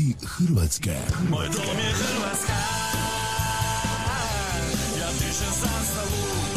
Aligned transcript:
Zvuci 0.00 0.16
Hrvatske. 0.26 0.96
Moj 1.30 1.46
dom 1.46 1.76
je 1.76 1.92
Hrvatska 1.92 2.52
Ja 5.00 5.08
pišem 5.18 5.52
zastavu 5.60 6.50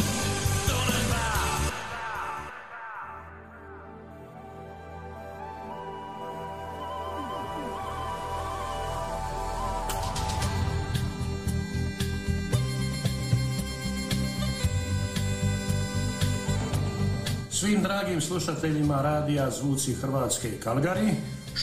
Svim 17.50 17.82
dragim 17.82 18.20
slušateljima 18.20 19.02
radija 19.02 19.50
Zvuci 19.50 19.94
Hrvatske 19.94 20.50
Kalgari, 20.62 21.10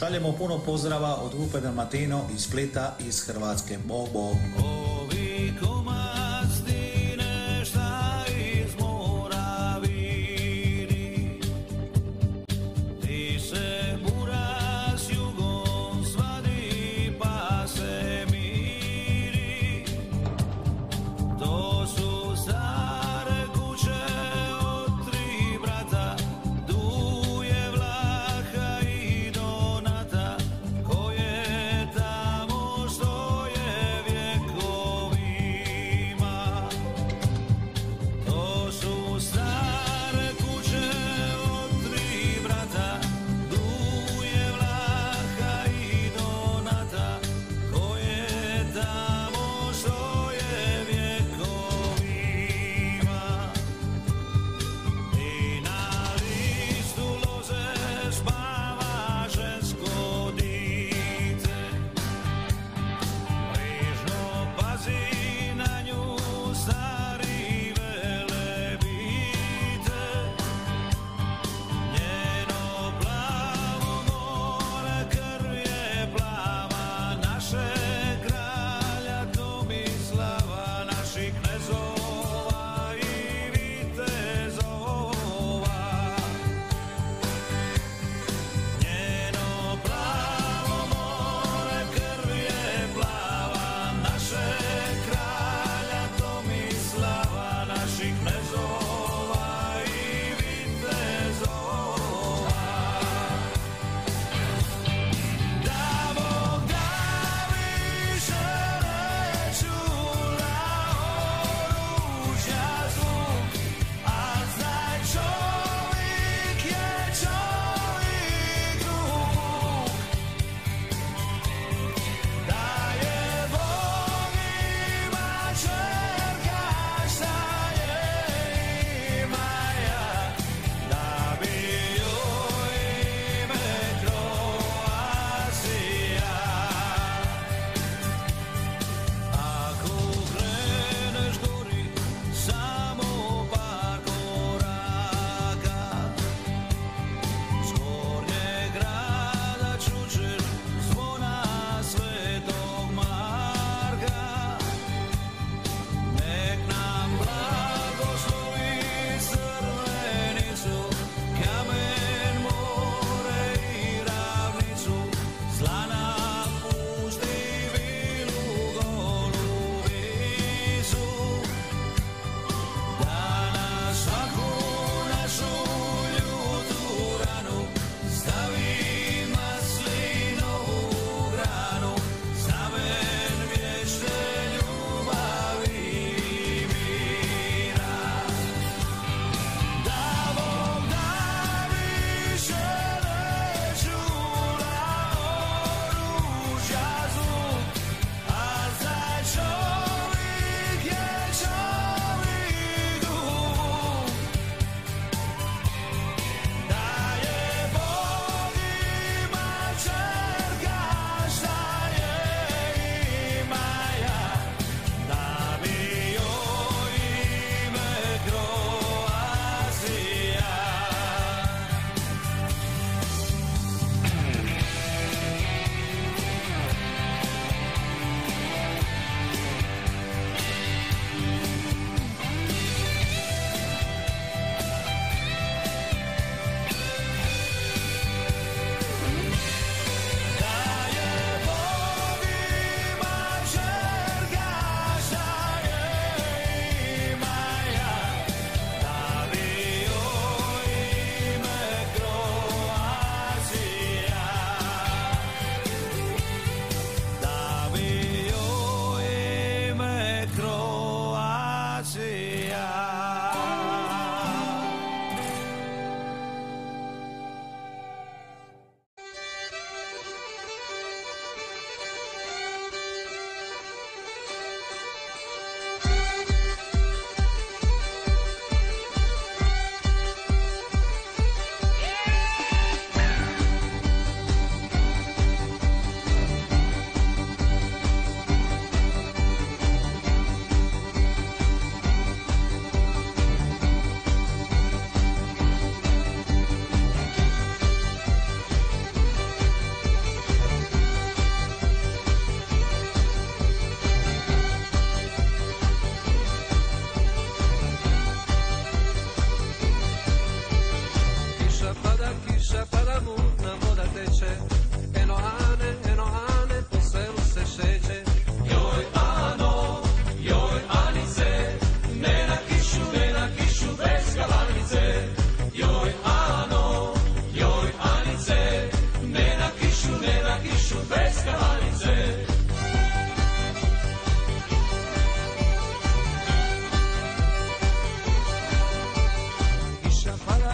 Šaljemo 0.01 0.31
puno 0.37 0.59
pozdrava 0.59 1.15
od 1.15 1.35
grupe 1.35 1.59
Dalmatino 1.59 2.21
iz 2.35 2.41
Splita 2.41 2.95
iz 3.07 3.21
Hrvatske. 3.21 3.77
Bog, 3.87 4.09
bog. 4.13 4.35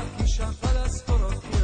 پیشم 0.07 0.51
فلس 0.51 1.03
برا 1.03 1.56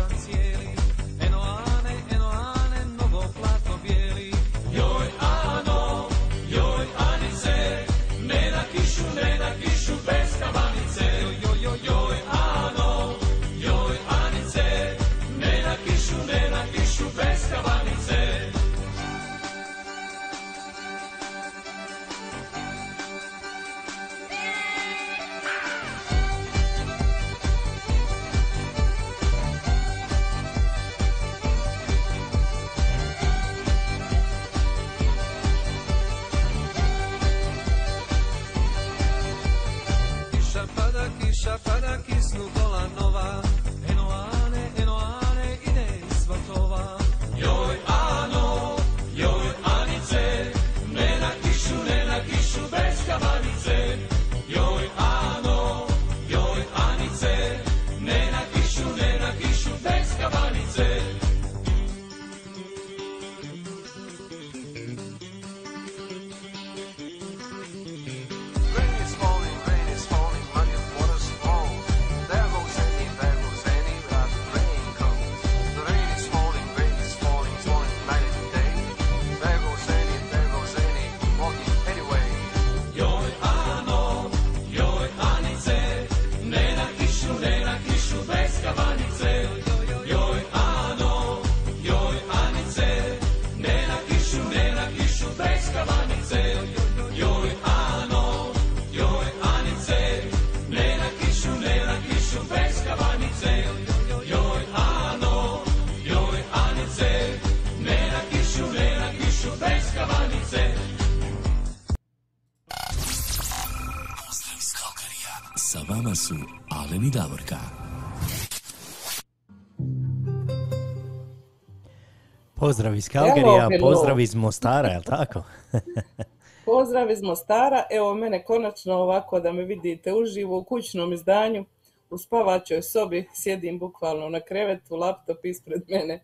Pozdrav 122.74 122.96
iz 122.96 123.10
Kalgerija, 123.10 123.70
hello. 123.70 123.80
pozdrav 123.82 124.20
iz 124.20 124.36
Mostara, 124.36 124.90
jel 124.90 125.02
tako? 125.04 125.44
Pozdrav 126.66 127.12
iz 127.12 127.22
Mostara. 127.22 127.84
Evo 127.92 128.14
mene 128.14 128.44
konačno 128.44 128.94
ovako 128.94 129.40
da 129.40 129.52
me 129.52 129.64
vidite 129.64 130.14
uživo 130.14 130.58
u 130.58 130.64
kućnom 130.64 131.14
izdanju. 131.14 131.66
U 132.10 132.18
spavačoj 132.18 132.82
sobi 132.82 133.30
sjedim 133.34 133.80
bukvalno 133.80 134.30
na 134.30 134.40
krevetu, 134.40 134.96
laptop 134.96 135.46
ispred 135.46 135.82
mene 135.88 136.24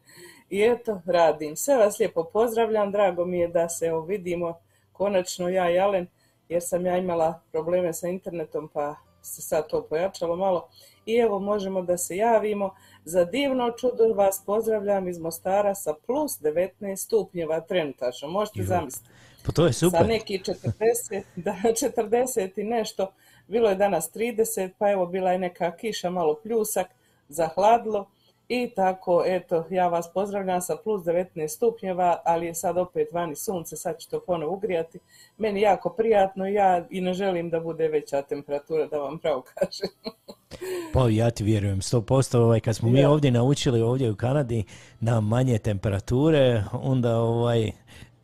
i 0.49 0.61
eto 0.63 1.01
radim. 1.05 1.55
Sve 1.55 1.77
vas 1.77 1.99
lijepo 1.99 2.23
pozdravljam, 2.23 2.91
drago 2.91 3.25
mi 3.25 3.39
je 3.39 3.47
da 3.47 3.69
se 3.69 3.85
evo 3.85 4.01
vidimo 4.01 4.59
konačno 4.93 5.49
ja 5.49 5.71
i 5.71 5.79
Alen 5.79 6.07
jer 6.47 6.61
sam 6.63 6.85
ja 6.85 6.97
imala 6.97 7.41
probleme 7.51 7.93
sa 7.93 8.07
internetom 8.07 8.69
pa 8.73 8.95
se 9.21 9.41
sad 9.41 9.67
to 9.67 9.83
pojačalo 9.89 10.35
malo 10.35 10.69
i 11.05 11.15
evo 11.15 11.39
možemo 11.39 11.81
da 11.81 11.97
se 11.97 12.17
javimo. 12.17 12.75
Za 13.05 13.25
divno 13.25 13.71
čudo 13.71 14.13
vas 14.13 14.43
pozdravljam 14.45 15.07
iz 15.07 15.19
Mostara 15.19 15.75
sa 15.75 15.93
plus 16.07 16.39
19 16.41 16.95
stupnjeva 16.95 17.61
trenutačno. 17.61 18.27
Možete 18.27 18.63
zamisliti 18.63 19.09
Pa 19.45 19.51
to 19.51 19.65
je 19.65 19.73
sa 19.73 19.79
super. 19.79 20.07
neki 20.07 20.39
40, 20.39 21.23
da, 21.35 21.55
40 21.63 22.59
i 22.59 22.63
nešto. 22.63 23.11
Bilo 23.47 23.69
je 23.69 23.75
danas 23.75 24.11
30, 24.13 24.69
pa 24.77 24.91
evo 24.91 25.05
bila 25.05 25.31
je 25.31 25.39
neka 25.39 25.75
kiša, 25.75 26.09
malo 26.09 26.35
pljusak, 26.43 26.87
zahladlo. 27.29 28.09
I 28.49 28.69
tako, 28.69 29.23
eto, 29.25 29.65
ja 29.69 29.87
vas 29.87 30.13
pozdravljam 30.13 30.61
sa 30.61 30.75
plus 30.75 31.01
19 31.03 31.47
stupnjeva, 31.47 32.21
ali 32.25 32.45
je 32.45 32.55
sad 32.55 32.77
opet 32.77 33.07
vani 33.11 33.35
sunce, 33.35 33.75
sad 33.75 33.97
će 33.97 34.09
to 34.09 34.19
ponovo 34.19 34.53
ugrijati. 34.53 34.99
Meni 35.37 35.61
jako 35.61 35.89
prijatno, 35.89 36.45
ja 36.47 36.85
i 36.89 37.01
ne 37.01 37.13
želim 37.13 37.49
da 37.49 37.59
bude 37.59 37.87
veća 37.87 38.21
temperatura, 38.21 38.87
da 38.87 38.97
vam 38.97 39.19
pravo 39.19 39.41
kažem. 39.43 39.89
Pa 40.93 41.09
ja 41.09 41.31
ti 41.31 41.43
vjerujem, 41.43 41.77
100%. 41.77 42.37
Ovaj, 42.37 42.59
kad 42.59 42.75
smo 42.75 42.89
mi 42.89 42.99
Ja. 42.99 43.11
ovdje 43.11 43.31
naučili 43.31 43.81
ovdje 43.81 44.11
u 44.11 44.15
Kanadi 44.15 44.63
na 44.99 45.19
manje 45.21 45.57
temperature, 45.57 46.63
onda 46.73 47.17
ovaj, 47.17 47.71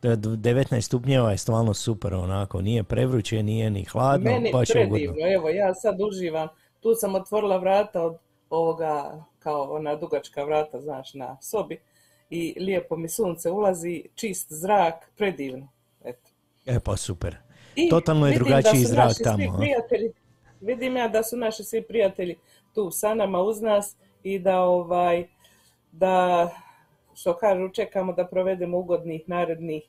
d- 0.02 0.16
d- 0.16 0.28
19 0.52 0.80
stupnjeva 0.80 1.30
je 1.30 1.38
stvarno 1.38 1.74
super 1.74 2.14
onako, 2.14 2.60
nije 2.60 2.82
prevruće, 2.82 3.42
nije 3.42 3.70
ni 3.70 3.84
hladno, 3.84 4.30
Meni 4.30 4.52
baš 4.52 4.68
je 4.68 4.72
predivno, 4.74 5.12
ugodno. 5.12 5.32
evo 5.34 5.48
ja 5.48 5.74
sad 5.74 6.00
uživam, 6.00 6.48
tu 6.80 6.94
sam 6.94 7.14
otvorila 7.14 7.56
vrata 7.56 8.02
od 8.02 8.16
ovoga, 8.50 9.24
kao 9.46 9.62
ona 9.70 9.96
dugačka 9.96 10.44
vrata, 10.44 10.80
znaš, 10.80 11.14
na 11.14 11.36
sobi 11.40 11.80
i 12.30 12.54
lijepo 12.60 12.96
mi 12.96 13.08
sunce 13.08 13.50
ulazi, 13.50 14.04
čist 14.14 14.52
zrak, 14.52 15.12
predivno, 15.16 15.68
eto. 16.04 16.30
E 16.66 16.80
pa 16.80 16.96
super. 16.96 17.36
I 17.76 17.88
Totalno 17.88 18.26
je 18.26 18.34
drugačiji 18.34 18.82
da 18.82 18.88
zrak 18.88 19.12
tamo, 19.24 19.56
prijatelji, 19.58 20.12
vidim 20.60 20.96
ja 20.96 21.08
da 21.08 21.22
su 21.22 21.36
naši 21.36 21.64
svi 21.64 21.82
prijatelji 21.82 22.36
tu 22.74 22.90
sa 22.90 23.14
nama 23.14 23.40
uz 23.40 23.60
nas 23.60 23.96
i 24.22 24.38
da 24.38 24.60
ovaj 24.60 25.26
da 25.92 26.50
što 27.14 27.36
kažu 27.36 27.68
čekamo 27.68 28.12
da 28.12 28.26
provedemo 28.26 28.78
ugodnih 28.78 29.22
narednih 29.26 29.82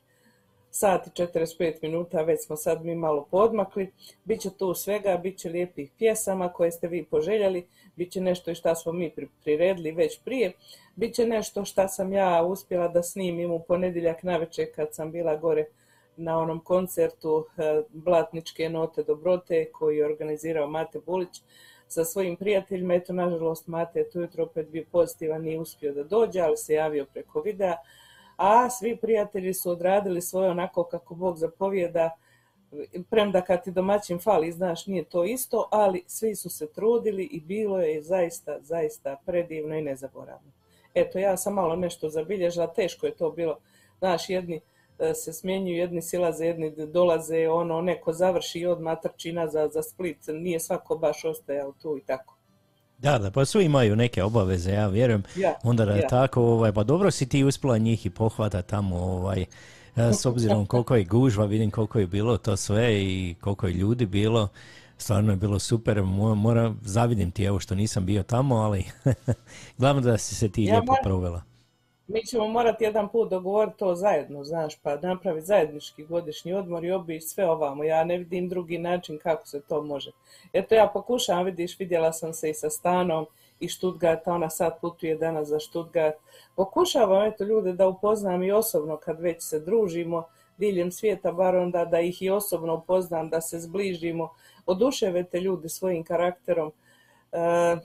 sat 0.79 1.07
i 1.07 1.09
45 1.09 1.73
minuta, 1.81 2.21
već 2.21 2.45
smo 2.45 2.55
sad 2.55 2.85
mi 2.85 2.95
malo 2.95 3.27
podmakli. 3.31 3.91
Biće 4.23 4.49
tu 4.57 4.73
svega, 4.73 5.17
bit 5.17 5.37
će 5.37 5.49
lijepih 5.49 5.91
pjesama 5.97 6.53
koje 6.53 6.71
ste 6.71 6.87
vi 6.87 7.05
poželjeli, 7.05 7.67
bit 7.95 8.11
će 8.11 8.21
nešto 8.21 8.51
i 8.51 8.55
šta 8.55 8.75
smo 8.75 8.91
mi 8.91 9.11
pri- 9.15 9.27
priredili 9.43 9.91
već 9.91 10.19
prije, 10.25 10.51
bit 10.95 11.15
će 11.15 11.25
nešto 11.25 11.65
šta 11.65 11.87
sam 11.87 12.13
ja 12.13 12.43
uspjela 12.43 12.87
da 12.87 13.03
snimim 13.03 13.51
u 13.51 13.59
ponedjeljak 13.59 14.23
navečer 14.23 14.67
kad 14.75 14.95
sam 14.95 15.11
bila 15.11 15.35
gore 15.35 15.65
na 16.17 16.39
onom 16.39 16.59
koncertu 16.59 17.45
eh, 17.57 17.81
Blatničke 17.89 18.69
note 18.69 19.03
dobrote 19.03 19.71
koji 19.71 19.97
je 19.97 20.05
organizirao 20.05 20.67
Mate 20.67 20.99
Bulić 21.05 21.41
sa 21.87 22.05
svojim 22.05 22.35
prijateljima. 22.35 22.93
Eto, 22.93 23.13
nažalost, 23.13 23.67
Mate 23.67 23.99
je 23.99 24.09
tu 24.09 24.21
jutro 24.21 24.43
opet 24.43 24.69
bio 24.69 24.85
pozitivan, 24.91 25.41
nije 25.41 25.59
uspio 25.59 25.93
da 25.93 26.03
dođe, 26.03 26.41
ali 26.41 26.57
se 26.57 26.73
javio 26.73 27.05
preko 27.05 27.41
videa. 27.41 27.75
A 28.37 28.69
svi 28.69 28.97
prijatelji 28.97 29.53
su 29.53 29.71
odradili 29.71 30.21
svoje 30.21 30.49
onako 30.49 30.83
kako 30.83 31.15
Bog 31.15 31.37
zapovjeda, 31.37 32.17
premda 33.09 33.41
kad 33.41 33.63
ti 33.63 33.71
domaćin 33.71 34.19
fali, 34.19 34.51
znaš, 34.51 34.87
nije 34.87 35.03
to 35.03 35.23
isto, 35.23 35.69
ali 35.71 36.03
svi 36.07 36.35
su 36.35 36.49
se 36.49 36.71
trudili 36.71 37.23
i 37.23 37.41
bilo 37.41 37.79
je 37.79 38.01
zaista, 38.01 38.57
zaista 38.61 39.21
predivno 39.25 39.75
i 39.75 39.81
nezaboravno. 39.81 40.51
Eto, 40.93 41.19
ja 41.19 41.37
sam 41.37 41.53
malo 41.53 41.75
nešto 41.75 42.09
zabilježila, 42.09 42.73
teško 42.73 43.05
je 43.05 43.15
to 43.15 43.31
bilo, 43.31 43.57
znaš, 43.99 44.29
jedni 44.29 44.61
e, 44.99 45.13
se 45.13 45.33
smjenjuju, 45.33 45.77
jedni 45.77 46.01
silaze, 46.01 46.45
jedni 46.45 46.71
dolaze, 46.87 47.49
ono, 47.49 47.81
neko 47.81 48.13
završi 48.13 48.59
i 48.59 48.65
odmah 48.65 48.97
trči 49.01 49.33
nazad 49.33 49.71
za 49.71 49.83
Split, 49.83 50.17
nije 50.27 50.59
svako 50.59 50.97
baš 50.97 51.25
ostajao 51.25 51.73
tu 51.81 51.97
i 51.97 52.01
tako. 52.01 52.36
Da, 52.97 53.17
da, 53.19 53.31
pa 53.31 53.45
svi 53.45 53.63
imaju 53.63 53.95
neke 53.95 54.23
obaveze, 54.23 54.71
ja 54.71 54.87
vjerujem. 54.87 55.23
Ja, 55.35 55.53
Onda 55.63 55.85
da 55.85 55.91
je 55.91 55.99
ja. 55.99 56.07
tako, 56.07 56.41
ovaj, 56.43 56.71
pa 56.71 56.83
dobro 56.83 57.11
si 57.11 57.25
ti 57.25 57.43
uspjela 57.43 57.77
njih 57.77 58.05
i 58.05 58.09
pohvata 58.09 58.61
tamo, 58.61 58.95
ovaj, 58.97 59.45
s 59.95 60.25
obzirom 60.25 60.65
koliko 60.65 60.95
je 60.95 61.03
gužva, 61.05 61.45
vidim 61.45 61.71
koliko 61.71 61.99
je 61.99 62.07
bilo 62.07 62.37
to 62.37 62.57
sve 62.57 62.95
i 62.95 63.35
koliko 63.35 63.67
je 63.67 63.73
ljudi 63.73 64.05
bilo. 64.05 64.47
Stvarno 64.97 65.31
je 65.31 65.37
bilo 65.37 65.59
super, 65.59 65.97
Mo- 65.97 66.35
moram, 66.35 66.79
zavidim 66.83 67.31
ti 67.31 67.43
evo 67.43 67.59
što 67.59 67.75
nisam 67.75 68.05
bio 68.05 68.23
tamo, 68.23 68.55
ali 68.55 68.85
glavno 69.77 70.01
da 70.01 70.17
si 70.17 70.35
se 70.35 70.49
ti 70.49 70.63
Ja 70.63 70.71
lijepo 70.71 70.85
moram- 70.85 71.03
provela. 71.03 71.41
Mi 72.07 72.25
ćemo 72.25 72.47
morati 72.47 72.83
jedan 72.83 73.09
put 73.09 73.29
dogovoriti 73.29 73.77
to 73.77 73.95
zajedno, 73.95 74.43
znaš, 74.43 74.75
pa 74.75 74.95
napraviti 74.95 75.45
zajednički 75.45 76.05
godišnji 76.05 76.53
odmor 76.53 76.85
i 76.85 76.91
obići 76.91 77.27
sve 77.27 77.49
ovamo. 77.49 77.83
Ja 77.83 78.03
ne 78.03 78.17
vidim 78.17 78.49
drugi 78.49 78.77
način 78.77 79.19
kako 79.23 79.47
se 79.47 79.61
to 79.61 79.81
može. 79.81 80.11
Eto, 80.53 80.75
ja 80.75 80.87
pokušavam, 80.93 81.45
vidiš, 81.45 81.79
vidjela 81.79 82.13
sam 82.13 82.33
se 82.33 82.49
i 82.49 82.53
sa 82.53 82.69
Stanom 82.69 83.25
i 83.59 83.69
Stuttgarta, 83.69 84.33
ona 84.33 84.49
sad 84.49 84.81
putuje 84.81 85.15
danas 85.15 85.47
za 85.47 85.59
Stuttgart. 85.59 86.15
Pokušavam, 86.55 87.25
eto, 87.25 87.43
ljude 87.43 87.73
da 87.73 87.87
upoznam 87.87 88.43
i 88.43 88.51
osobno 88.51 88.97
kad 88.97 89.19
već 89.19 89.43
se 89.43 89.59
družimo 89.59 90.23
diljem 90.57 90.91
svijeta, 90.91 91.31
bar 91.31 91.55
onda 91.55 91.85
da 91.85 91.99
ih 91.99 92.21
i 92.21 92.29
osobno 92.29 92.75
upoznam, 92.75 93.29
da 93.29 93.41
se 93.41 93.59
zbližimo. 93.59 94.29
Oduševe 94.65 95.23
te 95.23 95.39
ljudi 95.39 95.69
svojim 95.69 96.03
karakterom, 96.03 96.71
e, 97.31 97.77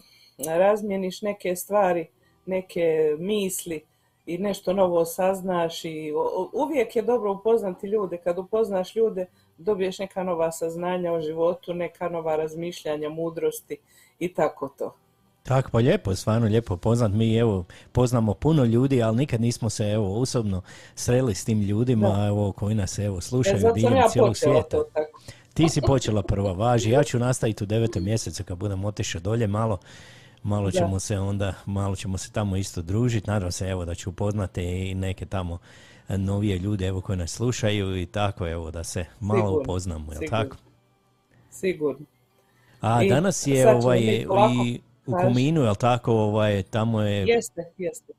razmijeniš 0.58 1.22
neke 1.22 1.56
stvari, 1.56 2.06
neke 2.46 3.16
misli 3.18 3.91
i 4.26 4.38
nešto 4.38 4.72
novo 4.72 5.04
saznaš 5.04 5.84
i 5.84 6.12
uvijek 6.52 6.96
je 6.96 7.02
dobro 7.02 7.32
upoznati 7.32 7.86
ljude. 7.86 8.16
Kad 8.16 8.38
upoznaš 8.38 8.96
ljude, 8.96 9.26
dobiješ 9.58 9.98
neka 9.98 10.22
nova 10.22 10.52
saznanja 10.52 11.12
o 11.12 11.20
životu, 11.20 11.74
neka 11.74 12.08
nova 12.08 12.36
razmišljanja, 12.36 13.08
mudrosti 13.08 13.76
i 14.18 14.34
tako 14.34 14.68
to. 14.78 14.94
Tako, 15.42 15.70
pa 15.70 15.78
lijepo, 15.78 16.14
stvarno 16.14 16.46
lijepo 16.46 16.76
poznat. 16.76 17.12
Mi 17.12 17.36
evo 17.36 17.64
poznamo 17.92 18.34
puno 18.34 18.64
ljudi, 18.64 19.02
ali 19.02 19.16
nikad 19.16 19.40
nismo 19.40 19.70
se 19.70 19.84
evo 19.84 20.20
osobno 20.20 20.62
sreli 20.94 21.34
s 21.34 21.44
tim 21.44 21.62
ljudima 21.62 22.26
evo 22.28 22.52
koji 22.52 22.74
nas 22.74 22.98
evo 22.98 23.18
E, 23.18 23.20
slušaju 23.20 23.58
zato 23.58 23.74
sam 23.74 23.74
diljem 23.74 23.96
ja 23.96 24.08
cijelog 24.08 24.36
svijeta. 24.36 24.68
to 24.68 24.84
tako. 24.92 25.20
Ti 25.54 25.68
si 25.68 25.80
počela 25.80 26.22
prva, 26.22 26.52
važi. 26.52 26.90
Ja 26.90 27.04
ću 27.04 27.18
nastaviti 27.18 27.64
u 27.64 27.66
devetom 27.66 28.04
mjesecu 28.04 28.44
kad 28.44 28.58
budem 28.58 28.84
otišao 28.84 29.20
dolje 29.20 29.46
malo. 29.46 29.78
Malo 30.42 30.70
Da. 30.70 30.78
ćemo 30.78 31.00
se 31.00 31.18
onda, 31.18 31.54
malo 31.66 31.96
ćemo 31.96 32.18
se 32.18 32.32
tamo 32.32 32.56
isto 32.56 32.82
družiti. 32.82 33.30
Nadam 33.30 33.52
se 33.52 33.66
evo 33.66 33.84
da 33.84 33.94
ću 33.94 34.10
upoznati 34.10 34.62
i 34.62 34.94
neke 34.94 35.26
tamo 35.26 35.58
e, 36.08 36.18
novije 36.18 36.58
ljude 36.58 36.86
evo 36.86 37.00
koji 37.00 37.18
nas 37.18 37.30
slušaju 37.30 38.00
i 38.00 38.06
tako 38.06 38.48
evo 38.48 38.70
da 38.70 38.84
se 38.84 39.04
malo 39.20 39.40
Sigurno, 39.40 39.60
upoznamo, 39.60 40.12
jel 40.12 40.22
tako? 40.30 40.56
Sigurno. 41.50 42.06
A 42.80 43.02
I 43.02 43.08
danas 43.08 43.46
je 43.46 43.74
ovaj 43.74 43.98
i 43.98 44.26
u. 45.06 45.12
Kominu, 45.12 45.62
jel 45.62 45.74
tako, 45.74 46.12
ovaj 46.12 46.62
tamo 46.62 47.02
je 47.02 47.24
Jeste, 47.26 47.72
jeste. 47.78 48.12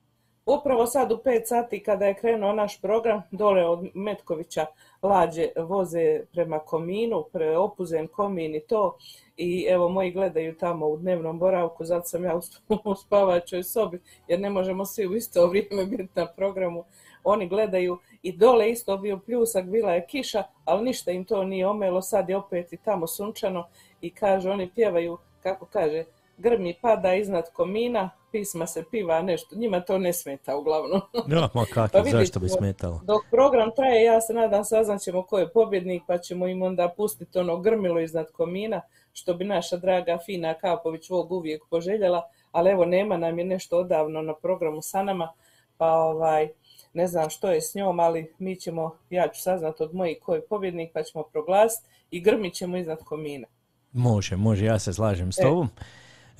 Upravo 0.45 0.85
sad 0.85 1.11
u 1.11 1.15
5 1.15 1.45
sati 1.45 1.83
kada 1.83 2.05
je 2.05 2.13
krenuo 2.13 2.53
naš 2.53 2.81
program, 2.81 3.21
dole 3.31 3.65
od 3.65 3.87
Metkovića 3.93 4.65
lađe 5.01 5.47
voze 5.57 6.21
prema 6.31 6.59
Kominu, 6.59 7.23
pre 7.33 7.57
Opuzen, 7.57 8.07
Komin 8.07 8.55
i 8.55 8.59
to. 8.59 8.97
I 9.37 9.65
evo, 9.69 9.89
moji 9.89 10.11
gledaju 10.11 10.57
tamo 10.57 10.87
u 10.87 10.97
dnevnom 10.97 11.39
boravku, 11.39 11.85
zato 11.85 12.07
sam 12.07 12.23
ja 12.23 12.35
u 12.35 12.41
sp- 12.41 12.79
u 12.91 12.95
spavačoj 12.95 13.63
sobi, 13.63 14.01
jer 14.27 14.39
ne 14.39 14.49
možemo 14.49 14.85
svi 14.85 15.07
u 15.07 15.15
isto 15.15 15.47
vrijeme 15.47 15.85
biti 15.85 16.09
na 16.15 16.27
programu. 16.27 16.83
Oni 17.23 17.47
gledaju 17.47 17.97
i 18.21 18.37
dole 18.37 18.71
isto 18.71 18.97
bio 18.97 19.19
pljusak, 19.19 19.65
bila 19.65 19.93
je 19.93 20.05
kiša, 20.05 20.43
ali 20.65 20.85
ništa 20.85 21.11
im 21.11 21.25
to 21.25 21.43
nije 21.43 21.67
omelo, 21.67 22.01
sad 22.01 22.29
je 22.29 22.37
opet 22.37 22.73
i 22.73 22.77
tamo 22.77 23.07
sunčano 23.07 23.67
i 24.01 24.09
kaže, 24.09 24.49
oni 24.49 24.71
pjevaju, 24.75 25.17
kako 25.43 25.65
kaže, 25.65 26.03
grmi 26.37 26.75
pada 26.81 27.13
iznad 27.13 27.51
komina, 27.53 28.09
pisma 28.31 28.67
se 28.67 28.83
piva, 28.91 29.21
nešto, 29.21 29.55
njima 29.55 29.79
to 29.79 29.97
ne 29.97 30.13
smeta 30.13 30.57
uglavnom. 30.57 31.01
Ja, 31.35 31.49
ma 31.53 31.65
kako, 31.73 31.97
Pa 31.97 32.03
zašto 32.03 32.39
bi 32.39 32.49
smetalo? 32.49 33.01
Dok 33.03 33.23
program 33.31 33.71
traje, 33.75 34.03
ja 34.03 34.21
se 34.21 34.33
nadam 34.33 34.65
saznaćemo 34.65 35.23
ko 35.23 35.39
je 35.39 35.49
pobjednik, 35.49 36.03
pa 36.07 36.17
ćemo 36.17 36.47
im 36.47 36.61
onda 36.61 36.93
pustiti 36.97 37.39
ono 37.39 37.59
grmilo 37.59 37.99
iznad 37.99 38.31
komina, 38.31 38.81
što 39.13 39.33
bi 39.33 39.45
naša 39.45 39.77
draga 39.77 40.17
Fina 40.25 40.53
Kapović 40.53 41.09
Vog 41.09 41.31
uvijek 41.31 41.63
poželjela, 41.69 42.29
ali 42.51 42.69
evo 42.69 42.85
nema 42.85 43.17
nam 43.17 43.39
je 43.39 43.45
nešto 43.45 43.77
odavno 43.77 44.21
na 44.21 44.33
programu 44.35 44.81
sa 44.81 45.03
nama, 45.03 45.33
pa 45.77 45.93
ovaj, 45.93 46.49
ne 46.93 47.07
znam 47.07 47.29
što 47.29 47.51
je 47.51 47.61
s 47.61 47.75
njom, 47.75 47.99
ali 47.99 48.33
mi 48.39 48.55
ćemo, 48.55 48.97
ja 49.09 49.27
ću 49.27 49.41
saznati 49.41 49.83
od 49.83 49.95
mojih 49.95 50.17
ko 50.21 50.35
je 50.35 50.45
pobjednik, 50.45 50.91
pa 50.93 51.03
ćemo 51.03 51.23
proglasiti 51.23 51.89
i 52.11 52.21
grmit 52.21 52.53
ćemo 52.53 52.77
iznad 52.77 53.03
komina. 53.03 53.47
Može, 53.91 54.35
može, 54.35 54.65
ja 54.65 54.79
se 54.79 54.93
slažem 54.93 55.31
s 55.31 55.39
E. 55.39 55.41
tobom. 55.41 55.69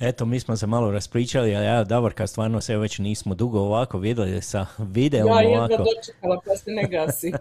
Eto, 0.00 0.26
mi 0.26 0.40
smo 0.40 0.56
se 0.56 0.66
malo 0.66 0.90
raspričali, 0.90 1.56
a 1.56 1.62
ja, 1.62 1.84
Davorka, 1.84 2.26
stvarno 2.26 2.60
se 2.60 2.76
već 2.76 2.98
nismo 2.98 3.34
dugo 3.34 3.60
ovako 3.60 3.98
vidjeli 3.98 4.42
sa 4.42 4.66
videom 4.78 5.28
Ja 5.28 5.40
jedva 5.40 5.58
ovako. 5.58 5.76
dočekala 5.76 6.40
pa 6.46 6.56
se 6.56 6.70
ne 6.70 6.88
gasi. 6.88 7.32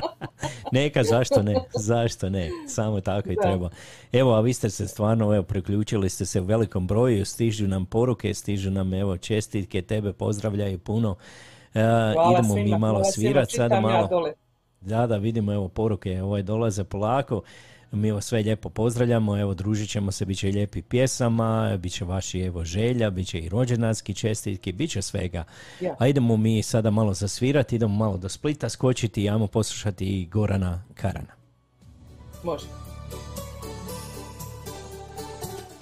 Neka, 0.72 1.04
zašto 1.04 1.42
ne, 1.42 1.54
zašto 1.74 2.30
ne, 2.30 2.50
samo 2.68 3.00
tako 3.00 3.32
i 3.32 3.34
Da. 3.34 3.42
treba. 3.42 3.70
Evo, 4.12 4.34
a 4.34 4.40
vi 4.40 4.52
ste 4.52 4.70
se 4.70 4.88
stvarno, 4.88 5.34
evo, 5.34 5.42
priključili 5.42 6.08
ste 6.08 6.26
se 6.26 6.40
u 6.40 6.44
velikom 6.44 6.86
broju, 6.86 7.24
stižu 7.24 7.66
nam 7.66 7.86
poruke, 7.86 8.34
stižu 8.34 8.70
nam, 8.70 8.94
evo, 8.94 9.16
čestitke, 9.16 9.82
tebe 9.82 10.12
pozdravljaju 10.12 10.78
puno. 10.78 11.16
E, 11.74 11.80
Hvala 12.14 12.32
idemo 12.32 12.54
svima, 12.54 12.64
mi 12.64 12.70
malo 12.70 12.92
hvala 12.92 13.04
svima, 13.04 13.28
svirat 13.28 13.50
sada 13.50 13.74
ja 13.74 13.80
malo. 13.80 14.08
dole. 14.08 14.32
Da, 14.80 15.06
da, 15.06 15.16
vidimo, 15.16 15.52
evo, 15.52 15.68
poruke, 15.68 16.22
ovaj, 16.22 16.42
dolaze 16.42 16.84
polako. 16.84 17.42
Mi 17.92 18.12
vas 18.12 18.24
sve 18.24 18.42
lijepo 18.42 18.68
pozdravljamo, 18.68 19.40
evo, 19.40 19.54
družit 19.54 19.90
ćemo 19.90 20.12
se, 20.12 20.24
bit 20.24 20.38
će 20.38 20.48
i 20.48 20.52
lijepi 20.52 20.82
pjesama, 20.82 21.76
bit 21.76 21.92
će 21.92 22.04
vaši, 22.04 22.40
evo, 22.40 22.64
želja, 22.64 23.10
bit 23.10 23.28
će 23.28 23.38
i 23.38 23.48
rođendanski 23.48 24.14
čestitki, 24.14 24.72
bit 24.72 24.90
će 24.90 25.02
svega. 25.02 25.44
Ja. 25.80 25.96
A 25.98 26.06
idemo 26.06 26.36
mi 26.36 26.62
sada 26.62 26.90
malo 26.90 27.14
zasvirati, 27.14 27.76
idemo 27.76 27.94
malo 27.94 28.16
do 28.16 28.28
Splita 28.28 28.68
skočiti 28.68 29.22
i 29.22 29.30
ajmo 29.30 29.46
poslušati 29.46 30.06
i 30.06 30.26
Gorana 30.26 30.82
Karana. 30.94 31.32
Može. 32.44 32.66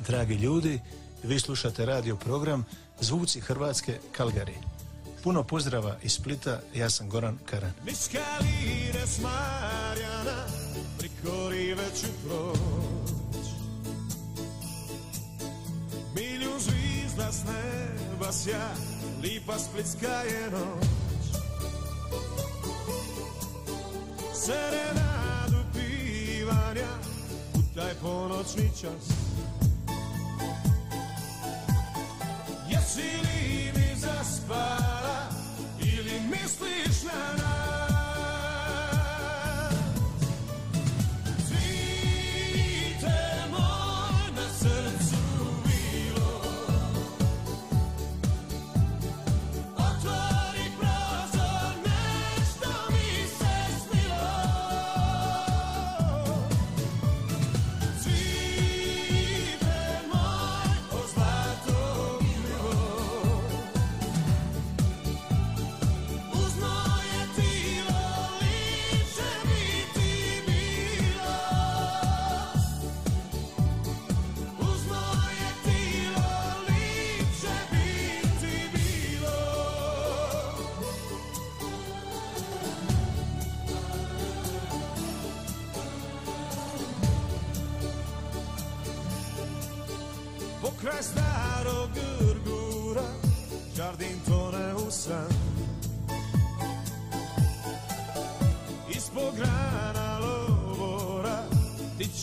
Dragi 0.06 0.34
ljudi, 0.34 0.80
vi 1.22 1.40
slušate 1.40 1.86
radio 1.86 2.16
program 2.16 2.64
Zvuci 3.00 3.40
Hrvatske 3.40 3.98
Kalgari. 4.12 4.54
Puno 5.24 5.42
pozdrava 5.42 5.96
iz 6.02 6.12
Splita, 6.12 6.60
ja 6.74 6.90
sam 6.90 7.08
Goran 7.08 7.38
Karan. 7.44 7.72
Miskaline 11.20 11.26
s 11.26 11.26
Marjana 11.26 11.30
priko 11.30 11.48
rive 11.48 11.84
ću 12.00 12.06
proć 12.24 13.46
Milju 16.14 16.58
zvizda 16.58 17.32
s 17.32 17.42
neba 17.44 18.32
sja, 18.32 18.68
lipa 19.22 19.58
splitska 19.58 20.22
je 20.22 20.50
noć 20.50 20.86
Serenadu 24.34 25.64
pivanja 25.74 26.90
u 27.54 27.74
taj 27.74 27.94
ponoćni 28.02 28.70
čas 28.80 29.10
Jesi 32.70 33.00
li 33.00 33.72
mi 33.76 34.00
zaspala 34.00 35.28
ili 35.80 36.20
misliš 36.20 37.02
na 37.02 37.44
nas? 37.44 37.59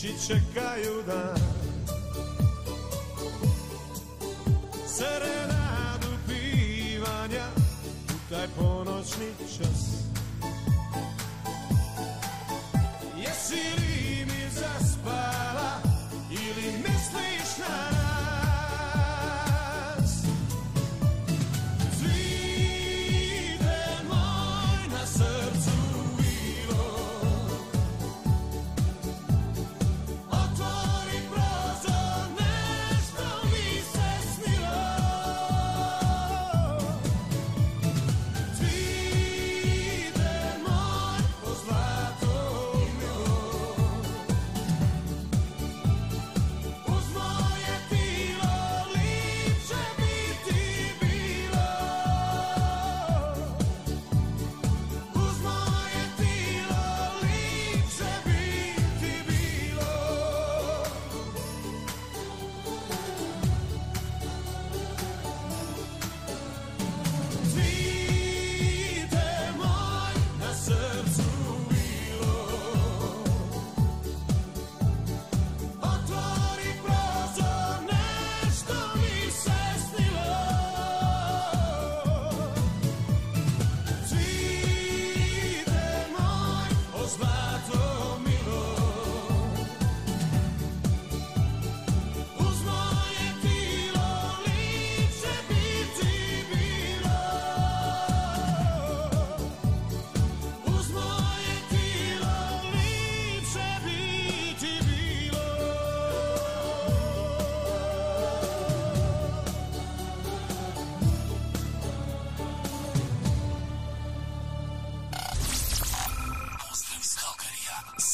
Tići 0.00 0.14
čekaju 0.26 1.02
dan 1.06 1.40
Serenadu 4.86 6.16
pivanja 6.28 7.46
U 8.08 8.30
taj 8.30 8.46
ponoćni 8.58 9.26
čas 9.58 9.87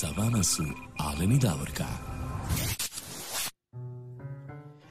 vama 0.03 0.43
su 0.43 0.63
Alen 0.99 1.33
i 1.33 1.39
Davorka. 1.39 1.85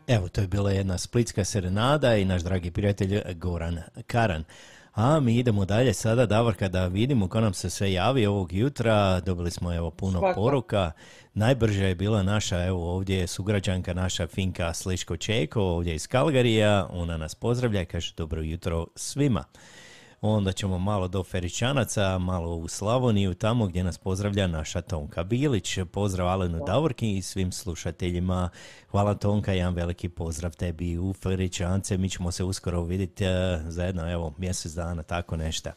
Evo, 0.08 0.28
to 0.28 0.42
je 0.42 0.48
bila 0.48 0.72
jedna 0.72 0.98
splitska 0.98 1.46
serenada 1.46 2.16
i 2.16 2.26
naš 2.26 2.42
dragi 2.42 2.72
prijatelj 2.72 3.34
Goran 3.34 3.80
Karan. 4.08 4.44
A 4.94 5.20
mi 5.20 5.38
idemo 5.38 5.66
dalje 5.66 5.94
sada, 5.94 6.26
Davorka, 6.26 6.68
da 6.68 6.88
vidimo 6.88 7.28
ko 7.28 7.42
nam 7.42 7.54
se 7.54 7.70
sve 7.70 7.94
javi 7.94 8.26
ovog 8.26 8.54
jutra. 8.54 9.20
Dobili 9.20 9.52
smo 9.52 9.74
evo 9.74 9.92
puno 9.92 10.20
Svaka. 10.20 10.36
poruka. 10.36 10.92
Najbrža 11.34 11.86
je 11.86 11.96
bila 11.96 12.24
naša, 12.24 12.66
evo 12.66 12.96
ovdje 12.96 13.18
je 13.18 13.28
sugrađanka 13.28 13.94
naša 13.94 14.28
Finka 14.28 14.74
Sliško 14.74 15.18
Čeko, 15.18 15.62
ovdje 15.62 15.96
iz 15.96 16.08
Kalgarija. 16.08 16.88
Ona 16.92 17.18
nas 17.18 17.36
pozdravlja 17.36 17.82
i 17.82 17.86
kaže 17.86 18.14
dobro 18.18 18.42
jutro 18.42 18.88
svima. 18.96 19.44
Onda 20.26 20.52
ćemo 20.52 20.80
malo 20.80 21.08
do 21.08 21.24
Feričanaca, 21.24 22.18
malo 22.18 22.56
u 22.56 22.68
Slavoniju, 22.68 23.34
tamo 23.34 23.68
gdje 23.68 23.84
nas 23.84 23.98
pozdravlja 23.98 24.48
naša 24.48 24.82
Tonka 24.82 25.24
Bilić. 25.24 25.80
Pozdrav 25.92 26.28
Alenu 26.28 26.64
Davorki 26.66 27.18
i 27.18 27.22
svim 27.22 27.52
slušateljima. 27.52 28.50
Hvala 28.92 29.14
Tonka, 29.14 29.54
jedan 29.54 29.74
veliki 29.74 30.10
pozdrav 30.10 30.56
tebi 30.56 30.98
u 30.98 31.14
Feričance. 31.14 31.98
Mi 31.98 32.10
ćemo 32.10 32.32
se 32.32 32.44
uskoro 32.44 32.84
vidjeti 32.84 33.26
eh, 33.26 33.62
za 33.68 33.84
jedno, 33.84 34.12
evo, 34.12 34.34
mjesec 34.38 34.72
dana, 34.72 35.04
tako 35.04 35.38
nešto. 35.38 35.70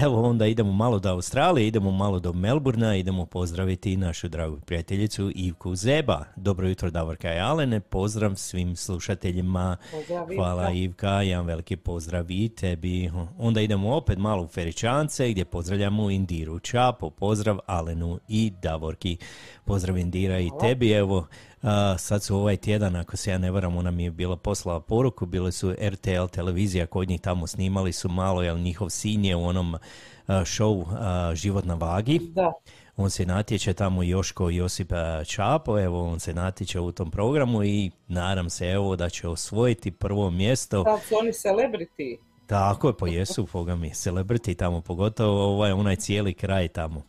Evo 0.00 0.22
onda 0.22 0.46
idemo 0.46 0.72
malo 0.72 0.98
do 0.98 1.10
Australije, 1.10 1.66
idemo 1.66 1.90
malo 1.90 2.20
do 2.20 2.32
Melburna, 2.32 2.96
idemo 2.96 3.26
pozdraviti 3.26 3.96
našu 3.96 4.28
dragu 4.28 4.60
prijateljicu 4.60 5.32
Ivku 5.34 5.74
Zeba. 5.74 6.24
Dobro 6.36 6.68
jutro 6.68 6.90
Davorka 6.90 7.34
i 7.34 7.38
Alene, 7.38 7.80
pozdrav 7.80 8.34
svim 8.36 8.76
slušateljima. 8.76 9.76
Pozdrav. 9.92 10.26
Hvala 10.36 10.70
Ivka, 10.70 11.22
jedan 11.22 11.46
veliki 11.46 11.76
pozdrav 11.76 12.30
i 12.30 12.48
tebi. 12.48 13.10
Onda 13.38 13.60
idemo 13.60 13.94
opet 13.96 14.18
malo 14.18 14.42
u 14.42 14.48
Feričance 14.48 15.30
gdje 15.30 15.44
pozdravljamo 15.44 16.10
Indiru 16.10 16.58
Čapo, 16.58 17.10
pozdrav 17.10 17.58
Alenu 17.66 18.18
i 18.28 18.52
Davorki. 18.62 19.16
Pozdrav 19.64 19.98
Indira 19.98 20.40
i 20.40 20.50
tebi, 20.60 20.90
evo 20.90 21.26
a, 21.62 21.98
sad 21.98 22.22
su 22.22 22.36
ovaj 22.36 22.56
tjedan, 22.56 22.96
ako 22.96 23.16
se 23.16 23.30
ja 23.30 23.38
ne 23.38 23.50
varam, 23.50 23.76
ona 23.76 23.90
mi 23.90 24.04
je 24.04 24.10
bila 24.10 24.36
poslala 24.36 24.80
poruku, 24.80 25.26
bile 25.26 25.52
su 25.52 25.74
RTL 25.80 26.26
televizija, 26.32 26.86
kod 26.86 27.08
njih 27.08 27.20
tamo 27.20 27.46
snimali 27.46 27.92
su 27.92 28.08
malo, 28.08 28.42
jer 28.42 28.56
njihov 28.56 28.88
sin 28.88 29.24
je 29.24 29.36
u 29.36 29.44
onom 29.44 29.74
a, 29.74 29.80
show 30.26 30.84
a, 30.90 31.34
Život 31.34 31.64
na 31.64 31.74
vagi. 31.74 32.18
Da. 32.18 32.52
On 32.96 33.10
se 33.10 33.26
natječe 33.26 33.72
tamo 33.72 34.02
Joško 34.02 34.50
Josip 34.50 34.92
Čapo, 35.26 35.80
evo 35.80 36.12
on 36.12 36.20
se 36.20 36.34
natječe 36.34 36.80
u 36.80 36.92
tom 36.92 37.10
programu 37.10 37.64
i 37.64 37.90
nadam 38.08 38.50
se 38.50 38.66
evo 38.66 38.96
da 38.96 39.08
će 39.08 39.28
osvojiti 39.28 39.90
prvo 39.90 40.30
mjesto. 40.30 40.84
Sad 40.84 41.02
su 41.02 41.14
oni 41.18 41.30
celebrity. 41.30 42.18
Tako 42.46 42.88
je, 42.88 42.94
pa 42.98 43.08
jesu, 43.08 43.46
boga 43.52 43.76
mi, 43.76 43.90
celebrity 43.90 44.56
tamo, 44.56 44.80
pogotovo 44.80 45.44
ovaj, 45.44 45.72
onaj 45.72 45.96
cijeli 45.96 46.34
kraj 46.34 46.68
tamo. 46.68 47.02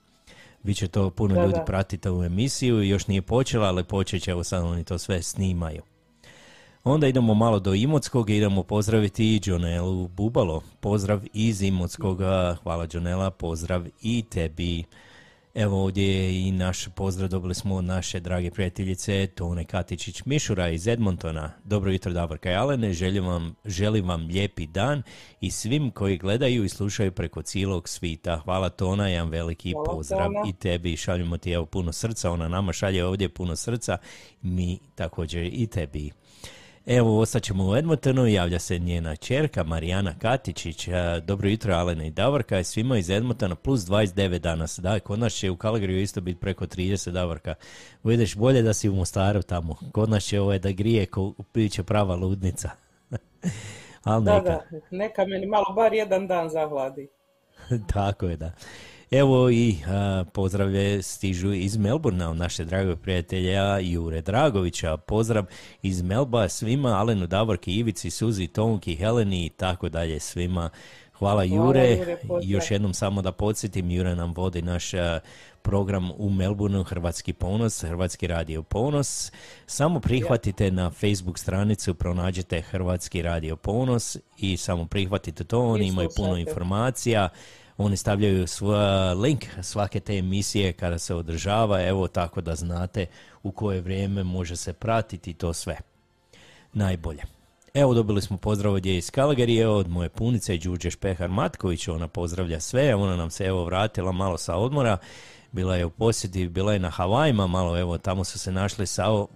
Biće 0.63 0.87
to 0.87 1.09
puno 1.09 1.35
Da, 1.35 1.41
ljudi 1.41 1.53
da. 1.57 1.65
pratiti 1.65 2.09
u 2.09 2.23
emisiju, 2.23 2.83
još 2.83 3.07
nije 3.07 3.21
počela, 3.21 3.67
ali 3.67 3.83
počet 3.83 4.23
će, 4.23 4.31
evo 4.31 4.43
sad 4.43 4.63
oni 4.63 4.83
to 4.83 4.97
sve 4.97 5.21
snimaju. 5.21 5.81
Onda 6.83 7.07
idemo 7.07 7.33
malo 7.33 7.59
do 7.59 7.73
Imotskog 7.73 8.29
i 8.29 8.37
idemo 8.37 8.63
pozdraviti 8.63 9.35
i 9.35 9.39
Džonelu 9.39 10.07
Bubalo. 10.07 10.61
Pozdrav 10.79 11.21
iz 11.33 11.61
Imotskoga, 11.61 12.57
hvala 12.63 12.87
Džonela, 12.87 13.31
pozdrav 13.31 13.85
i 14.01 14.23
tebi. 14.29 14.83
Evo 15.53 15.83
ovdje 15.83 16.07
je 16.07 16.47
i 16.47 16.51
naš 16.51 16.87
pozdrav 16.95 17.29
dobili 17.29 17.55
smo 17.55 17.75
od 17.75 17.83
naše 17.83 18.19
drage 18.19 18.51
prijateljice 18.51 19.27
Tone 19.27 19.65
Katičić 19.65 20.25
Mišura 20.25 20.69
iz 20.69 20.87
Edmontona. 20.87 21.51
Dobro 21.63 21.91
jutro 21.91 22.13
Davorka 22.13 22.51
i 22.51 22.55
Alene, 22.55 22.93
želim 22.93 23.25
vam, 23.25 23.55
želim 23.65 24.07
vam 24.07 24.25
lijepi 24.27 24.67
dan 24.67 25.03
i 25.41 25.51
svim 25.51 25.91
koji 25.91 26.17
gledaju 26.17 26.63
i 26.63 26.69
slušaju 26.69 27.11
preko 27.11 27.41
cijelog 27.41 27.89
svita. 27.89 28.37
Hvala 28.37 28.69
Tona, 28.69 29.07
jedan 29.07 29.29
veliki 29.29 29.71
Hvala, 29.71 29.85
pozdrav 29.85 30.27
Tona. 30.27 30.49
i 30.49 30.53
tebi. 30.53 30.97
Šaljemo 30.97 31.37
ti 31.37 31.51
evo 31.51 31.65
puno 31.65 31.91
srca, 31.91 32.31
ona 32.31 32.47
nama 32.47 32.73
šalje 32.73 33.05
ovdje 33.05 33.29
puno 33.29 33.55
srca, 33.55 33.97
mi 34.41 34.79
također 34.95 35.49
i 35.53 35.67
tebi. 35.67 36.11
Evo, 36.85 37.19
ostat 37.19 37.43
ćemo 37.43 37.69
u 37.69 37.75
Edmontonu, 37.75 38.27
javlja 38.27 38.59
se 38.59 38.79
njena 38.79 39.15
čerka 39.15 39.63
Marijana 39.63 40.13
Katičić. 40.19 40.87
A, 40.87 41.19
Dobro 41.19 41.49
jutro, 41.49 41.73
Alena 41.73 42.05
i 42.05 42.09
Davorka, 42.09 42.59
i 42.59 42.63
svima 42.63 42.97
iz 42.97 43.09
Edmontona 43.09 43.55
plus 43.55 43.81
29 43.81 44.39
danas. 44.39 44.79
Da, 44.79 44.99
kod 44.99 45.19
nas 45.19 45.33
će 45.33 45.49
u 45.49 45.57
Kalagriju 45.57 46.01
isto 46.01 46.21
biti 46.21 46.39
preko 46.39 46.65
30 46.65 47.11
Davorka. 47.11 47.55
Vidiš, 48.03 48.35
bolje 48.35 48.61
da 48.61 48.73
si 48.73 48.89
u 48.89 48.95
Mostaru 48.95 49.41
tamo. 49.41 49.75
Kod 49.91 50.09
nas 50.09 50.23
će 50.23 50.39
ovaj 50.39 50.59
da 50.59 50.71
grije, 50.71 51.05
ko 51.05 51.33
bit 51.53 51.71
će 51.71 51.83
prava 51.83 52.15
ludnica. 52.15 52.69
Da, 54.05 54.19
neka. 54.19 54.41
da, 54.41 54.61
neka 54.91 55.25
meni 55.25 55.45
malo 55.45 55.73
bar 55.75 55.93
jedan 55.93 56.27
dan 56.27 56.49
zahladi. 56.49 57.07
Tako 57.93 58.25
je, 58.25 58.37
da. 58.37 58.51
Evo 59.15 59.49
i 59.49 59.75
a, 59.87 60.23
pozdravlje 60.33 61.01
stižu 61.01 61.53
iz 61.53 61.77
Melburna 61.77 62.29
od 62.29 62.37
naše 62.37 62.65
dragog 62.65 62.99
prijatelja 62.99 63.79
Jure 63.79 64.21
Dragovića. 64.21 64.97
Pozdrav 64.97 65.45
iz 65.81 66.01
Melba 66.01 66.49
svima, 66.49 66.89
Alenu 66.89 67.27
Davorki, 67.27 67.71
Ivici, 67.71 68.09
Suzi, 68.09 68.47
Tonki, 68.47 68.95
Heleni 68.95 69.45
i 69.45 69.49
tako 69.49 69.89
dalje 69.89 70.19
svima. 70.19 70.69
Hvala 71.13 71.43
Jure. 71.43 71.91
Jure, 71.91 72.17
pozdrav. 72.17 72.41
Još 72.43 72.71
jednom 72.71 72.93
samo 72.93 73.21
da 73.21 73.31
podsjetim, 73.31 73.91
Jure 73.91 74.15
nam 74.15 74.33
vodi 74.33 74.61
naš 74.61 74.93
a, 74.93 75.19
program 75.61 76.11
u 76.17 76.29
Melbourneu, 76.29 76.83
Hrvatski 76.83 77.33
ponos, 77.33 77.83
Hrvatski 77.83 78.27
radio 78.27 78.63
ponos. 78.63 79.31
Samo 79.65 79.99
prihvatite 79.99 80.71
na 80.71 80.91
Facebook 80.91 81.39
stranicu, 81.39 81.93
pronađite 81.93 82.61
Hrvatski 82.61 83.21
radio 83.21 83.55
ponos 83.55 84.17
i 84.37 84.57
samo 84.57 84.85
prihvatite 84.85 85.43
to, 85.43 85.65
oni 85.65 85.87
imaju 85.87 86.09
puno 86.15 86.37
informacija. 86.37 87.29
Oni 87.77 87.97
stavljaju 87.97 88.47
svoj 88.47 89.13
link 89.15 89.45
svake 89.61 89.99
te 89.99 90.17
emisije 90.17 90.73
kada 90.73 90.99
se 90.99 91.15
održava, 91.15 91.81
evo 91.81 92.07
tako 92.07 92.41
da 92.41 92.55
znate 92.55 93.05
u 93.43 93.51
koje 93.51 93.81
vrijeme 93.81 94.23
može 94.23 94.55
se 94.55 94.73
pratiti 94.73 95.33
to 95.33 95.53
sve. 95.53 95.77
Najbolje. 96.73 97.23
Evo 97.73 97.93
dobili 97.93 98.21
smo 98.21 98.37
pozdrav 98.37 98.73
od 98.73 98.85
iz 98.85 99.11
Kalgarije, 99.11 99.67
od 99.67 99.89
moje 99.89 100.09
punice 100.09 100.57
Đurđe 100.57 100.91
Špehar 100.91 101.29
Matković, 101.29 101.87
ona 101.87 102.07
pozdravlja 102.07 102.59
sve, 102.59 102.95
ona 102.95 103.15
nam 103.15 103.29
se 103.29 103.45
evo 103.45 103.65
vratila 103.65 104.11
malo 104.11 104.37
sa 104.37 104.55
odmora, 104.55 104.97
bila 105.53 105.75
je 105.75 105.85
u 105.85 105.89
posjeti, 105.89 106.47
bila 106.47 106.73
je 106.73 106.79
na 106.79 106.89
Havajima 106.89 107.47
malo, 107.47 107.79
evo 107.79 107.97
tamo 107.97 108.23
su 108.23 108.39
se 108.39 108.51
našli 108.51 108.85
sa, 108.87 109.11
uh, 109.11 109.27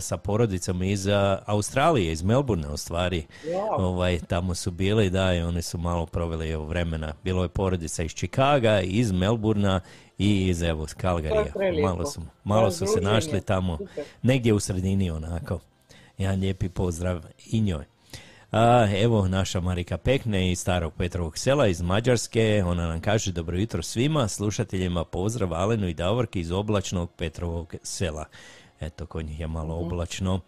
sa 0.00 0.16
porodicama 0.16 0.84
iz 0.84 1.06
uh, 1.06 1.12
Australije, 1.46 2.12
iz 2.12 2.22
Melbourne 2.22 2.68
u 2.68 2.76
stvari, 2.76 3.26
Wow. 3.44 3.80
ovaj, 3.80 4.20
tamo 4.28 4.54
su 4.54 4.70
bili, 4.70 5.10
da, 5.10 5.34
i 5.34 5.40
oni 5.40 5.62
su 5.62 5.78
malo 5.78 6.06
proveli 6.06 6.50
evo 6.50 6.64
vremena, 6.64 7.12
bilo 7.24 7.42
je 7.42 7.48
porodica 7.48 8.02
iz 8.02 8.14
Čikaga, 8.14 8.80
iz 8.80 9.12
Melburna 9.12 9.80
i 10.18 10.48
iz 10.48 10.62
evo 10.62 10.86
prelijepo. 11.54 11.88
malo 11.88 12.06
su, 12.06 12.20
malo 12.44 12.70
su 12.70 12.86
se 12.86 13.00
našli 13.00 13.40
tamo, 13.40 13.78
negdje 14.22 14.52
u 14.52 14.60
sredini 14.60 15.10
onako. 15.10 15.60
Jedan 16.18 16.40
lijepi 16.40 16.68
pozdrav 16.68 17.22
i 17.46 17.60
njoj. 17.60 17.84
A, 18.58 18.88
evo 18.96 19.28
naša 19.28 19.60
Marika 19.60 19.96
Pekne 19.96 20.50
iz 20.50 20.60
starog 20.60 20.92
Petrovog 20.94 21.38
sela 21.38 21.66
iz 21.66 21.82
Mađarske, 21.82 22.62
ona 22.66 22.86
nam 22.86 23.00
kaže 23.00 23.32
dobro 23.32 23.58
jutro 23.58 23.82
svima, 23.82 24.28
slušateljima 24.28 25.04
pozdrav 25.04 25.54
Alenu 25.54 25.88
i 25.88 25.94
Davorki 25.94 26.40
iz 26.40 26.50
oblačnog 26.50 27.10
Petrovog 27.16 27.74
sela. 27.82 28.24
Eto, 28.80 29.06
kod 29.06 29.26
njih 29.26 29.40
je 29.40 29.46
malo 29.46 29.74
oblačno. 29.74 30.40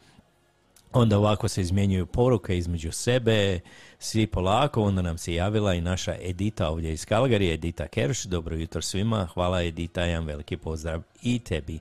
Onda 0.93 1.19
ovako 1.19 1.49
se 1.49 1.61
izmjenjuju 1.61 2.07
poruke 2.07 2.59
između 2.59 2.93
sebe, 2.93 3.61
svi 3.99 4.27
polako, 4.27 4.83
onda 4.83 5.03
nam 5.03 5.19
se 5.19 5.35
javila 5.35 5.75
i 5.75 5.81
naša 5.81 6.17
Edita 6.21 6.69
ovdje 6.69 6.93
iz 6.93 7.05
Kalgarije, 7.05 7.55
Edita 7.55 7.89
Kerš, 7.89 8.25
dobro 8.25 8.57
jutro 8.57 8.83
svima, 8.83 9.29
hvala 9.35 9.63
Edita, 9.63 10.03
jedan 10.03 10.25
veliki 10.25 10.57
pozdrav 10.57 11.03
i 11.23 11.39
tebi. 11.39 11.79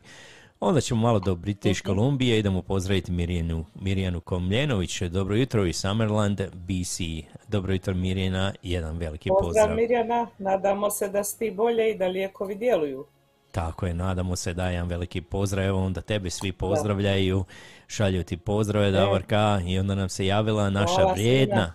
Onda 0.60 0.82
ćemo 0.82 1.02
malo 1.02 1.20
do 1.20 1.36
British 1.36 1.82
Kolumbije, 1.82 2.40
idemo 2.40 2.62
pozdraviti 2.62 3.12
Mirjanu, 3.12 3.66
Mirjanu 3.76 4.22
Komljenović, 4.22 5.02
dobro 5.02 5.36
jutro 5.36 5.66
iz 5.66 5.78
Summerland, 5.78 6.42
BC. 6.54 7.00
Dobro 7.48 7.74
jutro 7.74 7.94
Mirjana, 7.94 8.54
jedan 8.64 8.98
veliki 8.98 9.30
Pozdrav 9.30 9.48
pozdrav. 9.48 9.76
Mirjana, 9.76 10.28
nadamo 10.38 10.90
se 10.90 11.10
da 11.10 11.24
si 11.24 11.40
ti 11.40 11.52
bolje 11.52 11.92
i 11.92 11.98
da 11.98 12.08
lijekovi 12.08 12.56
djeluju. 12.56 13.06
Tako 13.52 13.86
je, 13.86 13.94
nadamo 13.94 14.36
se 14.36 14.54
da 14.54 14.70
jedan 14.70 14.88
veliki 14.88 15.22
pozdrav, 15.22 15.66
evo 15.66 15.86
onda 15.86 16.02
tebe 16.02 16.30
svi 16.30 16.52
pozdravljaju, 16.52 17.46
šalju 17.88 18.24
ti 18.24 18.38
pozdrave 18.38 18.92
Davorka 18.92 19.62
i 19.68 19.80
onda 19.80 19.96
nam 19.96 20.10
se 20.10 20.26
javila 20.26 20.70
naša 20.70 20.94
Hvala 20.94 21.14
vrijedna, 21.14 21.74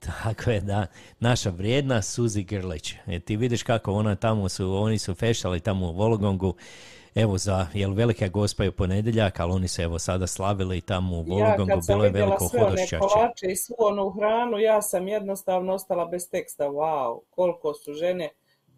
tako 0.00 0.50
je 0.50 0.60
da, 0.60 0.86
naša 1.20 1.50
vrijedna 1.50 2.02
Suzi 2.02 2.42
Grlić. 2.42 2.94
E, 3.06 3.20
ti 3.20 3.36
vidiš 3.36 3.62
kako 3.62 3.92
ona 3.92 4.16
tamo 4.16 4.48
su, 4.48 4.74
oni 4.74 4.98
su 4.98 5.14
fešali 5.14 5.60
tamo 5.60 5.88
u 5.88 5.92
Volgongu, 5.92 6.54
evo 7.14 7.38
za, 7.38 7.66
jel 7.74 7.92
velika 7.94 8.28
gospa 8.28 8.62
je 8.62 8.68
u 8.68 8.72
ponedjeljak, 8.72 9.40
ali 9.40 9.52
oni 9.52 9.68
su 9.68 9.82
evo 9.82 9.98
sada 9.98 10.26
slavili 10.26 10.80
tamo 10.80 11.16
u 11.16 11.18
Ja 11.18 11.24
Volgongu, 11.24 11.74
kad 11.74 11.86
sam 11.86 11.94
bilo 11.94 12.04
je 12.04 12.10
veliko 12.10 12.48
sve 12.48 12.60
one 12.60 12.70
hodošćače. 12.70 12.98
kolače 12.98 13.46
i 13.46 13.56
svu 13.56 13.74
onu 13.78 14.10
hranu, 14.10 14.58
ja 14.58 14.82
sam 14.82 15.08
jednostavno 15.08 15.72
ostala 15.72 16.04
bez 16.04 16.30
teksta. 16.30 16.64
Wow, 16.64 17.20
koliko 17.30 17.74
su 17.74 17.94
žene 17.94 18.28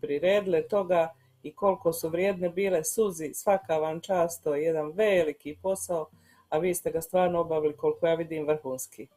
priredile 0.00 0.68
toga 0.68 1.14
i 1.42 1.54
koliko 1.54 1.92
su 1.92 2.08
vrijedne 2.08 2.48
bile 2.48 2.84
suzi. 2.84 3.34
Svaka 3.34 3.78
vam 3.78 4.00
čast, 4.00 4.44
to 4.44 4.54
je 4.54 4.62
jedan 4.62 4.92
veliki 4.94 5.58
posao, 5.62 6.06
a 6.48 6.58
vi 6.58 6.74
ste 6.74 6.90
ga 6.90 7.00
stvarno 7.00 7.40
obavili 7.40 7.76
koliko 7.76 8.06
ja 8.06 8.14
vidim 8.14 8.46
vrhunski. 8.46 9.08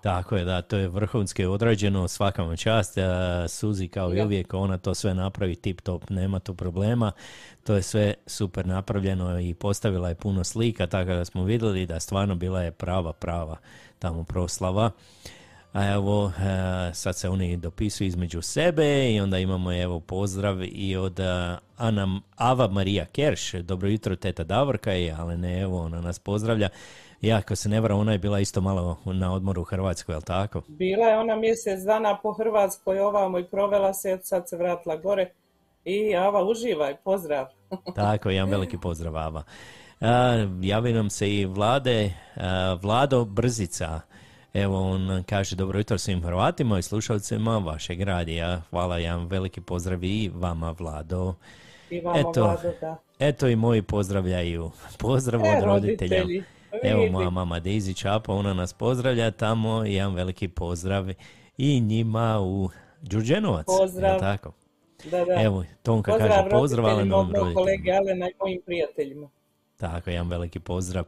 Tako 0.00 0.36
je, 0.36 0.44
da, 0.44 0.62
to 0.62 0.76
je 0.76 0.88
vrhunski 0.88 1.44
odrađeno, 1.44 2.08
svaka 2.08 2.42
vam 2.42 2.56
čast. 2.56 2.98
Suzi 3.48 3.88
kao 3.88 4.14
i 4.14 4.22
uvijek, 4.22 4.54
ona 4.54 4.78
to 4.78 4.94
sve 4.94 5.14
napravi 5.14 5.54
tip 5.54 5.80
top, 5.80 6.10
nema 6.10 6.38
tu 6.38 6.54
problema. 6.54 7.12
To 7.64 7.74
je 7.74 7.82
sve 7.82 8.14
super 8.26 8.66
napravljeno 8.66 9.40
i 9.40 9.54
postavila 9.54 10.08
je 10.08 10.14
puno 10.14 10.44
slika, 10.44 10.86
tako 10.86 11.10
da 11.10 11.24
smo 11.24 11.44
vidjeli 11.44 11.86
da 11.86 12.00
stvarno 12.00 12.34
bila 12.34 12.62
je 12.62 12.70
prava, 12.70 13.12
prava 13.12 13.56
tamo 13.98 14.24
proslava. 14.24 14.90
A 15.72 15.92
evo, 15.92 16.32
e, 16.38 16.94
sad 16.94 17.16
se 17.16 17.28
oni 17.28 17.56
dopisuju 17.56 18.08
između 18.08 18.42
sebe 18.42 19.12
i 19.12 19.20
onda 19.20 19.38
imamo 19.38 19.72
evo 19.72 20.00
pozdrav 20.00 20.62
i 20.62 20.96
od 20.96 21.20
e, 21.20 21.56
Ana, 21.76 22.20
Ava 22.36 22.68
Marija 22.68 23.04
Kerš. 23.04 23.52
Dobro 23.52 23.88
jutro, 23.88 24.16
teta 24.16 24.44
Davorka 24.44 24.92
je, 24.92 25.14
ali 25.18 25.36
ne, 25.36 25.60
evo, 25.60 25.82
ona 25.82 26.00
nas 26.00 26.18
pozdravlja. 26.18 26.68
Ja, 27.20 27.36
ako 27.36 27.56
se 27.56 27.68
ne 27.68 27.80
varam, 27.80 27.98
ona 27.98 28.12
je 28.12 28.18
bila 28.18 28.40
isto 28.40 28.60
malo 28.60 28.98
na 29.04 29.32
odmoru 29.32 29.60
u 29.60 29.64
Hrvatskoj, 29.64 30.12
jel 30.12 30.22
tako? 30.22 30.62
Bila 30.68 31.06
je 31.06 31.18
ona 31.18 31.36
mjesec 31.36 31.80
dana 31.82 32.18
po 32.22 32.32
Hrvatskoj 32.32 33.00
ovamo 33.00 33.38
i 33.38 33.44
provela 33.44 33.94
se, 33.94 34.18
sad 34.22 34.48
se 34.48 34.56
vratila 34.56 34.96
gore. 34.96 35.30
I 35.84 36.16
Ava, 36.16 36.44
uživaj, 36.44 36.96
pozdrav. 36.96 37.46
Tako, 37.94 38.30
jedan 38.30 38.50
veliki 38.50 38.78
pozdrav, 38.78 39.16
Ava. 39.16 39.42
A, 40.00 40.08
javi 40.62 40.92
nam 40.92 41.10
se 41.10 41.34
i 41.34 41.46
Vlade, 41.46 42.12
a, 42.36 42.76
Vlado 42.82 43.24
Brzica. 43.24 44.00
Evo, 44.54 44.90
on 44.90 45.24
kaže 45.28 45.56
dobro 45.56 45.78
jutro 45.78 45.98
svim 45.98 46.22
Hrvatima 46.22 46.78
i 46.78 46.82
slušalcima 46.82 47.58
vašeg 47.58 48.02
radija. 48.02 48.62
Hvala, 48.70 48.98
jedan 48.98 49.26
veliki 49.26 49.60
pozdrav 49.60 50.04
i 50.04 50.30
vama, 50.34 50.70
Vlado. 50.70 51.34
I 51.90 52.00
vama, 52.00 52.18
Eto, 52.18 52.42
Vlado, 52.42 52.72
da. 52.80 52.96
Eto 53.18 53.48
i 53.48 53.56
moji 53.56 53.82
pozdravljaju. 53.82 54.70
Pozdrav 54.98 55.40
E, 55.40 55.48
od 55.48 55.64
roditelja. 55.64 56.18
roditelji, 56.22 56.42
Evo 56.82 57.00
vidi. 57.00 57.12
moja 57.12 57.30
mama 57.30 57.60
Daisy 57.60 57.96
Čapa, 57.96 58.32
ona 58.32 58.54
nas 58.54 58.72
pozdravlja 58.72 59.30
tamo. 59.30 59.84
Jedan 59.84 60.14
veliki 60.14 60.48
pozdrav 60.48 61.06
i 61.58 61.80
njima 61.80 62.40
u 62.40 62.68
Đurđenovac. 63.02 63.66
Pozdrav. 63.66 64.20
tako? 64.20 64.52
Da, 65.10 65.24
da. 65.24 65.42
Evo, 65.42 65.64
Tonka 65.82 66.12
pozdrav 66.12 66.30
kaže 66.30 66.50
pozdrav, 66.50 66.86
ali 66.86 67.04
mog 67.04 67.26
kolege. 67.54 67.92
Alena 67.92 68.28
i 68.28 68.32
mojim 68.40 68.60
prijateljima. 68.66 69.28
Tako, 69.76 70.10
jedan 70.10 70.28
veliki 70.28 70.58
pozdrav. 70.60 71.04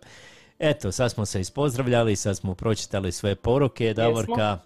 Eto, 0.59 0.92
sad 0.92 1.11
smo 1.12 1.27
se 1.27 1.40
ispozdravljali, 1.40 2.16
sad 2.16 2.37
smo 2.37 2.55
pročitali 2.55 3.12
sve 3.12 3.35
poruke, 3.35 3.94
Davorka. 3.94 4.59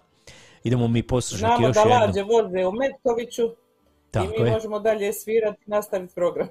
Idemo 0.63 0.87
mi 0.87 1.03
poslušati 1.03 1.49
Znamo 1.49 1.67
još 1.67 1.73
da 1.75 1.81
jedno. 1.81 1.95
lađe 1.95 2.23
voze 2.23 2.65
u 2.65 2.71
Metkoviću 2.71 3.41
Tako 4.13 4.33
i 4.37 4.43
mi 4.43 4.49
je. 4.49 4.53
možemo 4.53 4.79
dalje 4.79 5.13
svirati 5.13 5.63
i 5.67 5.69
nastaviti 5.69 6.15
program. 6.15 6.47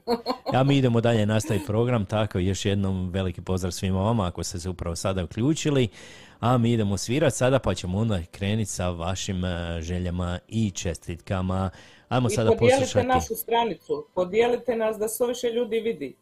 A 0.55 0.63
mi 0.63 0.77
idemo 0.79 1.01
dalje 1.01 1.27
nastaviti 1.27 1.67
program, 1.67 2.05
tako 2.05 2.39
još 2.39 2.65
jednom 2.65 3.11
veliki 3.11 3.41
pozdrav 3.41 3.73
svima 3.73 4.01
vama 4.01 4.27
ako 4.27 4.43
ste 4.43 4.61
se 4.61 4.69
upravo 4.69 4.97
sada 4.97 5.25
uključili. 5.25 5.89
A 6.41 6.59
mi 6.59 6.73
idemo 6.73 6.97
svirati 6.97 7.37
sada 7.37 7.59
pa 7.59 7.75
ćemo 7.75 7.99
onda 7.99 8.21
krenuti 8.31 8.71
sa 8.71 8.91
vašim 8.91 9.45
eh, 9.45 9.81
željama 9.81 10.39
i 10.49 10.71
čestitkama. 10.71 11.71
Ajmo 12.09 12.29
I 12.29 12.31
sada 12.31 12.51
podijelite 12.51 12.81
poslušati. 12.81 13.07
našu 13.07 13.35
stranicu, 13.35 14.07
podijelite 14.15 14.77
nas 14.77 14.99
da 14.99 15.09
se 15.09 15.27
više 15.27 15.47
ljudi 15.51 15.81
vidi. 15.81 16.17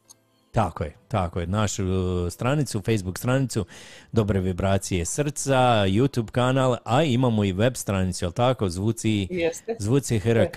Tako 0.50 0.84
je, 0.84 0.96
tako 1.08 1.40
je. 1.40 1.46
Našu 1.46 1.84
uh, 1.84 2.32
stranicu, 2.32 2.80
Facebook 2.80 3.18
stranicu 3.18 3.64
Dobre 4.12 4.40
vibracije 4.40 5.04
srca, 5.04 5.84
YouTube 5.86 6.30
kanal, 6.30 6.76
a 6.84 7.02
imamo 7.02 7.44
i 7.44 7.52
web 7.52 7.74
stranicu, 7.74 8.24
jel 8.24 8.32
tako? 8.32 8.68
Zvuci, 8.68 9.28
Jeste. 9.30 9.76
zvuci 9.78 10.18
HR 10.18 10.36
Je. 10.36 10.50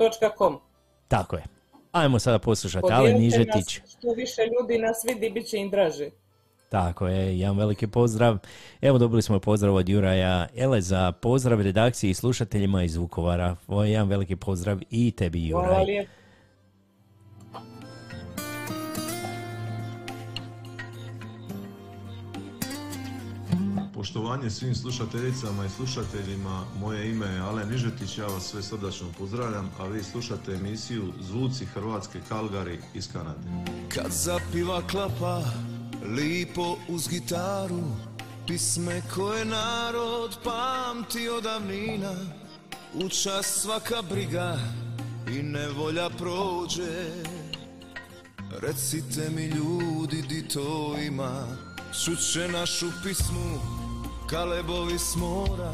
Calgary. 0.00 0.38
.com. 0.38 0.58
Tako 1.08 1.36
je. 1.36 1.42
Ajmo 1.92 2.18
sada 2.18 2.38
poslušati 2.38 2.86
Ale 2.92 3.12
Nižetić. 3.12 3.78
nas, 3.80 3.90
što 3.98 4.12
više 4.16 4.42
ljudi 4.42 4.78
nas 4.78 5.04
vidi, 5.08 5.30
bit 5.30 5.46
će 5.46 5.56
im 5.56 5.70
draže. 5.70 6.10
Tako 6.68 7.06
je, 7.08 7.38
jedan 7.38 7.58
veliki 7.58 7.86
pozdrav. 7.86 8.38
Evo 8.80 8.98
dobili 8.98 9.22
smo 9.22 9.38
pozdrav 9.40 9.74
od 9.74 9.88
Juraja 9.88 10.46
Eleza, 10.56 11.12
pozdrav 11.12 11.60
redakciji 11.60 12.10
i 12.10 12.14
slušateljima 12.14 12.82
iz 12.82 12.96
Vukovara. 12.96 13.56
Ovo 13.66 13.84
je 13.84 13.90
jedan 13.92 14.08
veliki 14.08 14.36
pozdrav 14.36 14.78
i 14.90 15.10
tebi 15.10 15.50
Hvala 15.50 15.66
Juraj. 15.68 15.84
lijepo. 15.84 16.10
Poštovanje 24.00 24.50
svim 24.50 24.74
slušateljicama 24.74 25.64
i 25.64 25.68
slušateljima, 25.68 26.64
moje 26.78 27.10
ime 27.10 27.26
je 27.26 27.40
Alen 27.40 27.68
Nižetić, 27.68 28.18
ja 28.18 28.26
vas 28.26 28.44
sve 28.44 28.62
srdačno 28.62 29.06
pozdravljam, 29.18 29.70
a 29.78 29.86
vi 29.86 30.02
slušate 30.02 30.52
emisiju 30.52 31.12
Zvuci 31.20 31.66
Hrvatske 31.66 32.20
Kalgari 32.28 32.78
iz 32.94 33.12
Kanade. 33.12 33.40
Kad 33.88 34.12
zapiva 34.12 34.82
klapa, 34.90 35.42
lipo 36.16 36.76
uz 36.88 37.08
gitaru, 37.08 37.82
pisme 38.46 39.02
koje 39.14 39.44
narod 39.44 40.38
pamti 40.44 41.28
od 41.28 41.42
davnina, 41.42 42.14
u 42.94 43.08
čas 43.08 43.46
svaka 43.62 44.02
briga 44.10 44.58
i 45.28 45.42
nevolja 45.42 46.10
prođe. 46.10 47.10
Recite 48.62 49.30
mi 49.36 49.46
ljudi 49.46 50.22
di 50.22 50.48
to 50.48 50.96
ima, 51.06 51.46
čuće 52.04 52.48
našu 52.48 52.86
pismu, 53.04 53.79
kalebovi 54.30 54.98
s 54.98 55.16
mora, 55.16 55.72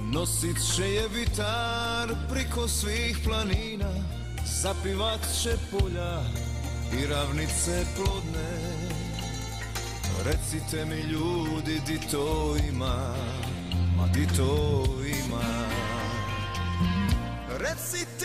nosit 0.00 0.56
će 0.76 0.84
je 0.84 1.08
vitar 1.08 2.08
priko 2.30 2.68
svih 2.68 3.18
planina, 3.24 3.90
zapivat 4.62 5.20
će 5.42 5.50
polja 5.70 6.22
i 7.00 7.06
ravnice 7.06 7.84
plodne. 7.96 8.50
Recite 10.24 10.84
mi 10.84 11.00
ljudi 11.00 11.80
di 11.86 12.00
to 12.10 12.56
ima, 12.68 13.14
ma 13.96 14.06
di 14.06 14.26
to 14.36 14.84
ima. 15.26 15.44
Recite 17.58 18.23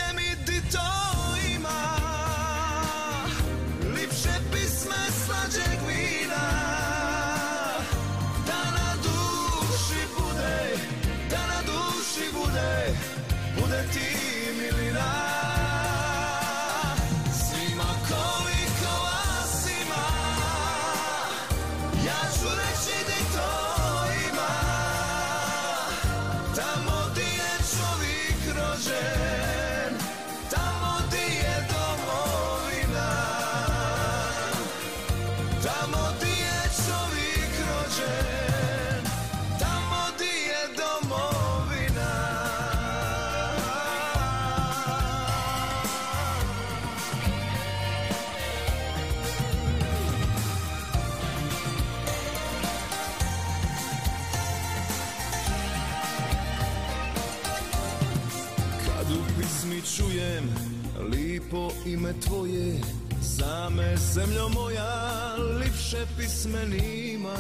lipo 61.50 61.72
ime 61.86 62.14
tvoje 62.20 62.80
Same 63.22 63.98
zemljo 63.98 64.50
moja, 64.50 65.36
lipše 65.60 66.06
pisme 66.18 66.66
nima 66.66 67.36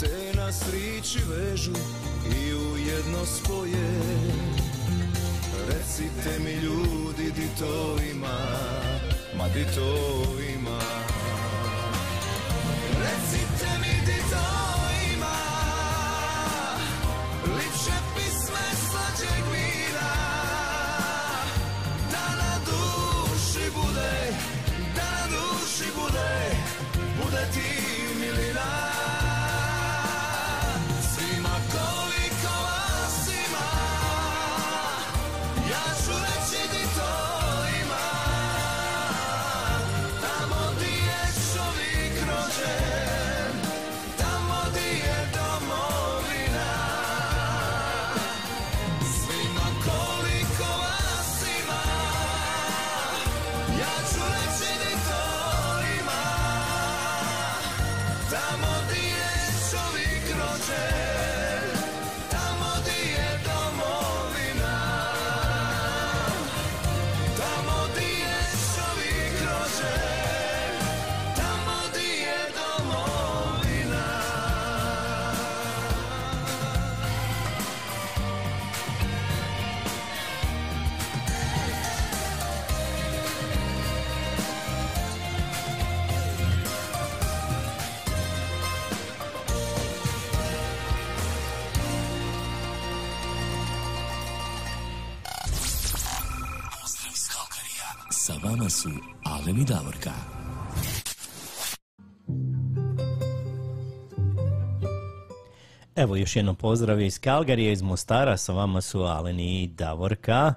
Te 0.00 0.38
nas 0.38 0.64
riči 0.72 1.18
vežu 1.28 1.72
i 2.24 2.54
u 2.54 2.76
jedno 2.76 3.26
spoje. 3.26 3.90
Recite 5.68 6.38
mi 6.44 6.52
ljudi 6.52 7.32
di 7.32 7.48
to 7.58 7.96
ima, 8.12 8.38
ma 9.38 9.48
di 9.48 9.64
to 9.74 9.94
ima 10.58 10.61
Evo 106.02 106.16
još 106.16 106.36
jednom 106.36 106.56
pozdrav 106.56 107.00
iz 107.00 107.20
Kalgarija, 107.20 107.72
iz 107.72 107.82
Mostara, 107.82 108.36
sa 108.36 108.52
vama 108.52 108.80
su 108.80 109.02
Aleni 109.02 109.62
i 109.62 109.66
Davorka. 109.66 110.54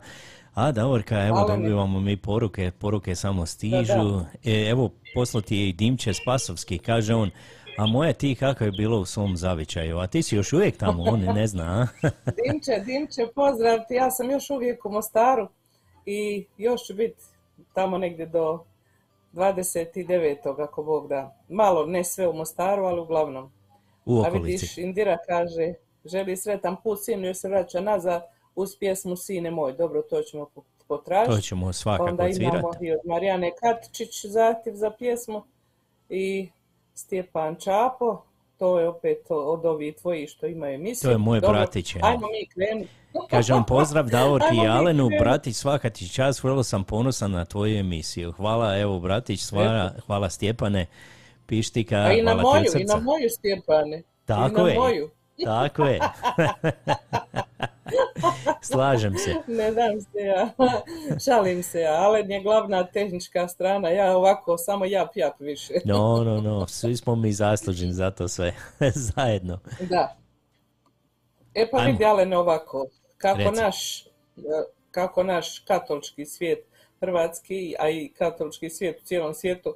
A 0.53 0.71
Davorka, 0.71 1.25
evo 1.25 1.37
Aleni. 1.37 1.63
dobivamo 1.63 1.99
mi 1.99 2.17
poruke, 2.17 2.71
poruke 2.79 3.15
samo 3.15 3.45
stižu. 3.45 4.21
E, 4.45 4.69
evo, 4.69 4.89
poslati 5.13 5.57
je 5.57 5.69
i 5.69 5.73
Dimče 5.73 6.13
Spasovski, 6.13 6.77
kaže 6.77 7.15
on, 7.15 7.31
a 7.77 7.85
moje 7.85 8.13
ti 8.13 8.35
kako 8.35 8.63
je 8.63 8.71
bilo 8.71 8.99
u 8.99 9.05
svom 9.05 9.37
zavičaju, 9.37 9.97
a 9.97 10.07
ti 10.07 10.23
si 10.23 10.35
još 10.35 10.53
uvijek 10.53 10.77
tamo, 10.77 11.03
on 11.03 11.19
ne 11.19 11.47
zna? 11.47 11.87
Dimče, 12.43 12.83
Dimče, 12.85 13.21
pozdrav 13.35 13.79
ti. 13.87 13.93
Ja 13.93 14.11
sam 14.11 14.31
još 14.31 14.49
uvijek 14.49 14.85
u 14.85 14.89
Mostaru 14.89 15.47
i 16.05 16.45
još 16.57 16.81
ću 16.87 16.93
biti 16.93 17.23
tamo 17.73 17.97
negdje 17.97 18.25
do 18.25 18.63
29. 19.33 20.63
ako 20.63 20.83
Bog 20.83 21.07
da. 21.07 21.37
Malo, 21.49 21.85
ne 21.85 22.03
sve 22.03 22.27
u 22.27 22.33
Mostaru, 22.33 22.83
ali 22.83 23.01
uglavnom. 23.01 23.51
U 24.05 24.17
A 24.17 24.27
okolici. 24.27 24.51
vidiš, 24.51 24.77
Indira 24.77 25.17
kaže, 25.27 25.73
želi 26.05 26.37
sretan 26.37 26.75
put 26.83 26.99
sinu 27.03 27.25
jer 27.25 27.35
se 27.35 27.49
vraća 27.49 27.81
nazad 27.81 28.23
uz 28.55 28.69
pjesmu 28.79 29.15
Sine 29.15 29.51
moj. 29.51 29.73
Dobro, 29.73 30.01
to 30.01 30.21
ćemo 30.21 30.45
po- 30.55 30.63
potražiti. 30.87 31.35
To 31.35 31.41
ćemo 31.41 31.73
svakako 31.73 32.09
Onda 32.09 32.27
imamo 32.27 32.71
i 32.81 32.91
od 32.91 32.99
Marijane 33.05 33.51
Katičić 33.59 34.25
zahtjev 34.25 34.75
za 34.75 34.91
pjesmu 34.91 35.43
i 36.09 36.49
Stjepan 36.93 37.55
Čapo. 37.55 38.21
To 38.57 38.79
je 38.79 38.87
opet 38.87 39.25
od 39.29 39.65
ovih 39.65 39.95
tvojih 39.95 40.29
što 40.29 40.47
imaju 40.47 40.75
emisiju. 40.75 41.07
To 41.07 41.11
je 41.11 41.17
moj 41.17 41.39
Dobro, 41.39 41.57
bratić. 41.57 41.95
Ajmo 41.95 42.27
mi 42.27 42.47
krenuti. 42.47 42.89
Kaže 43.29 43.53
on 43.53 43.65
pozdrav 43.65 44.09
Davorki 44.09 44.55
i 44.63 44.67
Alenu, 44.67 45.09
bratić 45.19 45.55
svaka 45.55 45.89
ti 45.89 46.09
čast, 46.09 46.43
vrlo 46.43 46.63
sam 46.63 46.83
ponosan 46.83 47.31
na 47.31 47.45
tvoju 47.45 47.77
emisiju. 47.79 48.31
Hvala 48.31 48.77
evo 48.77 48.99
bratić, 48.99 49.49
hvala, 49.49 49.91
hvala 50.05 50.29
Stjepane, 50.29 50.85
Pištika, 51.47 51.95
A 51.95 52.13
i 52.13 52.21
na 52.21 52.35
moju, 52.35 52.65
i 52.79 52.83
na 52.83 52.95
moju 52.95 53.29
Stjepane. 53.29 54.03
Tako 54.25 54.61
I 54.61 54.63
na 54.63 54.69
je. 54.69 54.79
moju. 54.79 55.09
Tako 55.43 55.83
je. 55.83 55.99
Slažem 58.61 59.17
se. 59.17 59.35
Ne 59.47 59.71
dam 59.71 60.01
se 60.01 60.19
ja. 60.19 60.49
Šalim 61.25 61.63
se 61.63 61.79
ja. 61.79 61.93
Alen 61.93 62.31
je 62.31 62.41
glavna 62.41 62.83
tehnička 62.83 63.47
strana. 63.47 63.89
Ja 63.89 64.17
ovako, 64.17 64.57
samo 64.57 64.85
jap 64.85 65.09
jap 65.15 65.39
više. 65.39 65.73
No, 65.85 66.23
no, 66.23 66.41
no, 66.41 66.67
svi 66.67 66.97
smo 66.97 67.15
mi 67.15 67.31
zasluženi 67.31 67.93
za 67.93 68.11
to 68.11 68.27
sve, 68.27 68.53
zajedno. 69.15 69.59
Da. 69.89 70.15
E 71.53 71.67
pa 71.71 71.77
Ajmo. 71.77 71.91
vidi 71.91 72.05
Alen 72.05 72.33
ovako, 72.33 72.87
kako 73.17 73.37
Reci. 73.37 73.61
naš, 73.61 74.05
e, 74.05 74.09
kako 74.91 75.23
naš 75.23 75.59
katolički 75.59 76.25
svijet, 76.25 76.59
hrvatski, 76.99 77.75
a 77.79 77.89
i 77.89 78.13
katolički 78.17 78.69
svijet 78.69 79.01
u 79.01 79.05
cijelom 79.05 79.33
svijetu, 79.33 79.75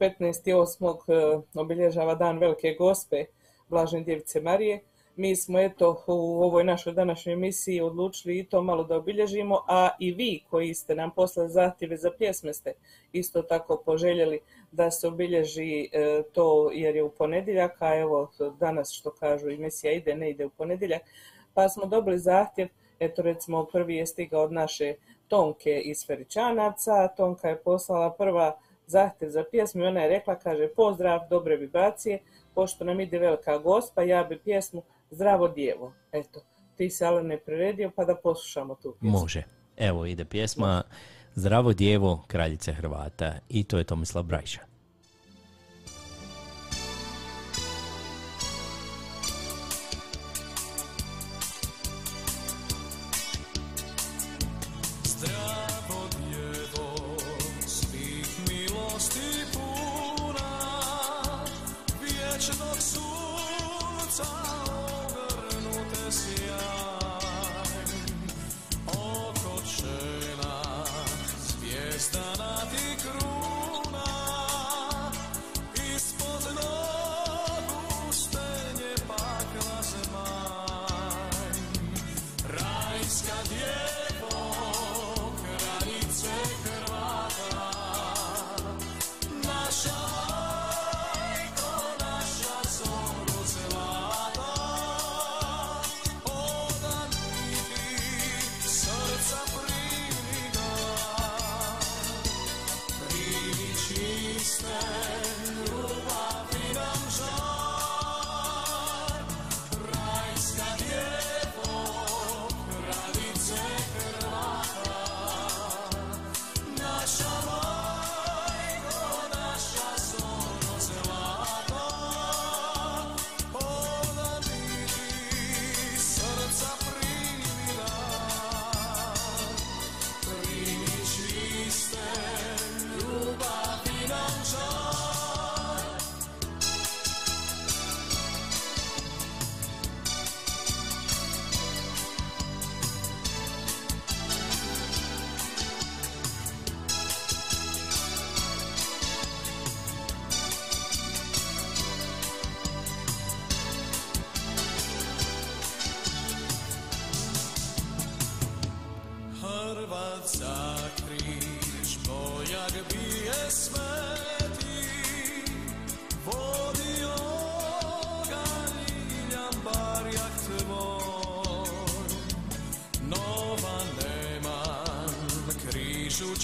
15.8. 0.00 1.12
e, 1.12 1.60
obilježava 1.60 2.14
dan 2.14 2.38
Velike 2.38 2.74
Gospe, 2.78 3.24
Blažene 3.68 4.04
Djevice 4.04 4.40
Marije. 4.40 4.80
Mi 5.16 5.36
smo 5.36 5.60
eto 5.60 6.04
u 6.06 6.42
ovoj 6.42 6.64
našoj 6.64 6.92
današnjoj 6.92 7.32
emisiji 7.32 7.80
odlučili 7.80 8.38
i 8.38 8.44
to 8.44 8.62
malo 8.62 8.84
da 8.84 8.96
obilježimo, 8.96 9.64
a 9.68 9.90
i 9.98 10.12
vi 10.12 10.44
koji 10.50 10.74
ste 10.74 10.94
nam 10.94 11.10
poslali 11.10 11.48
zahtjeve 11.48 11.96
za 11.96 12.10
pjesme 12.18 12.54
ste 12.54 12.72
isto 13.12 13.42
tako 13.42 13.82
poželjeli 13.86 14.40
da 14.72 14.90
se 14.90 15.08
obilježi 15.08 15.88
e, 15.92 16.22
to 16.32 16.70
jer 16.72 16.96
je 16.96 17.02
u 17.02 17.10
ponedjeljak, 17.10 17.82
a 17.82 17.96
evo 17.96 18.30
danas 18.58 18.92
što 18.92 19.10
kažu 19.10 19.48
emisija 19.48 19.92
ide, 19.92 20.14
ne 20.14 20.30
ide 20.30 20.46
u 20.46 20.50
ponedjeljak, 20.50 21.02
pa 21.54 21.68
smo 21.68 21.86
dobili 21.86 22.18
zahtjev, 22.18 22.68
eto 23.00 23.22
recimo 23.22 23.64
prvi 23.64 23.96
je 23.96 24.06
stigao 24.06 24.42
od 24.42 24.52
naše 24.52 24.94
Tonke 25.28 25.80
iz 25.80 26.06
Feričanaca, 26.06 27.08
Tonka 27.08 27.48
je 27.48 27.62
poslala 27.62 28.12
prva 28.12 28.58
zahtjev 28.90 29.30
za 29.30 29.44
pjesmu 29.50 29.82
i 29.82 29.86
ona 29.86 30.00
je 30.00 30.08
rekla, 30.08 30.34
kaže 30.34 30.68
pozdrav, 30.76 31.20
dobre 31.30 31.56
vibracije, 31.56 32.18
pošto 32.54 32.84
nam 32.84 33.00
ide 33.00 33.18
velika 33.18 33.58
gospa, 33.58 34.02
ja 34.02 34.24
bi 34.24 34.38
pjesmu 34.38 34.82
Zdravo 35.10 35.48
djevo. 35.48 35.92
Eto, 36.12 36.40
ti 36.76 36.90
se 36.90 37.06
ali 37.06 37.22
ne 37.22 37.38
priredio 37.38 37.90
pa 37.96 38.04
da 38.04 38.14
poslušamo 38.14 38.74
tu 38.74 38.96
pjesmu. 39.00 39.18
Može. 39.18 39.42
Evo 39.76 40.06
ide 40.06 40.24
pjesma 40.24 40.82
Zdravo 41.34 41.72
djevo, 41.72 42.24
kraljice 42.26 42.72
Hrvata 42.72 43.32
i 43.48 43.64
to 43.64 43.78
je 43.78 43.84
Tomislav 43.84 44.24
Brajša. 44.24 44.69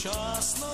just 0.07 0.66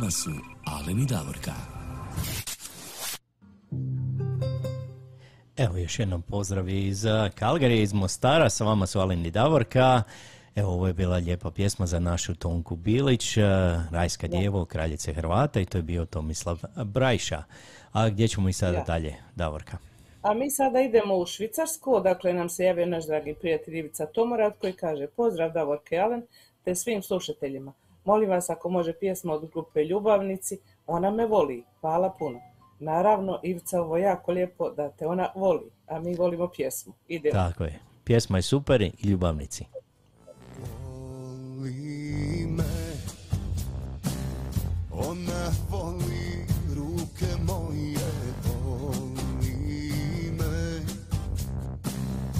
Vama 0.00 0.10
su 0.10 0.30
Alen 0.66 1.00
i 1.00 1.06
Davorka. 1.06 1.52
Evo 5.56 5.76
još 5.76 5.98
jednom 5.98 6.22
pozdrav 6.22 6.68
iz 6.68 7.04
Kalgarije, 7.34 7.82
iz 7.82 7.92
Mostara, 7.92 8.50
sa 8.50 8.64
vama 8.64 8.86
su 8.86 9.00
Alen 9.00 9.26
i 9.26 9.30
Davorka. 9.30 10.02
Evo 10.54 10.72
ovo 10.72 10.86
je 10.86 10.92
bila 10.92 11.16
lijepa 11.16 11.50
pjesma 11.50 11.86
za 11.86 11.98
našu 11.98 12.34
Tonku 12.34 12.76
Bilić, 12.76 13.36
eh, 13.36 13.42
Rajska 13.90 14.28
djevo, 14.28 14.64
kraljice 14.64 15.12
Hrvata 15.12 15.60
i 15.60 15.66
to 15.66 15.78
je 15.78 15.82
bio 15.82 16.04
Tomislav 16.04 16.58
Brajša. 16.84 17.42
A 17.92 18.08
gdje 18.08 18.28
ćemo 18.28 18.46
mi 18.46 18.52
sada 18.52 18.78
Da. 18.78 18.84
dalje, 18.84 19.14
Davorka? 19.36 19.78
A 20.22 20.34
mi 20.34 20.50
sada 20.50 20.80
idemo 20.80 21.16
u 21.16 21.26
Švicarsku, 21.26 21.94
odakle 21.94 22.32
nam 22.32 22.48
se 22.48 22.64
javio 22.64 22.86
naš 22.86 23.06
dragi 23.06 23.34
prijatelj 23.40 23.78
Ivica 23.78 24.06
Tomorad 24.06 24.58
koji 24.60 24.72
kaže 24.72 25.06
pozdrav 25.06 25.52
Davorke 25.52 25.98
Alen 25.98 26.22
te 26.64 26.74
svim 26.74 27.02
slušateljima. 27.02 27.72
Molim 28.10 28.30
vas 28.30 28.50
ako 28.50 28.68
može 28.68 28.92
pjesma 28.92 29.32
od 29.32 29.50
grupe 29.52 29.84
Ljubavnici, 29.84 30.58
ona 30.86 31.10
me 31.10 31.26
voli. 31.26 31.64
Hvala 31.80 32.10
puno. 32.18 32.40
Naravno, 32.78 33.40
Ivica, 33.42 33.80
ovo 33.80 33.96
je 33.96 34.02
jako 34.02 34.32
lijepo 34.32 34.70
da 34.70 34.88
te 34.88 35.06
ona 35.06 35.28
voli, 35.34 35.70
a 35.86 35.98
mi 35.98 36.14
volimo 36.14 36.48
pjesmu. 36.48 36.92
Idemo. 37.08 37.32
Tako 37.32 37.64
je. 37.64 37.80
Pjesma 38.04 38.38
je 38.38 38.42
super 38.42 38.82
i 38.82 38.92
ljubavnici. 39.02 39.64
voli 41.56 42.46
me 42.46 42.64
Ona 44.92 45.50
voli 45.70 46.46
ruke 46.76 47.26
moje 47.46 48.10
Voli 48.44 49.52
me 50.38 50.80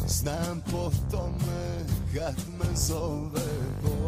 Znam 0.07 0.63
po 0.71 0.91
tome 1.11 1.85
kad 2.15 2.37
me 2.59 2.77
zove 2.77 3.41
Voli 3.83 4.00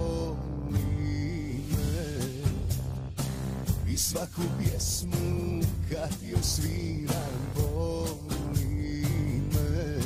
svaku 4.03 4.43
pjesmu 4.59 5.63
kad 5.91 6.11
joj 6.23 6.43
sviram 6.43 7.41
Voli 7.57 9.05
me 9.53 10.03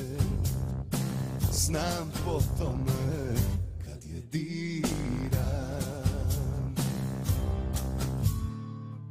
Znam 1.53 2.13
po 2.25 2.43
tome 2.59 3.35
kad 3.85 4.05
je 4.05 4.21
diram. 4.33 5.35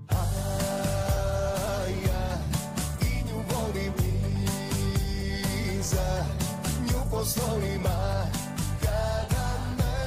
A 0.09 0.23
ja 2.07 2.38
i 3.01 3.23
nju 3.27 3.38
volim 3.51 3.93
iza 5.79 6.25
Nju 6.81 6.99
po 7.11 7.25
slovima 7.25 8.27
kada 8.81 9.47
me 9.77 9.97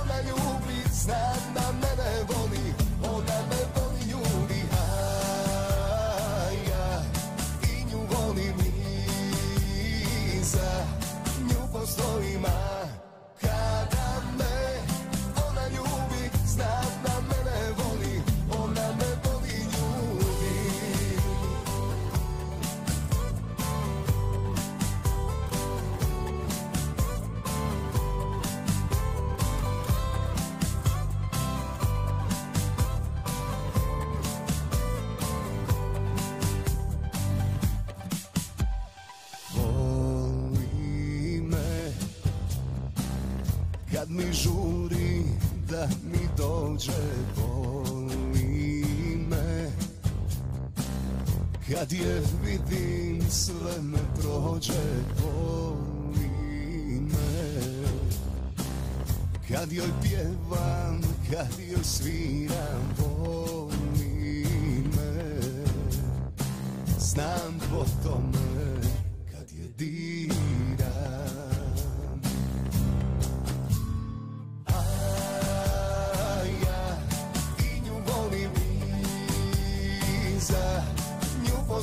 ona 0.00 0.20
ljubi 0.20 0.90
Znam 0.92 1.54
da 1.54 1.72
mene 1.72 1.87
Nju 11.98 12.77
Kad 51.72 51.92
je 51.92 52.22
vidim 52.44 53.30
sve 53.30 53.82
me 53.82 53.98
prođe 54.20 54.72
Voli 55.22 56.30
me. 57.00 57.62
Kad 59.48 59.72
joj 59.72 59.88
pjevam, 60.02 61.00
kad 61.30 61.58
joj 61.70 61.84
sviram 61.84 62.96
Voli 62.98 64.46
me. 64.96 65.40
Znam 66.98 67.60
po 67.70 67.84
tome 68.02 68.57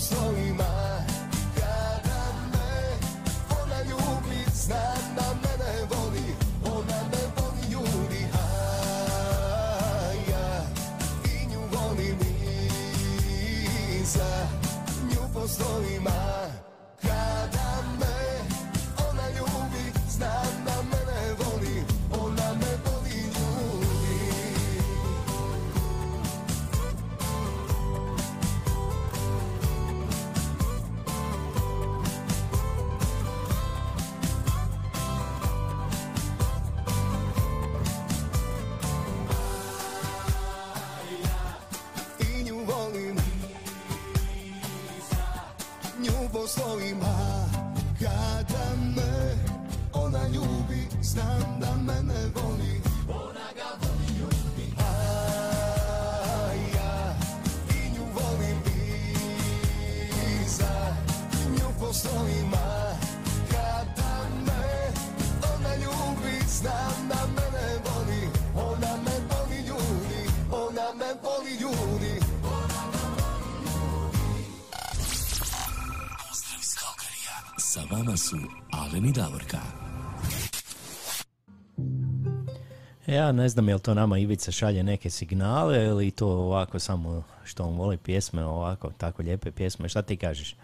slovima 0.08 0.72
kada 1.56 2.22
me 2.54 2.70
ona 3.62 3.80
ljubi 3.90 4.40
Znam 4.54 5.16
da 5.16 5.28
mene 5.42 5.74
voli, 5.90 6.28
ona 6.66 7.00
me 7.12 7.22
voli 7.36 7.64
ljubi 7.72 8.22
A 8.34 8.46
ja 10.32 10.66
i 11.26 11.48
nju 11.48 11.60
volim 11.72 12.20
iza 14.02 14.48
Nju 15.10 15.22
po 15.34 15.48
slovima 15.48 16.25
Ja 83.26 83.32
ne 83.32 83.50
znam 83.50 83.70
jel 83.70 83.80
to 83.80 83.94
nama 83.94 84.18
Ivica 84.18 84.52
šalje 84.52 84.84
neke 84.84 85.10
signale 85.10 85.86
ili 85.86 86.12
to 86.12 86.28
ovako 86.28 86.80
samo 86.80 87.24
što 87.44 87.64
on 87.64 87.78
voli 87.78 87.98
pjesme, 87.98 88.46
ovako 88.46 88.92
tako 88.98 89.24
lijepe 89.24 89.52
pjesme. 89.52 89.90
Šta 89.90 90.02
ti 90.02 90.18
kažeš? 90.18 90.56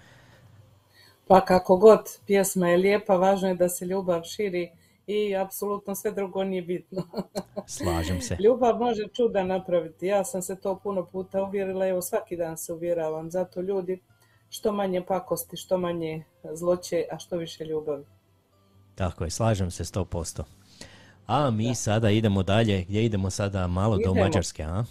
Pa 1.28 1.46
kako 1.46 1.78
god 1.78 2.00
pjesma 2.28 2.68
je 2.68 2.78
lijepa, 2.78 3.16
važno 3.16 3.48
je 3.48 3.56
da 3.56 3.70
se 3.70 3.86
ljubav 3.86 4.24
širi 4.24 4.72
i 5.08 5.36
apsolutno 5.36 5.96
sve 5.96 6.12
drugo 6.12 6.44
nije 6.44 6.62
bitno. 6.62 7.04
Slažem 7.78 8.22
se. 8.22 8.38
Ljubav 8.40 8.78
može 8.80 9.08
čuda 9.14 9.44
napraviti. 9.44 10.06
Ja 10.06 10.24
sam 10.24 10.42
se 10.42 10.56
to 10.56 10.80
puno 10.80 11.06
puta 11.06 11.44
uvjerila, 11.44 11.88
evo 11.88 12.02
svaki 12.02 12.38
dan 12.38 12.58
se 12.58 12.74
uvjeravam. 12.74 13.32
Zato 13.32 13.62
ljudi 13.62 14.00
što 14.50 14.72
manje 14.72 15.06
pakosti, 15.06 15.58
što 15.58 15.78
manje 15.78 16.24
zloće, 16.54 17.06
a 17.12 17.20
što 17.20 17.38
više 17.38 17.66
ljubavi. 17.66 18.06
Tako 18.96 19.24
je, 19.24 19.30
slažem 19.30 19.72
se 19.72 19.84
100%. 19.84 20.44
A 21.28 21.52
mi 21.52 21.76
sada 21.76 22.10
idemo 22.10 22.44
dalje, 22.44 22.82
gdje 22.82 23.06
idemo 23.06 23.30
sada 23.30 23.68
malo 23.68 23.96
do 23.96 24.02
Idemo. 24.02 24.24
Mađarske, 24.24 24.64
a? 24.64 24.84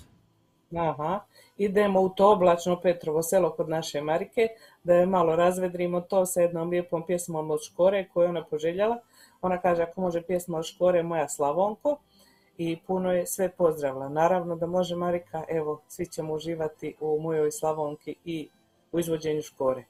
Aha. 0.77 1.21
Idemo 1.57 2.01
u 2.01 2.09
to 2.09 2.33
oblačno 2.33 2.81
Petrovo 2.81 3.23
selo 3.23 3.51
kod 3.51 3.69
naše 3.69 4.01
Marike, 4.01 4.49
da 4.85 4.95
je 4.95 5.07
malo 5.07 5.37
razvedrimo 5.37 6.01
to 6.01 6.27
sa 6.27 6.41
jednom 6.41 6.71
lijepom 6.71 7.07
pjesmom 7.07 7.51
od 7.51 7.61
Škore 7.63 8.09
koju 8.09 8.29
ona 8.29 8.45
poželjala. 8.45 8.99
Ona 9.43 9.59
kaže 9.59 9.83
ako 9.83 10.01
može 10.01 10.23
pjesma 10.23 10.59
od 10.59 10.65
Škore 10.65 11.03
moja 11.03 11.29
Slavonko 11.29 11.97
i 12.59 12.79
puno 12.87 13.13
je 13.13 13.27
sve 13.27 13.49
pozdravila. 13.49 14.09
Naravno 14.09 14.57
da 14.57 14.67
može 14.67 14.97
Marika, 14.97 15.45
evo 15.49 15.81
svi 15.89 16.07
ćemo 16.07 16.35
uživati 16.35 16.95
u 17.01 17.21
mojoj 17.21 17.51
Slavonki 17.51 18.15
i 18.25 18.49
u 18.93 18.99
izvođenju 18.99 19.43
Škore. 19.43 19.85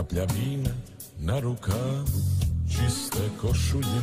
Kaplja 0.00 0.24
vina 0.24 0.70
na 1.18 1.40
rukavu, 1.40 2.20
čiste 2.68 3.20
košulje. 3.40 4.00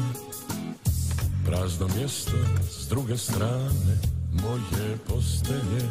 Prazno 1.46 1.88
mjesto 1.98 2.38
s 2.70 2.88
druge 2.88 3.18
strane 3.18 3.98
moje 4.32 4.98
postelje. 5.08 5.90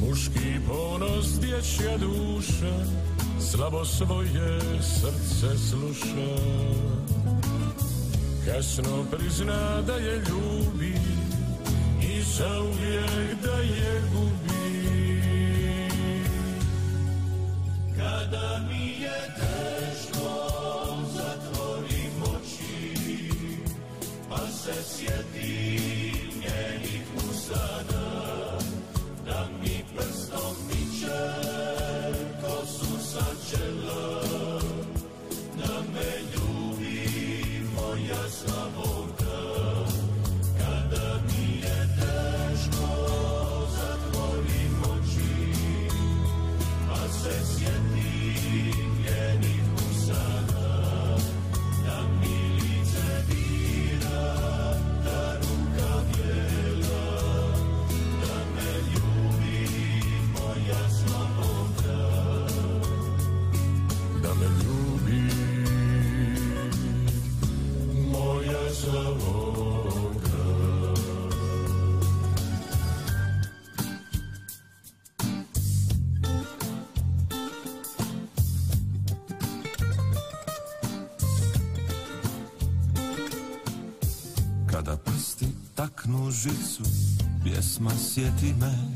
Muški 0.00 0.60
ponos, 0.68 1.26
dječja 1.40 1.98
duša, 1.98 2.74
slabo 3.50 3.84
svoje 3.84 4.60
srce 4.82 5.58
sluša. 5.70 6.36
Kasno 8.46 9.04
prizna 9.10 9.82
da 9.86 9.94
je 9.94 10.16
ljubi 10.16 10.94
i 12.02 12.22
zauvijek 12.22 13.42
da 13.42 13.58
je 13.60 14.02
gubi 14.12 14.47
Kada 18.30 18.60
mi 18.68 19.02
je 19.02 19.20
teško, 19.36 20.28
zatvorim 21.16 22.22
oči, 22.22 23.30
pa 24.28 24.38
se 24.46 24.72
sjetim 24.84 26.40
njenih 26.40 27.06
usana, 27.16 27.87
žicu, 86.30 86.82
pjesma 87.44 87.90
sjeti 87.90 88.54
me 88.60 88.87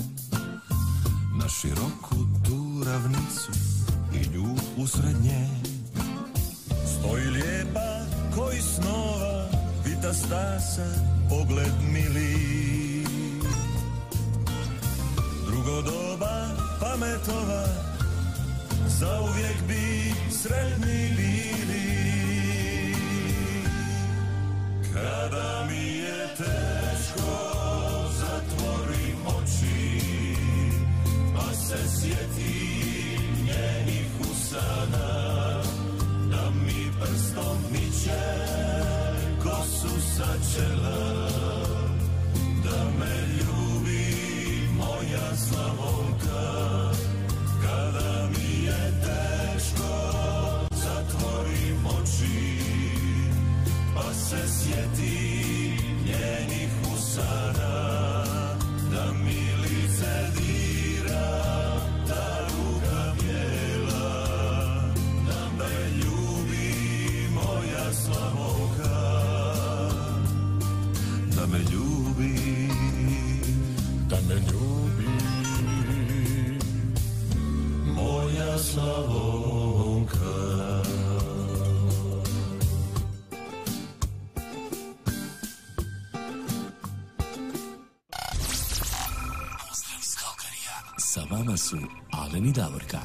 su 91.72 91.78
Alen 92.10 92.46
i 92.46 92.52
Davorka. 92.52 93.00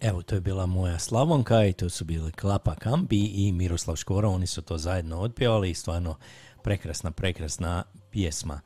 Evo, 0.00 0.22
to 0.22 0.34
je 0.34 0.40
bila 0.40 0.66
moja 0.66 0.98
Slavonka 0.98 1.64
i 1.64 1.72
to 1.72 1.88
su 1.88 2.04
bili 2.04 2.32
Klapa 2.32 2.74
Kampi 2.74 3.26
i 3.26 3.52
Miroslav 3.52 3.96
Škoro, 3.96 4.30
oni 4.30 4.46
su 4.46 4.62
to 4.62 4.78
zajedno 4.78 5.20
otpjevali 5.20 5.70
i 5.70 5.74
stvarno 5.74 6.16
prekrasna, 6.62 7.10
prekrasna 7.10 7.82
pjesma. 8.10 8.60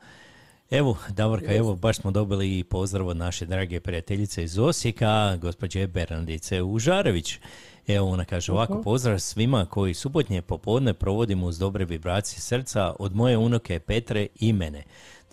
Evo, 0.71 0.97
Davorka, 1.09 1.55
evo, 1.55 1.75
baš 1.75 1.97
smo 1.97 2.11
dobili 2.11 2.59
i 2.59 2.63
pozdrav 2.63 3.07
od 3.07 3.17
naše 3.17 3.45
drage 3.45 3.79
prijateljice 3.79 4.43
iz 4.43 4.59
Osijeka, 4.59 5.37
gospođe 5.41 5.87
Bernardice 5.87 6.61
Užarević. 6.61 7.39
Evo, 7.87 8.09
ona 8.09 8.25
kaže 8.25 8.51
ovako, 8.51 8.81
pozdrav 8.81 9.19
svima 9.19 9.65
koji 9.65 9.93
subotnje 9.93 10.41
popodne 10.41 10.93
provodimo 10.93 11.45
uz 11.45 11.59
dobre 11.59 11.85
vibracije 11.85 12.39
srca 12.39 12.95
od 12.99 13.15
moje 13.15 13.37
unuke 13.37 13.79
Petre 13.79 14.27
i 14.39 14.53
mene. 14.53 14.83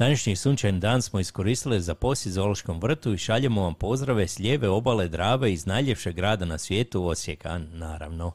Današnji 0.01 0.37
sunčan 0.37 0.81
dan 0.81 1.03
smo 1.03 1.21
iskoristili 1.21 1.81
za 1.81 1.95
posjet 1.95 2.35
zoološkom 2.35 2.81
vrtu 2.81 3.13
i 3.13 3.19
šaljemo 3.19 3.63
vam 3.63 3.75
pozdrave 3.75 4.29
s 4.29 4.39
lijeve 4.39 4.69
obale 4.69 5.09
Drave 5.09 5.53
iz 5.53 5.67
najljepšeg 5.67 6.15
grada 6.15 6.45
na 6.45 6.59
svijetu 6.59 7.07
Osijeka, 7.07 7.59
naravno. 7.59 8.33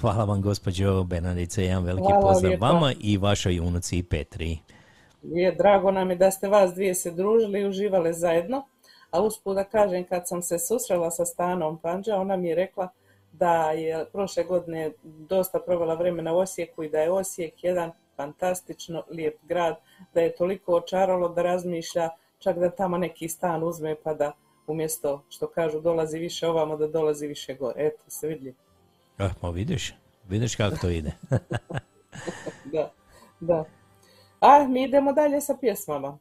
Hvala 0.00 0.24
vam, 0.24 0.42
gospođo 0.42 1.04
Bernardice, 1.04 1.64
jedan 1.64 1.84
veliki 1.84 2.06
Hvala 2.06 2.20
pozdrav 2.20 2.50
lijepa. 2.50 2.66
vama 2.66 2.92
i 3.00 3.16
vašoj 3.16 3.60
unuci 3.60 4.02
Petri. 4.02 4.58
Je, 5.22 5.52
drago 5.52 5.90
nam 5.90 6.10
je 6.10 6.16
da 6.16 6.30
ste 6.30 6.48
vas 6.48 6.74
dvije 6.74 6.94
se 6.94 7.10
družili 7.10 7.60
i 7.60 7.66
uživale 7.66 8.12
zajedno. 8.12 8.66
A 9.10 9.22
usput 9.22 9.54
da 9.54 9.64
kažem, 9.64 10.04
kad 10.04 10.28
sam 10.28 10.42
se 10.42 10.58
susrela 10.58 11.10
sa 11.10 11.24
Stanom 11.24 11.78
Panđa, 11.78 12.16
ona 12.16 12.36
mi 12.36 12.48
je 12.48 12.54
rekla 12.54 12.88
da 13.32 13.70
je 13.70 14.04
prošle 14.12 14.44
godine 14.44 14.92
dosta 15.04 15.60
provela 15.60 15.94
vremena 15.94 16.32
u 16.32 16.38
Osijeku 16.38 16.82
i 16.82 16.90
da 16.90 16.98
je 16.98 17.10
Osijek 17.10 17.64
jedan 17.64 17.92
fantastično 18.16 19.02
lijep 19.10 19.36
grad, 19.42 19.76
da 20.14 20.20
je 20.20 20.34
toliko 20.34 20.74
očaralo 20.74 21.28
da 21.28 21.42
razmišlja 21.42 22.10
čak 22.38 22.58
da 22.58 22.70
tamo 22.70 22.98
neki 22.98 23.28
stan 23.28 23.62
uzme 23.62 23.96
pa 24.04 24.14
da 24.14 24.32
umjesto 24.66 25.22
što 25.28 25.48
kažu 25.48 25.80
dolazi 25.80 26.18
više 26.18 26.48
ovamo 26.48 26.76
da 26.76 26.88
dolazi 26.88 27.26
više 27.26 27.54
gore. 27.54 27.74
Eto, 27.86 28.02
se 28.08 28.28
vidi. 28.28 28.54
Ah, 29.18 29.30
ma 29.42 29.50
vidiš, 29.50 29.94
vidiš 30.28 30.56
kako 30.56 30.76
to 30.76 30.88
ide. 30.88 31.12
Da, 32.64 32.90
da. 33.40 33.64
A 34.40 34.66
mi 34.68 34.82
idemo 34.82 35.12
dalje 35.12 35.40
sa 35.40 35.56
pjesmama. 35.60 36.18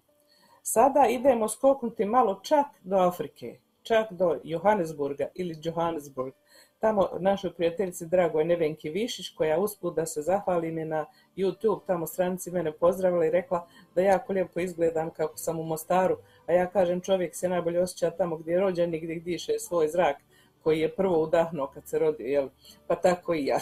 Sada 0.62 1.08
idemo 1.10 1.48
skoknuti 1.50 2.06
malo 2.06 2.40
čak 2.44 2.66
do 2.84 2.96
Afrike, 2.96 3.60
čak 3.86 4.14
do 4.14 4.40
Johannesburga 4.44 5.28
ili 5.36 5.56
Johannesburg. 5.64 6.34
Tamo 6.80 7.10
našoj 7.20 7.54
prijateljici 7.54 8.06
dragoj 8.06 8.46
Nevenki 8.46 8.90
Višić, 8.90 9.30
koja 9.30 9.60
usput 9.60 9.96
da 9.96 10.06
se 10.06 10.22
zahvalim 10.22 10.78
je 10.78 10.86
na 10.86 11.06
YouTube, 11.38 11.80
tamo 11.88 12.08
stranici 12.08 12.52
mene 12.52 12.72
pozdravila 12.72 13.26
i 13.26 13.32
rekla 13.32 13.68
da 13.96 14.02
jako 14.02 14.34
lijepo 14.34 14.60
izgledam 14.60 15.10
kako 15.10 15.38
sam 15.38 15.60
u 15.60 15.64
Mostaru, 15.64 16.18
a 16.46 16.54
ja 16.54 16.70
kažem 16.70 17.02
čovjek 17.02 17.36
se 17.36 17.50
najbolje 17.50 17.82
osjeća 17.82 18.12
tamo 18.12 18.38
gdje 18.38 18.52
je 18.52 18.60
rođen 18.60 18.94
i 18.94 19.00
gdje 19.00 19.20
diše 19.20 19.60
svoj 19.60 19.88
zrak 19.88 20.18
koji 20.64 20.80
je 20.80 20.96
prvo 20.96 21.24
udahnuo 21.24 21.68
kad 21.68 21.88
se 21.88 22.00
rodio, 22.00 22.26
jel? 22.26 22.50
Pa 22.88 22.96
tako 22.96 23.34
i 23.34 23.46
ja. 23.46 23.60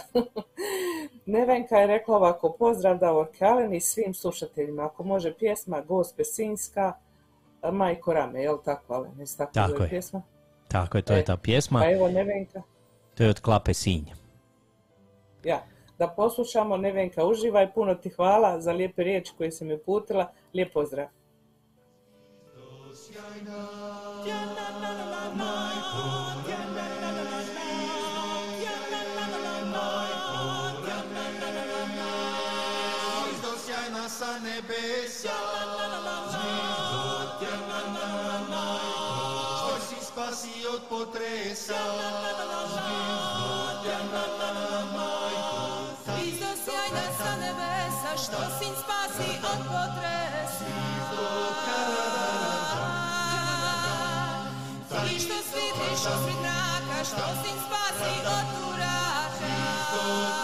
Nevenka 1.26 1.78
je 1.78 1.88
rekla 1.88 2.16
ovako, 2.16 2.56
pozdrav 2.60 2.98
Davor 2.98 3.28
Kalen 3.40 3.74
i 3.74 3.82
svim 3.82 4.14
slušateljima. 4.14 4.86
Ako 4.86 5.04
može 5.04 5.34
pjesma 5.38 5.82
Gospe 5.82 6.24
Sinjska, 6.24 6.94
Majko 7.72 8.14
Rame, 8.14 8.42
jel 8.42 8.58
tako, 8.66 8.94
Alen? 8.94 9.12
Jesi 9.20 9.38
tako, 9.38 9.52
Tako 9.54 9.84
je. 9.84 9.90
pjesma? 9.90 10.22
Tako 10.68 10.98
je, 10.98 11.02
to 11.02 11.14
je 11.14 11.20
E, 11.20 11.26
ta 11.26 11.38
pjesma. 11.38 11.80
Pa 11.80 11.92
evo 11.92 12.08
Nevenka, 12.08 12.62
To 13.16 13.24
je 13.24 13.30
od 13.30 13.40
Klape 13.40 13.74
Sinj. 13.74 14.04
ja, 15.44 15.64
da 15.98 16.08
poslušamo, 16.08 16.78
Nevenka 16.78 17.26
uživaj, 17.26 17.74
puno 17.74 17.96
ti 17.96 18.10
hvala 18.10 18.62
za 18.62 18.72
lijepe 18.72 19.04
riječi 19.04 19.34
koje 19.38 19.52
si 19.52 19.66
mi 19.66 19.74
uputila, 19.74 20.32
lijep 20.54 20.74
pozdrav. 20.74 21.08
Sa 34.10 34.38
nebesa 34.40 35.34
spasi 40.44 40.68
od 40.68 40.82
potresa 40.90 41.80
Zvizdo 46.06 46.48
sjajna 46.66 47.08
sa 47.18 47.36
nebesa, 47.36 48.12
što 48.24 48.38
sin 48.60 48.74
spasi 48.84 49.30
od 49.52 49.60
potresa. 49.68 50.66
Ti 54.90 55.20
što 55.20 55.38
svitiš 55.50 56.00
usred 56.00 56.40
mraka, 56.42 57.04
što 57.04 57.26
sin 57.44 57.58
spasi 57.66 58.14
od 58.26 58.46
turaka. 58.60 60.43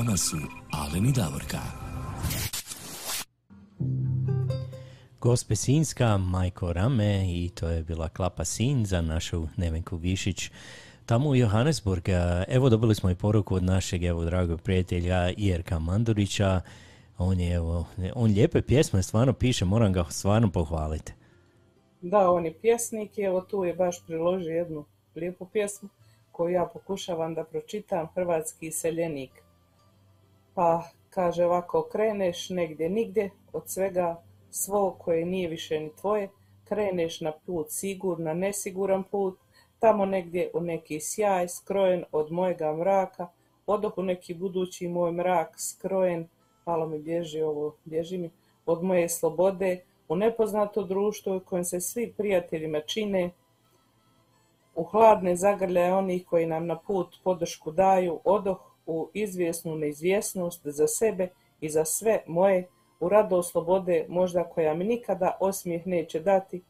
Vama 0.00 0.16
su 0.16 0.36
Alen 0.72 1.08
i 1.08 1.12
Davorka. 1.12 1.58
Gospe 5.20 5.56
Sinjska, 5.56 6.18
Majko 6.18 6.72
Rame 6.72 7.24
i 7.28 7.48
to 7.48 7.68
je 7.68 7.82
bila 7.82 8.08
klapa 8.08 8.44
Sin 8.44 8.86
za 8.86 9.00
našu 9.00 9.46
Nevenku 9.56 9.96
Višić. 9.96 10.50
Tamo 11.06 11.28
u 11.28 11.36
Johannesburg, 11.36 12.08
evo 12.48 12.68
dobili 12.68 12.94
smo 12.94 13.10
i 13.10 13.14
poruku 13.14 13.54
od 13.54 13.62
našeg 13.62 14.04
evo 14.04 14.24
dragog 14.24 14.60
prijatelja 14.60 15.32
Jerka 15.36 15.78
Mandurića. 15.78 16.60
On 17.18 17.40
je 17.40 17.54
evo, 17.54 17.86
on 18.14 18.30
lijepe 18.30 18.62
pjesme 18.62 19.02
stvarno 19.02 19.32
piše, 19.32 19.64
moram 19.64 19.92
ga 19.92 20.04
stvarno 20.10 20.50
pohvaliti. 20.50 21.12
Da, 22.00 22.30
on 22.30 22.44
je 22.44 22.58
pjesnik 22.60 23.18
i 23.18 23.22
evo 23.22 23.40
tu 23.40 23.64
je 23.64 23.74
baš 23.74 24.06
priložio 24.06 24.50
jednu 24.50 24.84
lijepu 25.14 25.46
pjesmu 25.46 25.88
koju 26.32 26.52
ja 26.52 26.70
pokušavam 26.72 27.34
da 27.34 27.44
pročitam, 27.44 28.06
Hrvatski 28.14 28.66
iseljenik. 28.66 29.30
Pa 30.54 30.82
kaže 31.10 31.44
ovako, 31.44 31.88
kreneš 31.92 32.50
negdje 32.50 32.88
nigdje 32.88 33.30
od 33.52 33.62
svega 33.66 34.22
svog 34.50 34.98
koje 34.98 35.24
nije 35.24 35.48
više 35.48 35.80
ni 35.80 35.96
tvoje, 35.96 36.28
kreneš 36.64 37.20
na 37.20 37.32
put 37.32 37.66
sigur, 37.70 38.20
na 38.20 38.34
nesiguran 38.34 39.04
put, 39.04 39.38
tamo 39.78 40.04
negdje 40.04 40.50
u 40.54 40.60
neki 40.60 41.00
sjaj 41.00 41.48
skrojen 41.48 42.04
od 42.12 42.32
mojega 42.32 42.72
mraka, 42.72 43.28
odoh 43.66 43.98
u 43.98 44.02
neki 44.02 44.34
budući 44.34 44.88
moj 44.88 45.12
mrak 45.12 45.54
skrojen, 45.60 46.28
malo 46.66 46.86
mi 46.86 46.98
bježi 46.98 47.42
ovo, 47.42 47.76
bježi 47.84 48.18
mi, 48.18 48.30
od 48.66 48.82
moje 48.82 49.08
slobode, 49.08 49.80
u 50.08 50.16
nepoznato 50.16 50.82
društvo 50.82 51.36
u 51.36 51.40
kojem 51.40 51.64
se 51.64 51.80
svi 51.80 52.12
prijateljima 52.16 52.80
čine, 52.80 53.30
u 54.74 54.84
hladne 54.84 55.36
zagrljaje 55.36 55.94
onih 55.94 56.26
koji 56.26 56.46
nam 56.46 56.66
na 56.66 56.78
put 56.78 57.16
podršku 57.24 57.70
daju, 57.70 58.20
odoh 58.24 58.69
u 58.90 59.10
izvjesnu 59.14 59.76
neizvjesnost 59.76 60.66
za 60.66 60.86
sebe 60.86 61.28
i 61.60 61.68
za 61.68 61.84
sve 61.84 62.22
moje, 62.26 62.68
u 63.00 63.08
rado 63.08 63.42
slobode 63.42 64.06
možda 64.08 64.44
koja 64.44 64.74
mi 64.74 64.84
nikada 64.84 65.36
osmijeh 65.40 65.86
neće 65.86 66.20
dati 66.20 66.62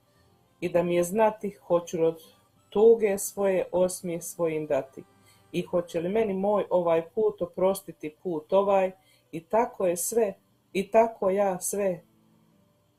i 0.61 0.68
da 0.68 0.83
mi 0.83 0.95
je 0.95 1.05
znati 1.05 1.51
hoću 1.51 2.05
od 2.05 2.23
tuge 2.71 3.18
svoje 3.18 3.68
osmijeh 3.73 4.23
svojim 4.23 4.66
dati. 4.66 5.05
I 5.53 5.62
hoće 5.62 6.01
li 6.01 6.09
meni 6.09 6.35
moj 6.35 6.64
ovaj 6.71 7.09
put 7.09 7.43
oprostiti 7.43 8.14
put 8.23 8.53
ovaj 8.53 8.93
i 9.33 9.41
tako 9.41 9.87
je 9.87 9.97
sve 9.97 10.35
i 10.73 10.91
tako 10.91 11.31
ja 11.31 11.61
sve 11.61 12.03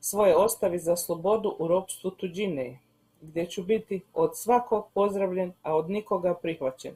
svoje 0.00 0.36
ostavi 0.36 0.78
za 0.78 0.96
slobodu 0.96 1.56
u 1.58 1.68
ropstvu 1.68 2.10
tuđine, 2.10 2.78
gdje 3.20 3.46
ću 3.46 3.62
biti 3.62 4.00
od 4.14 4.30
svakog 4.38 4.88
pozdravljen, 4.94 5.52
a 5.62 5.76
od 5.76 5.90
nikoga 5.90 6.34
prihvaćen. 6.34 6.94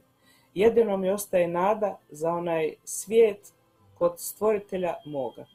Jedino 0.57 0.97
mi 0.97 1.09
ostaje 1.09 1.47
nada 1.47 1.97
za 2.09 2.33
onaj 2.33 2.73
svijet 2.83 3.53
kod 3.97 4.13
stvoritelja 4.17 4.95
moga. 5.05 5.45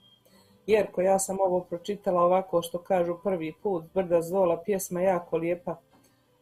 Jerko, 0.66 1.00
ja 1.00 1.18
sam 1.18 1.40
ovo 1.40 1.60
pročitala 1.60 2.22
ovako 2.22 2.62
što 2.62 2.78
kažu 2.78 3.16
prvi 3.24 3.54
put, 3.62 3.84
Brda 3.94 4.22
zvola, 4.22 4.62
pjesma 4.64 5.00
jako 5.00 5.36
lijepa. 5.36 5.76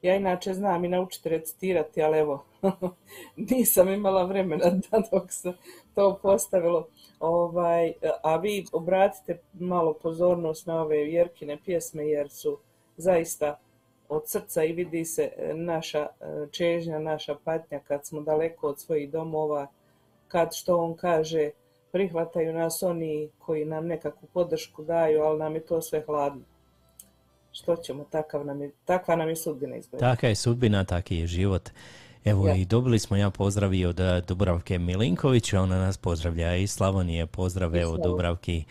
Ja 0.03 0.17
inače 0.17 0.55
znam 0.55 0.85
i 0.85 0.89
naučiti 0.89 1.29
recitirati, 1.29 2.03
ali 2.03 2.19
evo, 2.19 2.45
nisam 3.51 3.89
imala 3.89 4.25
vremena 4.25 4.65
da 4.91 5.03
dok 5.13 5.33
se 5.33 5.53
to 5.95 6.19
postavilo. 6.23 6.87
Ovaj, 7.21 7.93
a 8.23 8.37
vi 8.37 8.65
obratite 8.73 9.39
malo 9.53 9.93
pozornost 9.93 10.67
na 10.67 10.83
ove 10.83 11.13
Jerkine 11.13 11.59
pjesme 11.65 12.07
jer 12.07 12.31
su 12.31 12.59
zaista 12.97 13.59
od 14.11 14.23
srca 14.29 14.65
i 14.65 14.73
vidi 14.73 15.05
se 15.05 15.31
e, 15.37 15.55
naša 15.55 15.99
e, 15.99 16.47
čežnja, 16.51 16.99
naša 16.99 17.35
patnja 17.45 17.79
kad 17.89 18.07
smo 18.07 18.21
daleko 18.21 18.69
od 18.69 18.81
svojih 18.81 19.11
domova, 19.11 19.67
kad 20.29 20.55
što 20.55 20.77
on 20.77 20.97
kaže 20.97 21.51
prihvataju 21.93 22.53
nas 22.53 22.83
oni 22.83 23.31
koji 23.39 23.65
nam 23.65 23.87
nekakvu 23.87 24.29
podršku 24.33 24.85
daju, 24.85 25.23
ali 25.23 25.39
nam 25.39 25.55
je 25.55 25.61
to 25.61 25.83
sve 25.83 26.03
hladno. 26.07 26.43
Što 27.53 27.77
ćemo, 27.77 28.05
takav 28.11 28.47
nam 28.47 28.63
je, 28.63 28.71
takva 28.85 29.17
nam 29.17 29.29
je 29.29 29.37
sudbina 29.37 29.77
izgleda. 29.77 30.11
Taka 30.11 30.29
je 30.29 30.35
sudbina, 30.35 30.85
taki 30.85 31.17
je 31.17 31.27
život. 31.27 31.71
Evo 32.25 32.49
Ja. 32.49 32.55
i 32.55 32.65
dobili 32.65 32.99
smo 32.99 33.17
ja 33.17 33.31
pozdrav 33.31 33.75
i 33.75 33.85
od 33.85 34.01
eh, 34.01 34.23
Dubravke 34.29 34.79
Milinković, 34.79 35.53
ona 35.53 35.79
nas 35.79 35.97
pozdravlja 35.97 36.57
iz 36.57 36.71
Slavonije, 36.71 37.27
pozdrav 37.27 37.77
Iz 37.77 37.83
evo 37.83 37.89
Slavonije. 37.91 38.11
Dubravki 38.11 38.65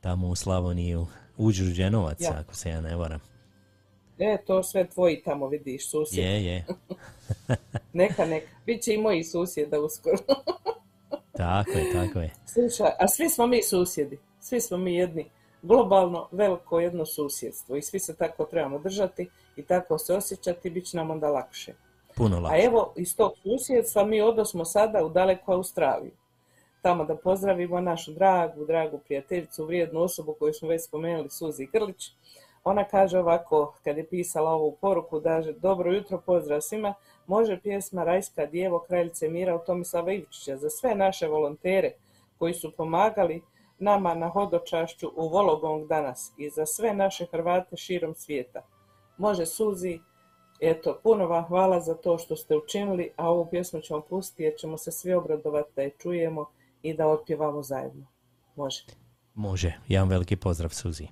tamo 0.00 0.28
u 0.28 0.34
Slavoniju, 0.34 1.06
u 1.36 1.52
Đurđenovac, 1.52 2.20
Ja. 2.20 2.36
ako 2.40 2.56
se 2.56 2.70
ja 2.70 2.80
ne 2.80 2.96
varam. 2.96 3.33
E, 4.18 4.38
to 4.46 4.62
sve 4.62 4.86
tvoji 4.86 5.22
tamo 5.22 5.48
vidiš, 5.48 5.90
susjedi. 5.90 6.28
Je, 6.28 6.44
je, 6.44 6.64
Neka, 7.92 8.24
neka. 8.24 8.46
Biće 8.66 8.94
i 8.94 8.98
moji 8.98 9.24
susjeda 9.24 9.80
uskoro. 9.80 10.16
tako 11.36 11.70
je, 11.70 11.92
tako 11.92 12.20
je. 12.20 12.30
Slušaj, 12.46 12.90
a 12.98 13.08
svi 13.08 13.28
smo 13.28 13.46
mi 13.46 13.62
susjedi. 13.62 14.18
Svi 14.40 14.60
smo 14.60 14.76
mi 14.76 14.94
jedni 14.94 15.30
globalno 15.62 16.28
veliko 16.32 16.80
jedno 16.80 17.06
susjedstvo 17.06 17.76
i 17.76 17.82
svi 17.82 17.98
se 17.98 18.16
tako 18.16 18.44
trebamo 18.44 18.78
držati 18.78 19.30
i 19.56 19.62
tako 19.62 19.98
se 19.98 20.14
osjećati, 20.14 20.70
bit 20.70 20.86
će 20.86 20.96
nam 20.96 21.10
onda 21.10 21.28
lakše. 21.28 21.74
Puno 22.16 22.36
A 22.36 22.40
lakše. 22.40 22.64
evo, 22.64 22.92
iz 22.96 23.16
tog 23.16 23.32
susjedstva 23.42 24.04
mi 24.04 24.20
odosmo 24.20 24.64
sada 24.64 25.04
u 25.04 25.08
daleku 25.08 25.52
Australiju. 25.52 26.12
Tamo 26.82 27.04
da 27.04 27.16
pozdravimo 27.16 27.80
našu 27.80 28.12
dragu, 28.12 28.64
dragu 28.64 28.98
prijateljicu, 28.98 29.64
vrijednu 29.66 30.00
osobu 30.00 30.36
koju 30.38 30.54
smo 30.54 30.68
već 30.68 30.84
spomenuli, 30.84 31.30
Suzi 31.30 31.66
Grlić. 31.72 32.10
Ona 32.64 32.84
kaže 32.84 33.18
ovako, 33.18 33.74
kad 33.84 33.96
je 33.96 34.08
pisala 34.08 34.50
ovu 34.50 34.76
poruku, 34.80 35.20
daže 35.20 35.52
dobro 35.52 35.92
jutro, 35.92 36.20
pozdrav 36.26 36.60
svima, 36.60 36.94
može 37.26 37.60
pjesma 37.60 38.04
Rajska 38.04 38.46
djevo 38.46 38.78
kraljice 38.78 39.28
mira 39.28 39.54
od 39.54 39.64
Tomislava 39.64 40.12
Ivčića 40.12 40.56
za 40.56 40.70
sve 40.70 40.94
naše 40.94 41.28
volontere 41.28 41.92
koji 42.38 42.54
su 42.54 42.72
pomagali 42.76 43.42
nama 43.78 44.14
na 44.14 44.28
hodočašću 44.28 45.10
u 45.16 45.28
Vologong 45.28 45.88
danas 45.88 46.32
i 46.38 46.50
za 46.50 46.66
sve 46.66 46.94
naše 46.94 47.26
Hrvate 47.26 47.76
širom 47.76 48.14
svijeta. 48.14 48.62
Može 49.18 49.46
Suzi, 49.46 50.00
Eto, 50.60 51.00
puno 51.02 51.26
vam 51.26 51.44
hvala 51.44 51.80
za 51.80 51.94
to 51.94 52.18
što 52.18 52.36
ste 52.36 52.56
učinili, 52.56 53.10
a 53.16 53.30
ovu 53.30 53.46
pjesmu 53.50 53.80
ćemo 53.80 54.00
pustiti 54.00 54.42
jer 54.42 54.54
ćemo 54.58 54.78
se 54.78 54.92
svi 54.92 55.12
obradovati 55.12 55.70
da 55.76 55.82
je 55.82 55.90
čujemo 55.98 56.46
i 56.82 56.94
da 56.94 57.06
otpjevamo 57.06 57.62
zajedno. 57.62 58.06
Može. 58.56 58.84
Može, 59.34 59.78
jedan 59.88 60.08
veliki 60.08 60.36
pozdrav 60.36 60.70
Suzi. 60.70 61.06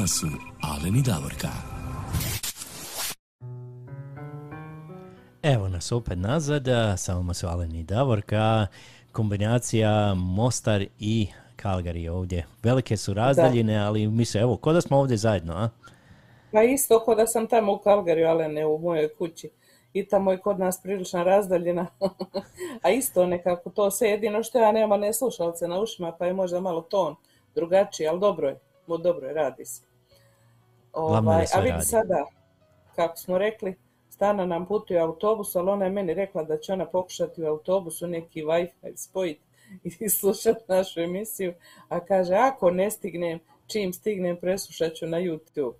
Vama 0.00 0.08
su 0.08 0.26
Alen 0.62 0.96
i 0.96 1.02
Davorka. 1.02 1.48
Evo 5.42 5.68
nas 5.68 5.92
opet 5.92 6.18
nazad, 6.18 6.64
sa 6.96 7.14
vama 7.14 7.34
su 7.34 7.46
Alen 7.46 7.74
i 7.74 7.82
Davorka, 7.82 8.66
kombinacija 9.12 10.14
Mostar 10.14 10.84
i 10.98 11.26
Kalgari 11.56 12.08
ovdje. 12.08 12.46
Velike 12.62 12.96
su 12.96 13.14
razdaljine, 13.14 13.78
ali 13.78 14.06
mi 14.06 14.24
se, 14.24 14.38
evo, 14.38 14.56
ko 14.56 14.72
da 14.72 14.80
smo 14.80 14.98
ovdje 14.98 15.16
zajedno, 15.16 15.54
a? 15.54 15.68
Pa 16.52 16.62
isto 16.62 17.00
ko 17.00 17.14
da 17.14 17.26
sam 17.26 17.46
tamo 17.46 17.72
u 17.72 17.78
Kalgariju, 17.78 18.28
ali 18.28 18.48
ne 18.48 18.66
u 18.66 18.78
mojoj 18.78 19.08
kući. 19.18 19.50
I 19.92 20.08
tamo 20.08 20.32
je 20.32 20.38
kod 20.38 20.58
nas 20.58 20.82
prilična 20.82 21.22
razdaljina. 21.22 21.86
A 22.82 22.90
isto 22.90 23.26
nekako 23.26 23.70
to 23.70 23.90
se 23.90 24.06
jedino 24.06 24.42
što 24.42 24.58
ja 24.58 24.72
nema 24.72 24.96
ne 24.96 25.12
slušalce 25.12 25.68
na 25.68 25.80
ušima, 25.80 26.12
pa 26.12 26.26
je 26.26 26.32
možda 26.32 26.60
malo 26.60 26.80
ton 26.80 27.16
drugačiji, 27.54 28.06
ali 28.06 28.20
dobro 28.20 28.48
je. 28.48 28.60
Mo, 28.86 28.96
dobro 28.98 29.26
je, 29.26 29.34
radi 29.34 29.64
se. 29.64 29.89
Ovaj, 30.92 31.46
a 31.54 31.60
vidi 31.60 31.82
sada, 31.82 32.26
kako 32.96 33.16
smo 33.16 33.38
rekli, 33.38 33.74
Stana 34.10 34.46
nam 34.46 34.66
putuje 34.66 35.00
autobus, 35.00 35.56
ali 35.56 35.70
ona 35.70 35.84
je 35.84 35.90
meni 35.90 36.14
rekla 36.14 36.42
da 36.44 36.58
će 36.58 36.72
ona 36.72 36.86
pokušati 36.86 37.42
u 37.42 37.46
autobusu 37.46 38.06
neki 38.06 38.42
Wi-Fi 38.42 38.96
spojiti 38.96 39.40
i 40.00 40.08
slušati 40.08 40.60
našu 40.68 41.00
emisiju, 41.00 41.54
a 41.88 42.00
kaže 42.00 42.34
ako 42.34 42.70
ne 42.70 42.90
stignem, 42.90 43.38
čim 43.66 43.92
stignem 43.92 44.36
preslušat 44.36 44.94
ću 44.94 45.06
na 45.06 45.18
YouTube. 45.18 45.72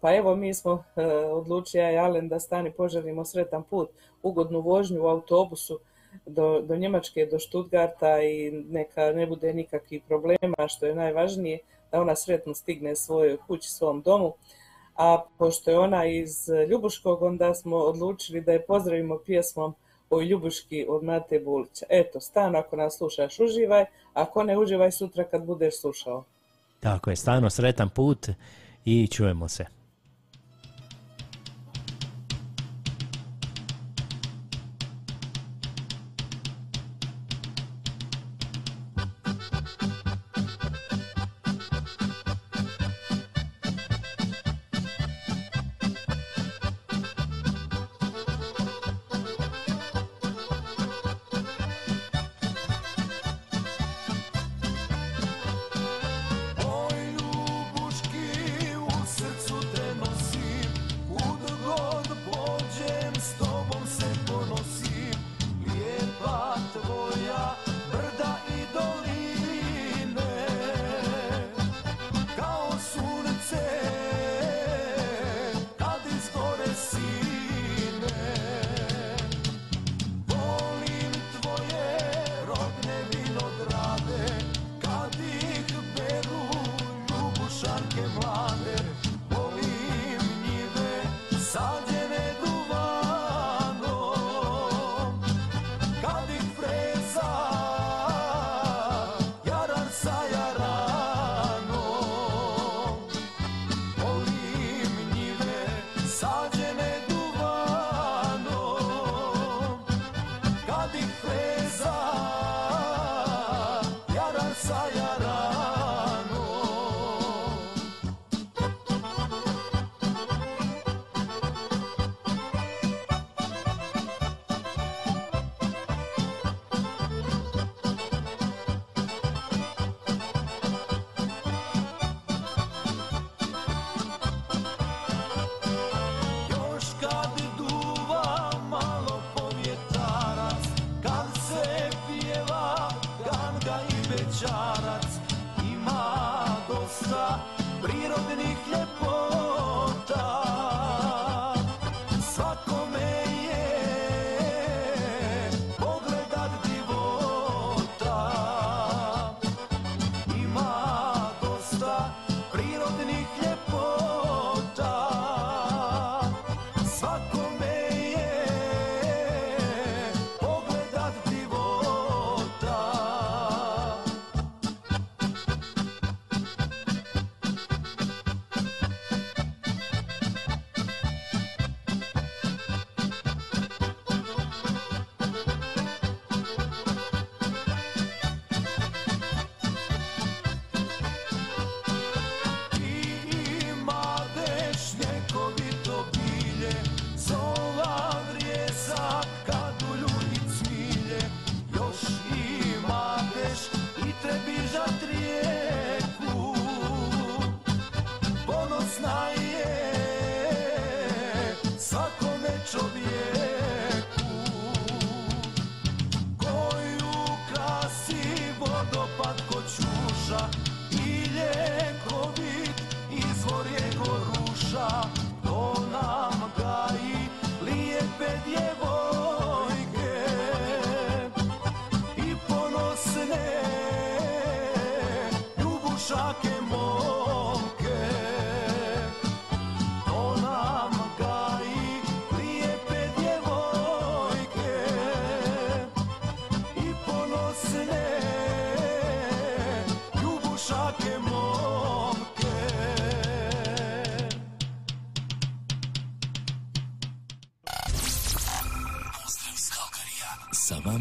Pa 0.00 0.14
evo 0.16 0.36
mi 0.36 0.54
smo 0.54 0.84
e, 0.96 1.06
odlučili 1.14 1.82
ja 1.82 1.92
i 1.92 1.96
Alen 1.96 2.28
da 2.28 2.40
Stani 2.40 2.72
poželimo 2.72 3.24
sretan 3.24 3.62
put, 3.62 3.90
ugodnu 4.22 4.60
vožnju 4.60 5.02
u 5.02 5.06
autobusu 5.06 5.80
do, 6.26 6.60
do 6.60 6.76
Njemačke, 6.76 7.26
do 7.26 7.38
Stuttgarta 7.38 8.22
i 8.22 8.50
neka 8.50 9.12
ne 9.12 9.26
bude 9.26 9.54
nikakvih 9.54 10.02
problema, 10.08 10.68
što 10.68 10.86
je 10.86 10.94
najvažnije, 10.94 11.58
da 11.92 12.00
ona 12.00 12.16
sretno 12.16 12.54
stigne 12.54 12.96
svojoj 12.96 13.36
kući, 13.46 13.70
svom 13.70 14.02
domu. 14.02 14.34
A 14.96 15.24
pošto 15.38 15.70
je 15.70 15.78
ona 15.78 16.06
iz 16.06 16.48
Ljubuškog, 16.70 17.22
onda 17.22 17.54
smo 17.54 17.76
odlučili 17.76 18.40
da 18.40 18.52
je 18.52 18.66
pozdravimo 18.66 19.18
pjesmom 19.18 19.74
o 20.10 20.20
Ljubuški 20.20 20.86
od 20.88 21.04
Mate 21.04 21.40
Bulića. 21.40 21.86
Eto, 21.88 22.20
Stano, 22.20 22.58
ako 22.58 22.76
nas 22.76 22.96
slušaš, 22.96 23.40
uživaj, 23.40 23.84
ako 24.14 24.42
ne 24.42 24.58
uživaj 24.58 24.92
sutra 24.92 25.24
kad 25.24 25.44
budeš 25.44 25.80
slušao. 25.80 26.24
Tako 26.80 27.10
je, 27.10 27.16
stvarno 27.16 27.50
sretan 27.50 27.88
put 27.88 28.28
i 28.84 29.06
čujemo 29.06 29.48
se. 29.48 29.81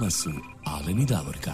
Vama 0.01 0.11
su 0.11 0.29
Alen 0.65 1.01
i 1.01 1.05
Davorka. 1.05 1.51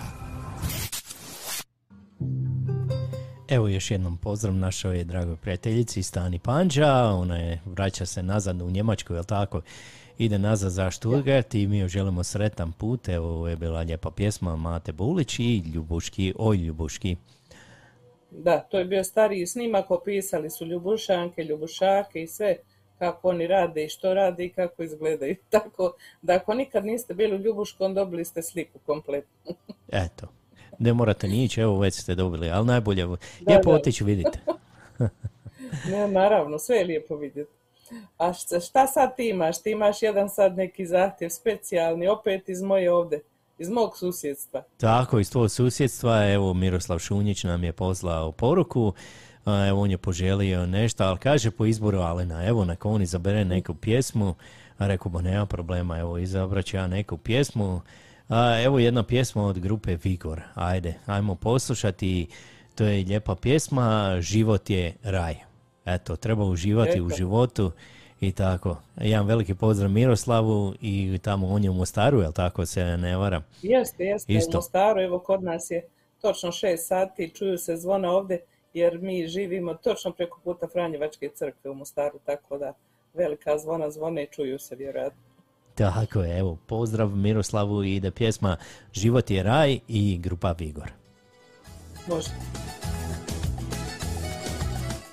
Evo 3.49 3.67
još 3.67 3.91
jednom 3.91 4.17
pozdrav 4.17 4.55
našoj 4.55 5.03
dragoj 5.03 5.35
prijateljici 5.35 6.03
Stani 6.03 6.39
Panđa, 6.39 6.93
ona 7.03 7.37
je, 7.37 7.61
vraća 7.65 8.05
se 8.05 8.23
nazad 8.23 8.61
u 8.61 8.69
Njemačku, 8.69 9.13
jel 9.13 9.23
tako? 9.23 9.61
Ide 10.17 10.39
nazad 10.39 10.71
za 10.71 10.91
Stuttgart 10.91 11.55
i 11.55 11.67
mi 11.67 11.79
joj 11.79 11.89
želimo 11.89 12.23
sretan 12.23 12.71
put, 12.71 13.09
evo 13.09 13.29
ovo 13.29 13.47
je 13.47 13.55
bila 13.55 13.81
lijepa 13.81 14.11
pjesma 14.11 14.55
Mate 14.55 14.91
Bulić 14.91 15.39
i 15.39 15.57
Ljubuški, 15.73 16.33
oj 16.37 16.57
Ljubuški. 16.57 17.15
Da, 18.31 18.59
to 18.59 18.79
je 18.79 18.85
bio 18.85 19.03
stariji 19.03 19.47
snimak, 19.47 19.91
opisali 19.91 20.49
su 20.49 20.65
Ljubušanke, 20.65 21.43
Ljubušake 21.43 22.23
i 22.23 22.27
sve 22.27 22.57
kako 22.99 23.29
oni 23.29 23.47
rade 23.47 23.85
i 23.85 23.89
što 23.89 24.13
rade 24.13 24.45
i 24.45 24.49
kako 24.49 24.83
izgledaju. 24.83 25.35
Tako 25.49 25.93
da 26.21 26.33
ako 26.33 26.53
nikad 26.53 26.85
niste 26.85 27.13
bili 27.13 27.35
u 27.35 27.39
Ljubuškom, 27.39 27.93
dobili 27.93 28.25
ste 28.25 28.41
sliku 28.41 28.79
kompletnu. 28.85 29.55
Eto, 30.05 30.27
ne 30.79 30.93
morate 30.93 31.27
ni 31.27 31.43
ići, 31.43 31.61
evo 31.61 31.79
već 31.79 31.93
ste 31.93 32.15
dobili, 32.15 32.49
ali 32.49 32.65
najbolje, 32.65 33.05
lijepo 33.47 33.71
da. 33.71 33.75
otići 33.75 34.03
vidite. 34.03 34.39
Ne, 35.87 36.07
naravno, 36.07 36.59
sve 36.59 36.77
je 36.77 36.85
lijepo 36.85 37.15
vidjeti. 37.15 37.51
A 38.17 38.33
šta, 38.33 38.87
sad 38.87 39.15
ti 39.15 39.29
imaš? 39.29 39.61
Ti 39.61 39.71
imaš 39.71 40.01
jedan 40.01 40.29
sad 40.29 40.57
neki 40.57 40.85
zahtjev 40.85 41.29
specijalni, 41.29 42.07
opet 42.07 42.49
iz 42.49 42.61
moje 42.61 42.91
ovde, 42.91 43.19
iz 43.59 43.69
mog 43.69 43.97
susjedstva. 43.97 44.63
Tako, 44.77 45.19
iz 45.19 45.31
tvojeg 45.31 45.51
susjedstva, 45.51 46.31
evo 46.33 46.53
Miroslav 46.53 46.99
Šunjić 46.99 47.43
nam 47.43 47.63
je 47.63 47.73
poslao 47.73 48.31
poruku, 48.31 48.93
a, 49.47 49.67
evo 49.67 49.81
on 49.81 49.91
je 49.91 49.97
poželio 49.97 50.65
nešto, 50.65 51.03
ali 51.03 51.17
kaže 51.17 51.51
po 51.51 51.65
izboru 51.65 51.99
Alena, 51.99 52.45
evo 52.45 52.65
neka 52.65 52.89
on 52.89 53.01
izabere 53.01 53.45
neku 53.45 53.73
pjesmu, 53.73 54.35
a 54.77 54.87
rekao 54.87 55.09
bo 55.11 55.21
nema 55.21 55.45
problema, 55.45 55.99
evo 55.99 56.17
izabrat 56.17 56.65
ću 56.65 56.77
ja 56.77 56.87
neku 56.87 57.17
pjesmu, 57.17 57.81
a, 58.29 58.61
evo 58.61 58.79
jedna 58.79 59.03
pjesma 59.03 59.43
od 59.43 59.59
grupe 59.59 59.97
Vigor, 60.03 60.41
ajde, 60.55 60.93
ajmo 61.05 61.35
poslušati, 61.35 62.27
to 62.75 62.83
je 62.83 63.05
lijepa 63.05 63.35
pjesma, 63.35 64.17
Život 64.21 64.69
je 64.69 64.93
raj. 65.03 65.35
Eto, 65.85 66.15
treba 66.15 66.43
uživati 66.45 67.01
u 67.01 67.07
Eto. 67.07 67.15
životu 67.17 67.71
i 68.21 68.31
tako. 68.31 68.77
Jedan 69.01 69.25
veliki 69.25 69.53
pozdrav 69.53 69.91
Miroslavu 69.91 70.73
i 70.81 71.19
tamo 71.21 71.47
on 71.47 71.63
je 71.63 71.69
u 71.69 71.73
Mostaru, 71.73 72.19
jel 72.21 72.31
tako 72.31 72.65
se 72.65 72.97
ne 72.97 73.17
varam? 73.17 73.43
Jeste, 73.61 74.03
jeste, 74.03 74.33
Isto. 74.33 74.51
u 74.51 74.53
Mostaru, 74.57 75.01
evo 75.01 75.19
kod 75.19 75.43
nas 75.43 75.71
je 75.71 75.87
točno 76.21 76.51
šest 76.51 76.87
sati, 76.87 77.31
čuju 77.35 77.57
se 77.57 77.75
zvona 77.75 78.11
ovde, 78.11 78.39
jer 78.77 78.99
mi 79.01 79.27
živimo 79.27 79.73
točno 79.73 80.11
preko 80.11 80.39
puta 80.43 80.67
Franjevačke 80.67 81.29
crkve 81.35 81.71
u 81.71 81.75
Mostaru, 81.75 82.19
tako 82.25 82.57
da 82.57 82.73
velika 83.13 83.57
zvona 83.57 83.91
zvone 83.91 84.23
i 84.23 84.27
čuju 84.31 84.59
se 84.59 84.75
vjerojatno. 84.75 85.21
Tako 85.75 86.21
je, 86.21 86.39
evo, 86.39 86.57
pozdrav 86.67 87.09
Miroslavu 87.09 87.83
i 87.83 87.95
ide 87.95 88.11
pjesma 88.11 88.57
Život 88.93 89.31
je 89.31 89.43
raj 89.43 89.79
i 89.87 90.17
grupa 90.17 90.51
Vigor. 90.51 90.91
Može. 92.07 92.29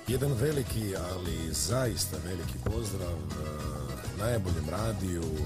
Jedan 0.07 0.31
veliki, 0.33 0.95
ali 1.11 1.51
zaista 1.51 2.17
veliki 2.25 2.57
pozdrav 2.65 3.13
eh, 3.13 4.19
najboljem 4.19 4.65
radiju 4.69 5.21
eh, 5.21 5.45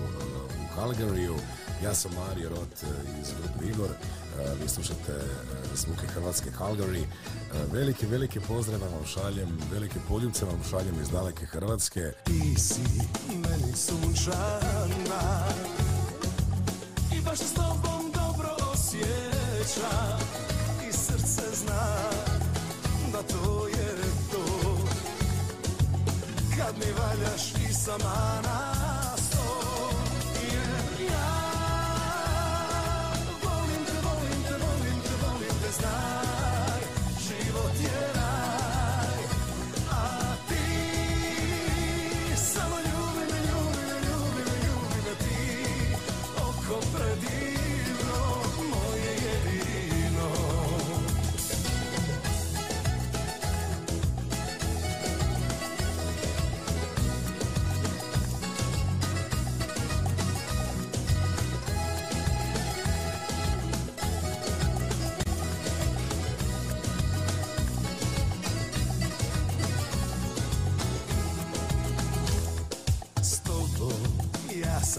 u 0.62 0.80
Calgaryju. 0.80 1.36
Ja 1.84 1.94
sam 1.94 2.12
Mario 2.14 2.50
Rot 2.50 2.84
eh, 2.84 2.88
iz 3.22 3.28
grupe 3.34 3.70
Igor. 3.70 3.90
Eh, 3.90 4.54
Vi 4.64 4.70
slušate 4.70 5.12
eh, 5.12 5.76
zvuke 5.76 6.08
Hrvatske 6.08 6.50
Calgary. 6.60 7.02
Eh, 7.04 7.06
Veliki, 7.74 8.06
veliki 8.06 8.40
pozdrav 8.40 8.80
vam 8.82 9.06
šaljem, 9.06 9.58
velike 9.74 10.00
poljubce 10.08 10.46
vam 10.46 10.60
šaljem 10.70 11.02
iz 11.02 11.10
daleke 11.10 11.46
Hrvatske. 11.46 12.12
Ti 12.26 12.56
si 12.60 12.82
meni 13.30 13.74
sunčana 13.76 15.46
I 17.18 17.22
baš 17.22 17.40
s 17.40 17.54
tobom 17.54 18.12
dobro 18.14 18.50
osjeća 18.74 20.18
I 20.90 20.94
srce 20.94 21.42
zna 21.56 21.96
da 23.12 23.22
to 23.24 23.68
je 23.68 23.96
to 24.32 24.78
Kad 26.58 26.76
mi 26.78 26.92
valjaš 26.94 27.52
i 27.70 27.74
sama 27.74 28.79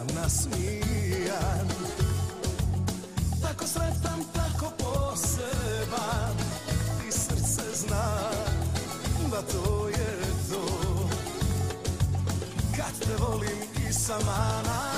sam 0.01 0.16
nasmijan. 0.16 1.68
Tako 3.42 3.66
sretan, 3.66 4.24
tako 4.34 4.72
poseban 4.78 6.36
I 7.09 7.12
srce 7.12 7.62
zna 7.74 8.30
da 9.30 9.42
to 9.42 9.88
je 9.88 10.20
to. 10.51 10.64
Kad 12.76 13.01
te 13.01 13.24
volim 13.24 13.88
i 13.88 13.92
sama 13.92 14.89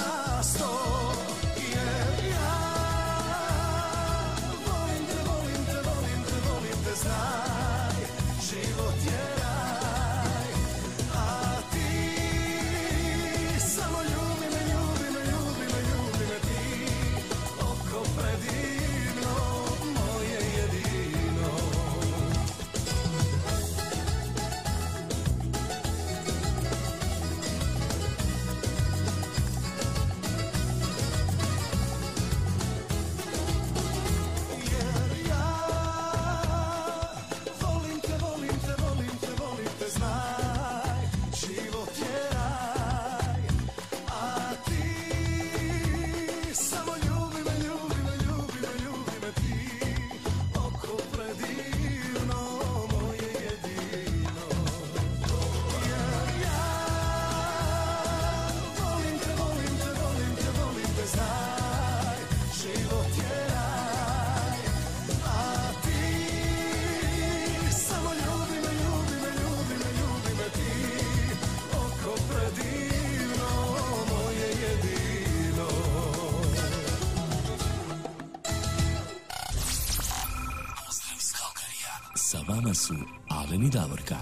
Sa 82.33 82.39
vama 82.49 82.75
su 82.75 82.95
Alen 83.29 83.63
i 83.63 83.71
Davorka. 83.71 84.17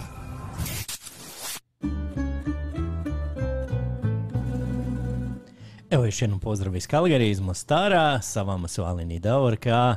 Evo 5.91 6.05
još 6.05 6.23
jednom 6.23 6.41
pozdrav 6.41 6.77
iz 6.77 6.87
Kalgari, 6.87 7.31
iz 7.31 7.41
Mostara, 7.41 8.21
sa 8.23 8.43
vama 8.43 8.69
su 8.69 8.83
Alen 8.83 9.11
i 9.11 9.19
Davorka, 9.19 9.97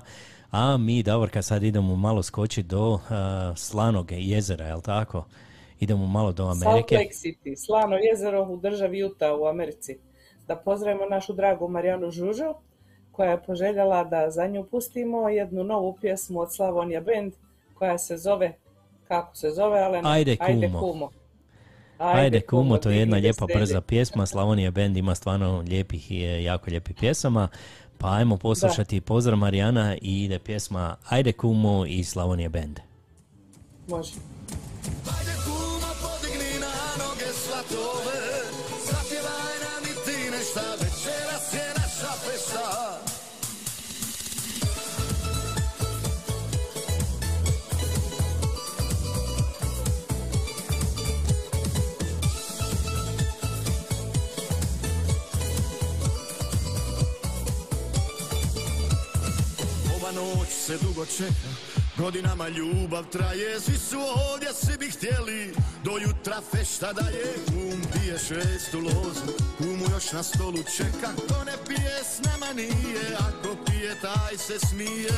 a 0.51 0.78
mi 0.78 1.03
Davorka 1.03 1.41
sad 1.41 1.64
idemo 1.64 1.95
malo 1.95 2.24
skočiti 2.24 2.68
do 2.68 2.93
uh, 2.93 3.01
Slanog 3.55 4.11
jezera, 4.11 4.66
jel 4.66 4.82
tako? 4.82 5.26
Idemo 5.80 6.07
malo 6.07 6.32
do 6.32 6.43
Salt 6.53 6.64
Amerike. 6.64 6.95
Lake 6.95 7.09
City, 7.14 7.66
Slano 7.66 7.95
jezero 7.95 8.43
u 8.43 8.57
državi 8.57 9.03
Utah 9.03 9.39
u 9.39 9.45
Americi. 9.45 9.97
Da 10.47 10.55
pozdravimo 10.55 11.05
našu 11.05 11.34
dragu 11.34 11.68
Marijanu 11.68 12.11
Žužu 12.11 12.53
koja 13.11 13.32
je 13.32 13.43
poželjela 13.43 14.03
da 14.03 14.30
za 14.30 14.47
nju 14.47 14.64
pustimo 14.72 15.30
jednu 15.30 15.64
novu 15.64 15.97
pjesmu 16.01 16.39
od 16.39 16.55
Slavonija 16.55 17.01
Band 17.01 17.34
koja 17.84 17.98
se 17.98 18.18
zove, 18.18 18.54
kako 19.08 19.36
se 19.36 19.50
zove, 19.50 19.80
ale 19.80 20.02
Ajde, 20.04 20.38
Ajde 20.40 20.68
kumo. 20.68 20.80
kumo. 20.80 21.10
Ajde, 21.98 22.42
kumo, 22.42 22.78
to 22.78 22.90
je 22.90 22.98
jedna 22.98 23.18
lijepa 23.18 23.46
brza 23.46 23.82
pjesma. 23.82 24.26
Slavonija 24.26 24.72
Band 24.72 24.98
ima 24.98 25.16
stvarno 25.16 25.64
lijepih 25.68 26.12
i 26.12 26.24
e, 26.24 26.44
jako 26.44 26.70
lijepih 26.70 26.96
pjesama. 27.00 27.48
Pa 27.98 28.16
ajmo 28.16 28.38
poslušati 28.38 29.02
pozdrav 29.02 29.38
Marijana 29.38 29.96
i 30.02 30.24
ide 30.24 30.40
pjesma 30.40 30.96
Ajde 31.10 31.32
kumo 31.32 31.86
i 31.86 32.04
Slavonija 32.04 32.50
Band. 32.50 32.80
Može. 33.88 34.14
Se 60.66 60.78
dugo 60.78 61.05
čeka. 61.05 61.49
Godinama 61.97 62.47
ljubav 62.47 63.03
traje 63.11 63.59
Svi 63.59 63.78
su 63.78 63.99
ovdje, 64.32 64.49
svi 64.53 64.78
bi 64.78 64.89
htjeli. 64.89 65.55
Do 65.84 65.91
jutra 65.97 66.41
fešta 66.51 66.93
daje 66.93 67.36
Kum 67.47 67.82
pije 67.93 68.20
šestu 68.20 68.80
lozu. 68.80 69.34
Kumu 69.57 69.86
još 69.91 70.11
na 70.11 70.24
stolu 70.24 70.57
čeka 70.78 71.09
Ko 71.28 71.43
ne 71.43 71.53
pije 71.68 71.99
s 72.03 72.26
nama 72.26 72.53
nije. 72.53 73.18
Ako 73.20 73.55
pije 73.66 73.95
taj 74.01 74.38
se 74.38 74.59
smije 74.59 75.09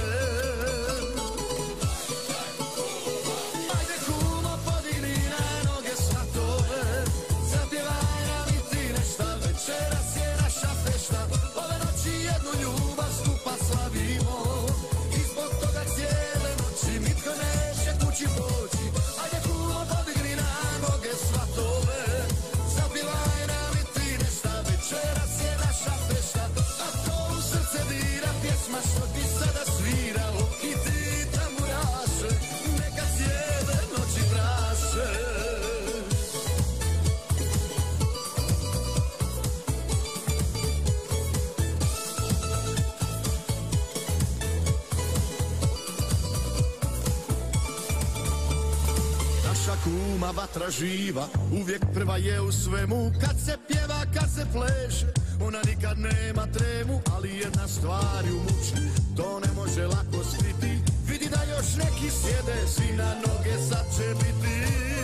vatra 50.38 50.72
živa, 50.72 51.28
uvijek 51.62 51.82
prva 51.94 52.18
je 52.18 52.42
u 52.42 52.52
svemu. 52.52 53.12
Kad 53.22 53.36
se 53.46 53.58
pjeva, 53.68 54.02
kad 54.14 54.30
se 54.36 54.46
pleše, 54.54 55.06
ona 55.42 55.60
nikad 55.66 55.98
nema 56.00 56.48
tremu 56.54 57.02
Ali 57.16 57.30
jedna 57.30 57.68
stvar 57.68 58.26
ju 58.28 58.36
muči, 58.36 58.82
to 59.18 59.40
ne 59.40 59.52
može 59.56 59.88
lako 59.88 60.24
skriti 60.32 60.74
Vidi 61.08 61.30
da 61.30 61.42
još 61.44 61.76
neki 61.76 62.10
sjede, 62.10 62.68
svi 62.68 62.96
na 62.98 63.14
noge 63.16 63.54
sad 63.70 63.86
će 63.98 64.08
biti 64.16 64.95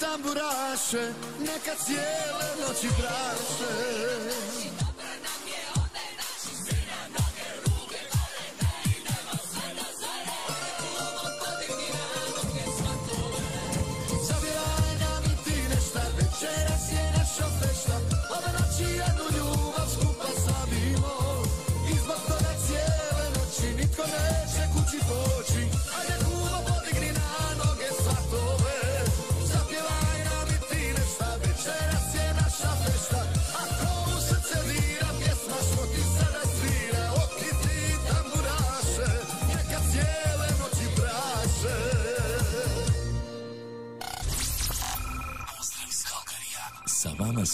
tamburaše, 0.00 1.12
neka 1.40 1.74
cijele 1.84 2.48
noći 2.60 2.88
praše 2.98 3.72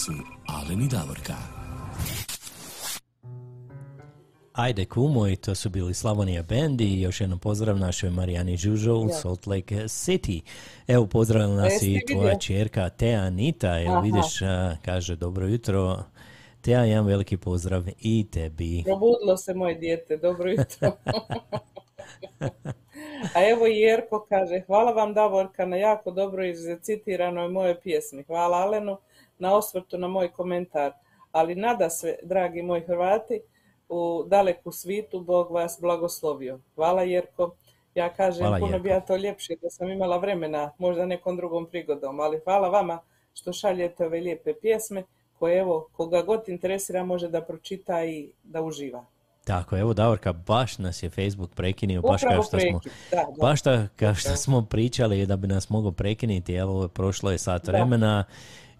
su 0.05 0.11
Alen 0.47 0.81
i 0.81 0.87
Davorka. 0.87 1.33
Ajde 4.53 4.85
kumo 4.85 5.27
i 5.27 5.35
to 5.35 5.55
su 5.55 5.69
bili 5.69 5.93
Slavonija 5.93 6.43
Band 6.43 6.81
i 6.81 7.01
još 7.01 7.21
jednom 7.21 7.39
pozdrav 7.39 7.77
našoj 7.77 8.09
Marijani 8.09 8.57
Žužo 8.57 8.95
u. 8.95 9.09
Salt 9.09 9.47
Lake 9.47 9.75
City. 9.75 10.41
Evo 10.87 11.07
pozdravila 11.07 11.55
nas 11.55 11.73
Jesi 11.73 11.91
i 11.91 11.93
vidio? 11.93 12.15
tvoja 12.15 12.39
čerka 12.39 12.89
Tea 12.89 13.21
Anita, 13.21 13.81
evo 13.81 13.91
Aha. 13.91 13.99
vidiš, 14.01 14.39
kaže 14.85 15.15
dobro 15.15 15.47
jutro. 15.47 16.03
Tea, 16.61 16.83
jedan 16.83 17.05
veliki 17.05 17.37
pozdrav 17.37 17.83
i 17.99 18.25
tebi. 18.31 18.83
Probudilo 18.83 19.37
se 19.37 19.53
moje 19.53 19.75
dijete, 19.75 20.17
dobro 20.17 20.49
jutro. 20.51 20.91
A 23.35 23.49
evo 23.49 23.67
i 23.67 23.79
Jerko 23.79 24.25
kaže, 24.29 24.61
hvala 24.67 24.91
vam 24.91 25.13
Davorka 25.13 25.65
na 25.65 25.75
jako 25.75 26.11
dobro 26.11 26.45
izcitiranoj 26.45 27.49
moje 27.49 27.81
pjesmi. 27.81 28.23
Hvala 28.23 28.57
Alenu 28.57 28.97
na 29.43 29.55
osvrtu 29.55 29.97
na 29.97 30.07
moj 30.07 30.31
komentar. 30.31 30.91
Ali 31.31 31.55
nada 31.55 31.89
sve, 31.89 32.15
dragi 32.23 32.61
moji 32.61 32.81
Hrvati, 32.81 33.41
u 33.89 34.23
daleku 34.27 34.71
svitu 34.71 35.19
Bog 35.21 35.51
vas 35.51 35.77
blagoslovio. 35.81 36.59
Hvala 36.75 37.03
Jerko. 37.03 37.55
Ja 37.95 38.09
kažem, 38.09 38.45
Hvala, 38.45 38.59
puno 38.59 38.79
bi 38.79 38.89
ja 38.89 38.99
to 38.99 39.15
ljepše 39.15 39.53
da 39.61 39.69
sam 39.69 39.89
imala 39.89 40.17
vremena, 40.17 40.71
možda 40.77 41.05
nekom 41.05 41.37
drugom 41.37 41.65
prigodom, 41.65 42.19
ali 42.19 42.39
hvala 42.43 42.69
vama 42.69 42.99
što 43.33 43.53
šaljete 43.53 44.05
ove 44.05 44.19
lijepe 44.19 44.53
pjesme 44.53 45.03
koje 45.39 45.59
evo, 45.59 45.87
koga 45.91 46.21
god 46.21 46.49
interesira 46.49 47.03
može 47.03 47.27
da 47.27 47.41
pročita 47.41 48.03
i 48.05 48.31
da 48.43 48.61
uživa. 48.61 49.05
Tako, 49.45 49.77
evo 49.77 49.93
Davorka, 49.93 50.33
baš 50.33 50.77
nas 50.77 51.03
je 51.03 51.09
Facebook 51.09 51.53
prekinio, 51.55 52.01
baš 52.01 52.23
Upravo 52.23 52.35
kao 52.35 52.43
što 52.43 52.59
smo, 52.59 52.79
da, 53.11 53.17
da. 53.17 53.41
baš 53.41 53.61
ta- 53.61 53.87
kao 53.95 54.15
što 54.15 54.35
smo 54.35 54.61
pričali 54.61 55.25
da 55.25 55.35
bi 55.35 55.47
nas 55.47 55.69
mogao 55.69 55.91
prekinuti, 55.91 56.53
evo 56.53 56.87
prošlo 56.87 57.31
je 57.31 57.37
sat 57.37 57.65
Da. 57.65 57.71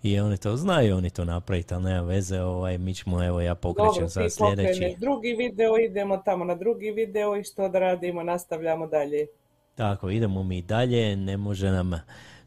I 0.04 0.20
oni 0.20 0.38
to 0.38 0.58
znaju, 0.58 0.98
oni 0.98 1.10
to 1.10 1.26
napraviti, 1.26 1.74
ali 1.74 1.84
nema 1.84 2.02
veze, 2.02 2.42
ovaj, 2.42 2.78
mi 2.78 2.94
ćemo, 2.94 3.24
evo 3.24 3.42
ja 3.42 3.56
pokrećem 3.56 4.08
ti 4.08 4.30
sljedeći. 4.30 4.96
drugi 5.00 5.34
video, 5.34 5.78
idemo 5.78 6.18
tamo 6.18 6.46
na 6.46 6.56
drugi 6.56 6.92
video 6.92 7.38
i 7.38 7.44
što 7.44 7.70
da 7.70 7.80
radimo, 7.80 8.24
nastavljamo 8.24 8.88
dalje. 8.88 9.28
Tako, 9.76 10.10
idemo 10.10 10.44
mi 10.44 10.62
dalje, 10.62 11.16
ne 11.16 11.38
može 11.38 11.72
nam, 11.72 11.92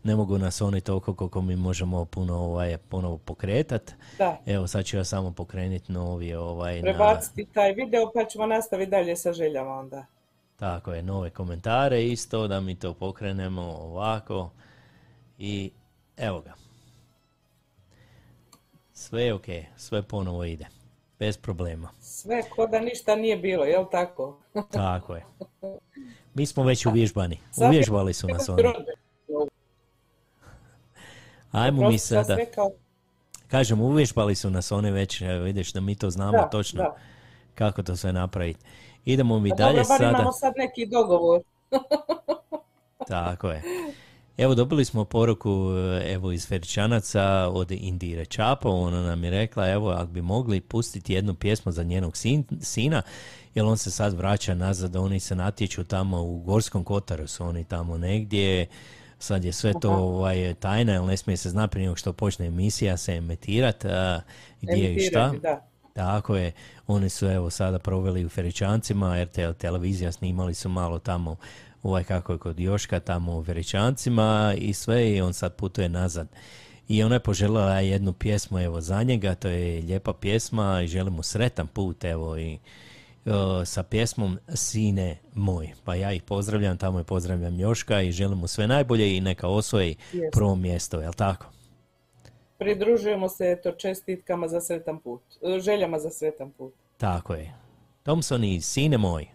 ne 0.05 0.17
mogu 0.17 0.39
nas 0.39 0.61
oni 0.61 0.81
toliko 0.81 1.15
koliko 1.15 1.43
mi 1.43 1.57
možemo 1.57 2.05
puno 2.05 2.37
ovaj, 2.37 2.77
ponovo 2.79 3.19
pokretat. 3.19 3.93
Da. 4.19 4.41
Evo 4.47 4.67
sad 4.67 4.85
ću 4.85 4.97
ja 4.97 5.05
samo 5.05 5.31
pokrenuti 5.31 5.93
novi 5.93 6.35
ovaj, 6.35 6.77
na, 6.77 6.83
Prebaciti 6.83 7.47
taj 7.55 7.73
video 7.73 8.11
pa 8.15 8.25
ćemo 8.25 8.47
nastaviti 8.47 8.91
dalje 8.91 9.17
sa 9.17 9.33
željama 9.33 9.71
onda. 9.71 10.07
tako 10.57 10.93
je, 10.93 11.03
nove 11.03 11.31
komentare 11.31 12.05
isto, 12.05 12.49
da 12.49 12.61
mi 12.61 12.75
to 12.75 12.95
pokrenemo 12.95 13.63
ovako 13.63 14.51
I 15.39 15.71
evo 16.17 16.41
ga. 16.41 16.66
Sve 19.09 19.23
je 19.23 19.35
ok, 19.35 19.45
sve 19.77 20.03
ponovo 20.03 20.45
ide. 20.45 20.67
Bez 21.19 21.37
problema. 21.37 21.89
Sve 22.01 22.43
ko 22.51 22.67
da 22.67 22.81
ništa 22.81 23.17
nije 23.17 23.37
bilo, 23.37 23.65
jel 23.65 23.85
tako? 23.91 24.39
Tako 24.73 25.15
je. 25.15 25.25
Mi 26.35 26.47
smo 26.47 26.65
već 26.65 26.87
uvježbani. 26.87 27.39
Uvježbali 27.57 28.15
su 28.15 28.29
nas 28.29 28.49
oni. 28.49 28.63
Ajmo 31.53 31.89
mi 31.89 31.99
sada. 31.99 32.37
Kažem, 33.49 33.81
uvježbali 33.81 34.35
su 34.35 34.51
nas 34.51 34.73
one 34.73 34.91
već, 34.91 35.21
vidiš 35.21 35.73
da 35.73 35.81
mi 35.81 35.95
to 35.95 36.11
znamo 36.11 36.33
Da, 36.33 36.49
točno 36.51 36.83
da. 36.83 36.97
kako 37.55 37.83
to 37.83 37.97
sve 37.97 38.13
napraviti. 38.13 38.65
Idemo 39.05 39.39
mi 39.39 39.51
dalje 39.57 39.83
dobro, 39.83 39.89
bar 39.89 39.99
sada. 39.99 40.11
imamo 40.11 40.33
sad 40.33 40.53
neki 40.57 40.87
dogovor. 40.87 41.41
Tako 43.09 43.51
je. 43.51 43.63
Evo 44.39 44.55
dobili 44.55 44.85
smo 44.85 45.05
poruku 45.05 45.71
e, 45.77 46.13
evo 46.13 46.33
iz 46.33 46.49
Feričanaca 46.49 47.49
od 47.53 47.71
Indire 47.71 48.25
Čapo, 48.25 48.69
ona 48.69 49.03
nam 49.03 49.25
je 49.25 49.31
rekla 49.31 49.69
evo 49.69 49.91
ako 49.91 50.07
bi 50.07 50.23
mogli 50.23 50.61
pustiti 50.61 51.13
jednu 51.13 51.35
pjesmu 51.35 51.73
za 51.73 51.83
njenog 51.83 52.17
sin, 52.17 52.45
sina, 52.61 53.03
jer 53.55 53.65
on 53.65 53.79
se 53.79 53.91
sad 53.91 54.15
vraća 54.15 54.55
nazad, 54.55 54.97
oni 54.97 55.21
se 55.21 55.37
natječu 55.37 55.85
tamo 55.85 56.23
u 56.23 56.39
Gorskom 56.39 56.85
Kotaru 56.85 57.27
su 57.27 57.45
oni 57.45 57.65
tamo 57.65 57.99
negdje, 57.99 58.67
sad 59.19 59.45
je 59.45 59.53
sve 59.53 59.73
to 59.81 59.91
ovaj, 59.91 60.55
tajna, 60.55 60.93
jer 60.93 61.03
ne 61.03 61.17
smije 61.17 61.37
se 61.37 61.51
znati 61.51 61.71
prije 61.71 61.87
nego 61.87 61.97
što 61.97 62.13
počne 62.13 62.47
emisija 62.47 62.97
se 62.97 63.13
emitirat, 63.13 63.85
a, 63.85 64.21
gdje 64.61 64.95
i 64.95 65.01
šta. 65.01 65.33
Da. 65.43 65.69
Tako 65.93 66.37
je, 66.37 66.53
oni 66.87 67.09
su 67.09 67.27
evo 67.27 67.51
sada 67.51 67.79
proveli 67.79 68.25
u 68.25 68.29
Feričancima, 68.29 69.25
RTL 69.25 69.51
televizija 69.59 70.13
snimali 70.13 70.55
su 70.55 70.69
malo 70.69 70.99
tamo 70.99 71.37
ovaj 71.83 72.05
kako 72.05 72.33
je 72.33 72.39
kod 72.39 72.61
Joška 72.61 73.01
tamo 73.01 73.39
u 73.39 73.45
Feričancima 73.45 74.55
i 74.59 74.73
sve 74.75 75.11
i 75.11 75.21
on 75.21 75.33
sad 75.35 75.55
putuje 75.55 75.89
nazad. 75.89 76.29
I 76.89 77.03
ona 77.03 77.15
je 77.15 77.21
poželjela 77.21 77.81
jednu 77.81 78.13
pjesmu 78.13 78.59
evo 78.59 78.81
za 78.81 79.03
njega, 79.03 79.35
to 79.35 79.49
je 79.49 79.83
lijepa 79.83 80.13
pjesma 80.13 80.83
i 80.83 80.87
želim 80.89 81.15
mu 81.15 81.23
sretan 81.23 81.67
put 81.67 82.05
evo 82.05 82.39
i 82.39 82.53
e, 82.55 82.59
sa 83.65 83.83
pjesmom 83.83 84.39
Sine 84.55 85.19
moj. 85.35 85.71
Pa 85.85 85.95
ja 85.95 86.13
ih 86.13 86.23
pozdravljam, 86.23 86.77
tamo 86.79 86.99
je 86.99 87.05
pozdravljam 87.05 87.61
Joška 87.61 88.03
i 88.03 88.13
želim 88.13 88.39
mu 88.39 88.47
sve 88.47 88.67
najbolje 88.67 89.17
i 89.17 89.21
neka 89.21 89.49
osvoji 89.49 89.97
Jest. 90.13 90.33
prvo 90.33 90.55
mjesto, 90.55 91.01
jel 91.01 91.13
tako? 91.13 91.47
Pridružujemo 92.59 93.29
se 93.29 93.51
eto 93.59 93.73
čestitkama 93.73 94.49
za 94.49 94.61
sretan 94.61 94.99
put. 95.01 95.23
e, 95.43 95.61
Željama 95.61 95.99
za 95.99 96.11
sretan 96.11 96.51
put. 96.51 96.75
Tako 96.97 97.35
je. 97.35 97.55
Thompson 98.03 98.45
i 98.45 98.61
Sine 98.61 98.99
moj. 98.99 99.27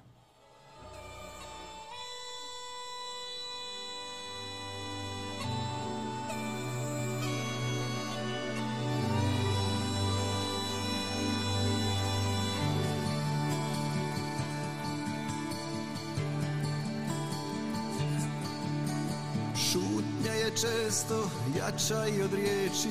Često 20.91 21.29
jača 21.57 22.07
i 22.07 22.21
od 22.21 22.33
riječi, 22.33 22.89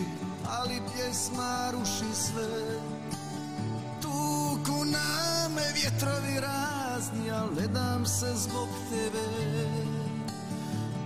ali 0.49 0.81
pjesma 0.95 1.71
ruši 1.73 2.15
sve. 2.15 2.81
Tuku 4.03 4.85
na 4.85 5.49
me 5.55 5.63
vjetrovi 5.75 6.41
razni, 6.41 7.31
al 7.31 7.49
ne 7.61 7.67
dam 7.67 8.07
se 8.07 8.35
zbog 8.35 8.69
tebe. 8.91 9.25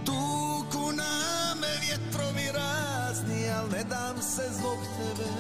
Tuku 0.05 0.93
na 0.93 1.55
me 1.61 1.69
vjetrovi 1.87 2.53
razni, 2.53 3.51
al 3.51 3.69
ne 3.71 3.85
dam 3.85 4.23
se 4.23 4.43
zbog 4.59 4.79
tebe. 4.99 5.31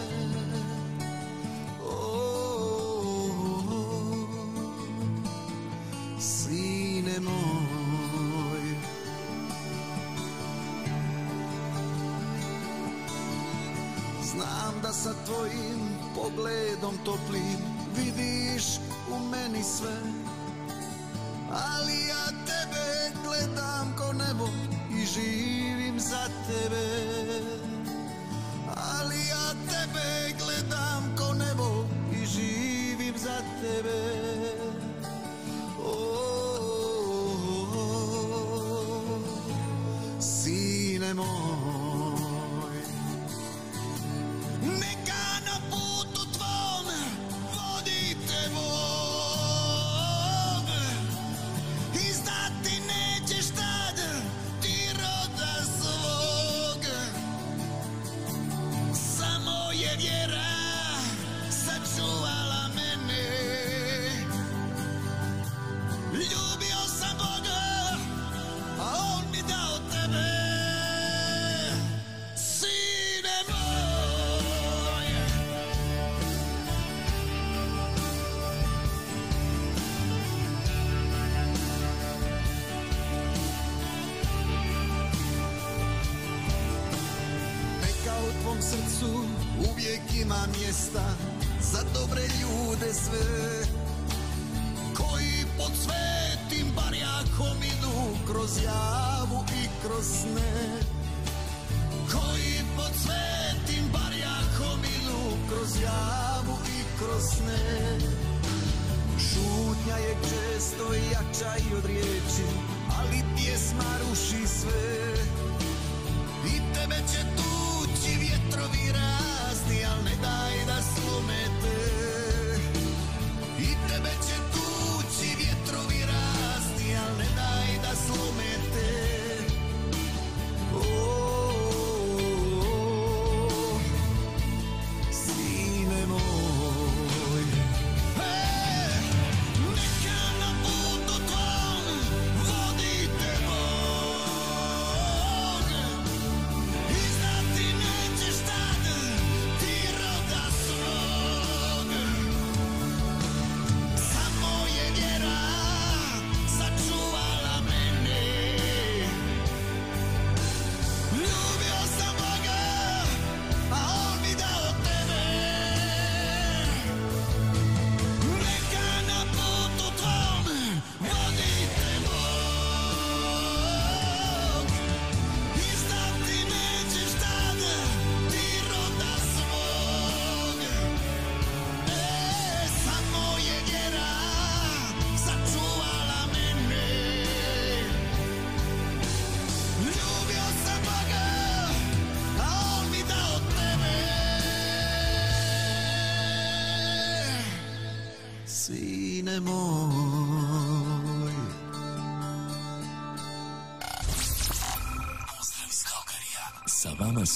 Znam 14.85 14.93
da 14.93 14.99
sa 14.99 15.25
tvojim 15.25 15.81
pogledom 16.15 16.99
toplim 17.05 17.59
vidiš 17.97 18.65
u 19.11 19.29
meni 19.29 19.63
sve. 19.63 19.97
Ali 21.51 22.07
ja 22.09 22.27
tebe 22.47 23.13
gledam 23.25 23.95
ko 23.99 24.13
nebo 24.13 24.49
i 24.91 25.07
živim 25.07 26.01
za 26.01 26.29
tebe 26.47 27.04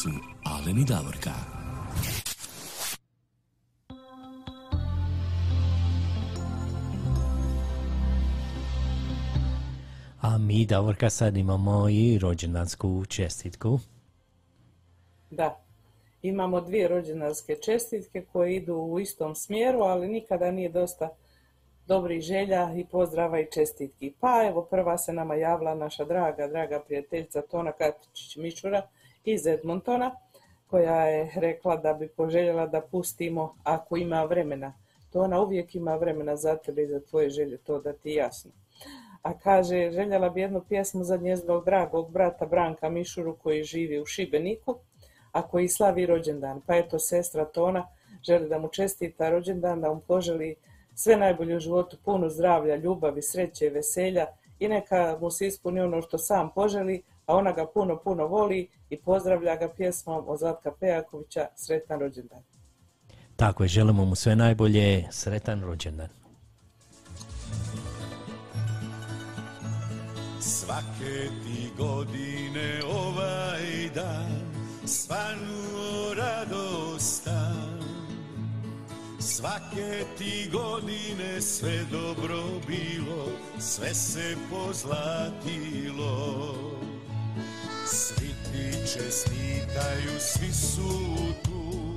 su 0.02 0.10
Alen 0.44 0.78
i 0.78 0.84
Davorka. 0.84 1.30
A 10.20 10.38
mi, 10.38 10.66
Davorka, 10.66 11.10
sad 11.10 11.36
imamo 11.36 11.88
i 11.88 12.18
rođendansku 12.18 13.04
čestitku. 13.08 13.78
Da. 15.30 15.60
Imamo 16.22 16.60
dvije 16.60 16.88
rođendanske 16.88 17.56
čestitke 17.64 18.24
koje 18.32 18.56
idu 18.56 18.74
u 18.74 19.00
istom 19.00 19.34
smjeru, 19.34 19.80
ali 19.80 20.08
nikada 20.08 20.50
nije 20.50 20.68
dosta 20.68 21.08
dobrih 21.86 22.22
želja 22.22 22.72
i 22.76 22.84
pozdrava 22.84 23.40
i 23.40 23.50
čestitki. 23.52 24.12
Pa 24.20 24.46
evo 24.48 24.62
prva 24.62 24.98
se 24.98 25.12
nama 25.12 25.34
javila 25.34 25.74
naša 25.74 26.04
draga, 26.04 26.46
draga 26.46 26.82
prijateljica 26.86 27.42
Tona 27.42 27.72
Katičić-Mičura 27.78 28.82
iz 29.32 29.46
Edmontona, 29.46 30.10
koja 30.66 31.04
je 31.04 31.32
rekla 31.34 31.76
da 31.76 31.94
bi 31.94 32.08
poželjela 32.08 32.66
da 32.66 32.80
pustimo 32.80 33.54
ako 33.64 33.96
ima 33.96 34.24
vremena. 34.24 34.72
Tona 35.12 35.40
uvijek 35.40 35.74
ima 35.74 35.96
vremena 35.96 36.36
za 36.36 36.56
tebe 36.56 36.82
i 36.82 36.86
za 36.86 37.00
tvoje 37.00 37.30
želje, 37.30 37.58
to 37.58 37.80
da 37.80 37.92
ti 37.92 38.10
jasno. 38.10 38.50
A 39.22 39.38
kaže, 39.38 39.90
željela 39.90 40.30
bi 40.30 40.40
jednu 40.40 40.62
pjesmu 40.68 41.04
za 41.04 41.16
njezinog 41.16 41.64
dragog 41.64 42.12
brata 42.12 42.46
Branka 42.46 42.88
Mišuru 42.88 43.36
koji 43.36 43.62
živi 43.62 44.00
u 44.00 44.06
Šibeniku, 44.06 44.78
a 45.32 45.42
koji 45.48 45.68
slavi 45.68 46.06
rođendan. 46.06 46.60
Pa 46.66 46.76
eto, 46.76 46.98
sestra 46.98 47.44
Tona 47.44 47.86
želi 48.22 48.48
da 48.48 48.58
mu 48.58 48.68
čestita 48.68 49.30
rođendan, 49.30 49.80
da 49.80 49.94
mu 49.94 50.00
poželi 50.00 50.56
sve 50.94 51.16
najbolje 51.16 51.56
u 51.56 51.60
životu, 51.60 51.96
puno 52.04 52.28
zdravlja, 52.28 52.76
ljubavi, 52.76 53.22
sreće 53.22 53.68
veselja 53.68 54.26
i 54.58 54.68
neka 54.68 55.18
mu 55.20 55.30
se 55.30 55.46
ispuni 55.46 55.80
ono 55.80 56.02
što 56.02 56.18
sam 56.18 56.50
poželi, 56.54 57.02
a 57.28 57.36
ona 57.36 57.52
ga 57.52 57.66
puno, 57.66 58.00
puno 58.04 58.26
voli 58.26 58.68
i 58.90 59.00
pozdravlja 59.00 59.56
ga 59.56 59.68
pjesmom 59.76 60.24
od 60.28 60.38
Zlatka 60.38 60.72
Pejakovića 60.80 61.46
Sretan 61.56 62.00
rođendan. 62.00 62.42
Tako 63.36 63.62
je, 63.62 63.68
želimo 63.68 64.04
mu 64.04 64.14
sve 64.14 64.36
najbolje, 64.36 65.08
sretan 65.10 65.62
rođendan. 65.62 66.08
Svake 70.40 71.28
ti 71.44 71.70
godine 71.78 72.80
ovaj 72.94 73.88
dan 73.94 74.42
svanuo 74.84 76.14
radostan 76.14 77.78
Svake 79.20 80.04
ti 80.18 80.50
godine 80.52 81.40
sve 81.40 81.84
dobro 81.90 82.42
bilo, 82.66 83.26
sve 83.58 83.94
se 83.94 84.36
pozlatilo 84.50 86.54
Svi 87.90 88.34
ti 88.44 88.70
čestitaju, 88.92 90.20
svi 90.20 90.52
su 90.52 91.06
tu, 91.44 91.96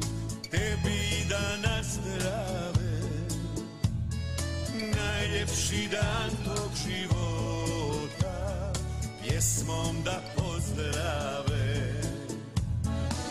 tebi 0.51 1.25
da 1.29 1.69
nazdrave. 1.69 3.01
Najljepši 4.73 5.89
dan 5.91 6.29
tog 6.45 6.71
života, 6.87 8.73
pjesmom 9.21 10.03
da 10.05 10.21
pozdrave. 10.37 12.01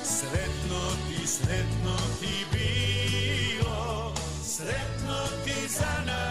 Sretno 0.05 0.91
ti, 1.09 1.27
sretno 1.27 1.97
ti 2.21 2.45
bilo, 2.53 4.15
sretno 4.45 5.27
ti 5.45 5.69
za 5.69 6.05
navje. 6.07 6.30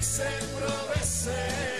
Nek 0.00 0.06
se 1.04 1.79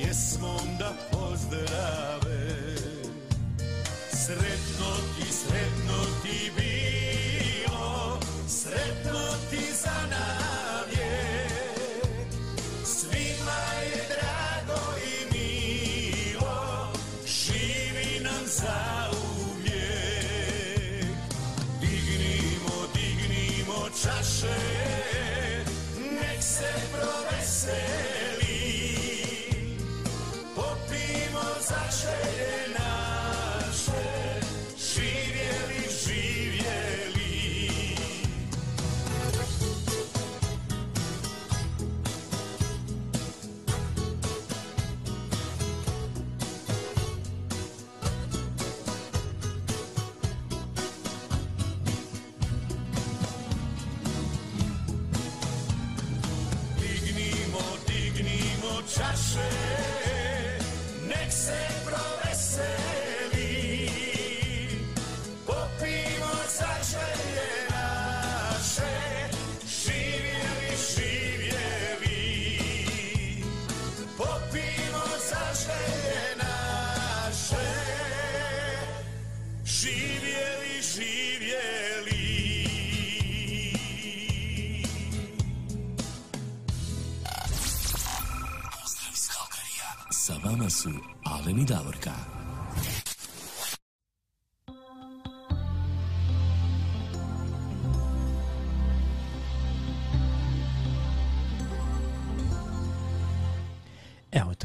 Pjesmom 0.00 0.78
da 0.78 0.92
pozdrave. 1.10 2.74
Sretno 4.10 4.90
ti, 5.16 5.32
sretno 5.32 5.96
ti 6.22 6.50
bilo. 6.56 8.18
Sretno 8.46 9.20
ti 9.49 9.49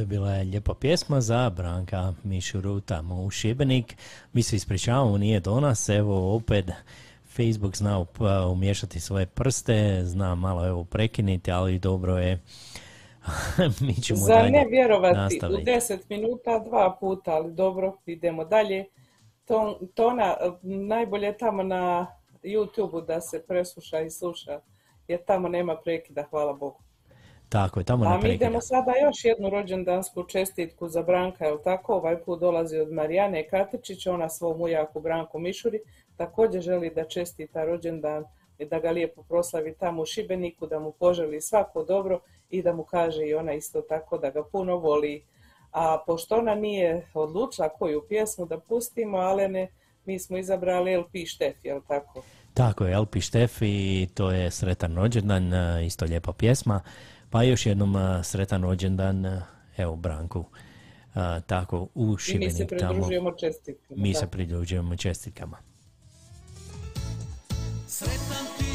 Je 0.06 0.10
bila 0.10 0.38
lijepa 0.38 0.74
pjesma 0.74 1.22
za 1.22 1.50
Branka 1.50 2.14
Mišuru 2.24 2.80
tamo 2.80 3.24
u 3.24 3.30
Šibenik. 3.30 3.98
Mi 4.34 4.44
se 4.44 4.56
ispričavamo, 4.56 5.18
nije 5.18 5.40
do 5.40 5.60
nas, 5.60 5.90
evo 5.90 6.36
opet 6.36 6.66
Facebook 7.36 7.76
zna 7.76 8.00
up- 8.00 8.52
umiješati 8.52 9.00
svoje 9.00 9.26
prste, 9.26 10.02
zna 10.04 10.36
malo 10.36 10.68
evo 10.68 10.84
prekiniti, 10.84 11.52
ali 11.52 11.80
dobro 11.80 12.18
je. 12.18 12.42
Mi 13.82 13.94
ćemo 13.94 14.20
Za 14.20 14.34
dalje 14.34 14.52
ne 14.52 14.66
vjerovati, 14.70 15.18
u 15.18 15.22
nastaviti. 15.22 15.72
10 15.72 16.00
minuta 16.10 16.60
dva 16.60 16.98
puta, 17.00 17.32
ali 17.32 17.54
dobro, 17.54 17.98
idemo 18.06 18.46
dalje. 18.46 18.86
To, 19.46 19.80
tona, 19.96 20.36
najbolje 20.62 21.38
tamo 21.38 21.64
na 21.64 22.08
YouTube 22.44 23.06
da 23.06 23.22
se 23.22 23.44
presluša 23.48 24.00
i 24.02 24.10
sluša, 24.10 24.60
jer 25.08 25.20
tamo 25.26 25.48
nema 25.48 25.76
prekida, 25.76 26.24
hvala 26.30 26.54
Bogu. 26.54 26.85
Tako 27.50 27.80
je, 27.80 27.84
tamo 27.84 28.06
A 28.06 28.18
ne 28.18 28.28
mi 28.28 28.34
idemo 28.34 28.62
sada 28.62 28.92
još 29.06 29.26
jednu 29.26 29.50
rođendansku 29.50 30.24
čestitku 30.24 30.88
za 30.88 31.04
Branka, 31.04 31.46
jel 31.46 31.58
tako? 31.64 31.94
Ovaj 31.94 32.22
put 32.22 32.40
dolazi 32.40 32.78
od 32.78 32.92
Marijane 32.92 33.48
Katičić, 33.48 34.08
ona 34.08 34.30
svom 34.30 34.62
ujaku 34.62 35.00
Branku 35.00 35.40
Mišuri 35.40 35.80
također 36.18 36.62
želi 36.62 36.90
da 36.90 37.04
čestita 37.04 37.66
rođendan 37.66 38.24
i 38.58 38.66
da 38.66 38.80
ga 38.80 38.92
lijepo 38.92 39.24
proslavi 39.24 39.76
tamo 39.80 40.02
u 40.02 40.06
Šibeniku, 40.06 40.68
da 40.68 40.80
mu 40.80 40.92
poželi 40.92 41.42
svako 41.42 41.84
dobro 41.84 42.20
i 42.50 42.62
da 42.62 42.74
mu 42.74 42.84
kaže 42.84 43.26
i 43.26 43.34
ona 43.34 43.54
isto 43.54 43.82
tako 43.82 44.18
da 44.18 44.30
ga 44.30 44.44
puno 44.52 44.76
voli. 44.76 45.24
A 45.72 46.04
pošto 46.08 46.36
ona 46.36 46.56
nije 46.56 47.08
odlučila 47.14 47.70
koju 47.70 48.06
pjesmu 48.08 48.46
da 48.46 48.60
pustimo, 48.60 49.18
Alene, 49.18 49.68
mi 50.06 50.20
smo 50.20 50.38
izabrali 50.38 50.98
LP 50.98 51.26
Štef, 51.26 51.56
jel 51.64 51.82
tako? 51.88 52.24
Tako 52.54 52.86
je, 52.86 52.94
Elpi 52.94 53.22
Štefi, 53.22 54.08
to 54.14 54.32
je 54.32 54.52
sretan 54.52 54.96
rođendan, 54.96 55.54
e, 55.54 55.86
isto 55.86 56.06
lijepa 56.06 56.34
pjesma. 56.34 56.82
Pa 57.36 57.44
još 57.44 57.66
jednom 57.66 57.96
e, 57.96 58.24
sretan 58.24 58.64
rođendan, 58.64 59.26
e, 59.26 59.42
evo 59.78 59.96
Branku, 59.96 60.46
e, 61.16 61.42
tako 61.48 61.88
u 61.96 62.06
I 62.06 62.12
mi 62.12 62.18
Šibenik 62.18 62.52
se 62.52 62.68
tamo. 62.68 62.92
pridružujemo 62.92 63.32
čestitkama. 63.32 64.02
Mi 64.02 64.14
da. 64.14 64.20
se 64.20 64.28
pridružujemo 64.28 64.96
čestitkama. 64.96 65.58
Sretan 67.88 68.46
ti 68.58 68.75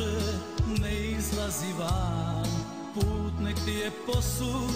sreće 0.00 0.82
ne 0.82 1.10
izlazi 1.10 1.72
van. 1.78 2.46
Put 2.94 3.40
nek 3.40 3.56
ti 3.64 3.70
je 3.70 3.90
posud 4.06 4.74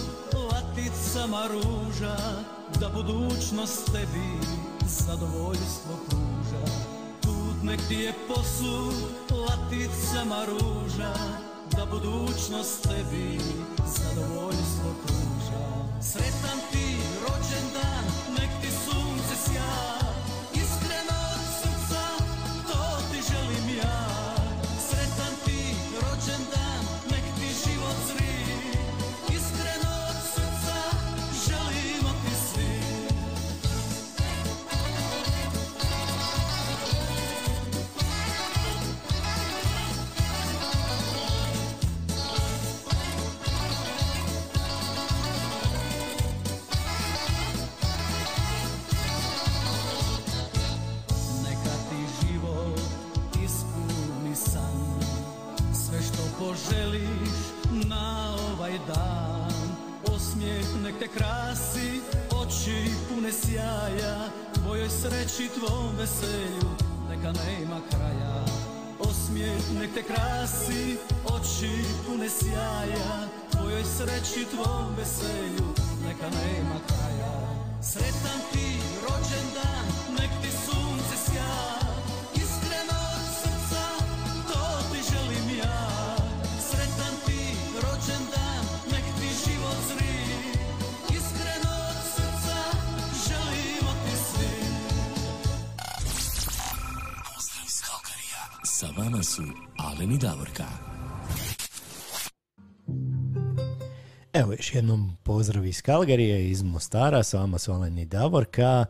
laticama 0.51 1.47
ruža 1.47 2.17
Da 2.79 2.89
budućnost 2.89 3.85
tebi 3.85 4.47
zadovoljstvo 4.85 5.93
pruža. 6.09 6.65
Put 7.21 7.63
nek 7.63 7.79
ti 7.87 7.95
je 7.95 8.13
posud 8.27 8.93
laticama 9.31 10.45
ruža 10.45 11.13
Da 11.77 11.85
budućnost 11.85 12.83
tebi 12.83 13.39
zadovoljstvo 13.85 14.95
pruža. 15.05 15.65
Sretan 16.01 16.59
ti 16.71 17.04
jednom 104.75 105.17
pozdrav 105.23 105.65
iz 105.65 105.81
Kalgarije, 105.81 106.49
iz 106.49 106.63
Mostara, 106.63 107.23
s 107.23 107.33
vama 107.33 107.57
su 107.57 107.71
Alen 107.71 107.99
i 107.99 108.05
Davorka, 108.05 108.85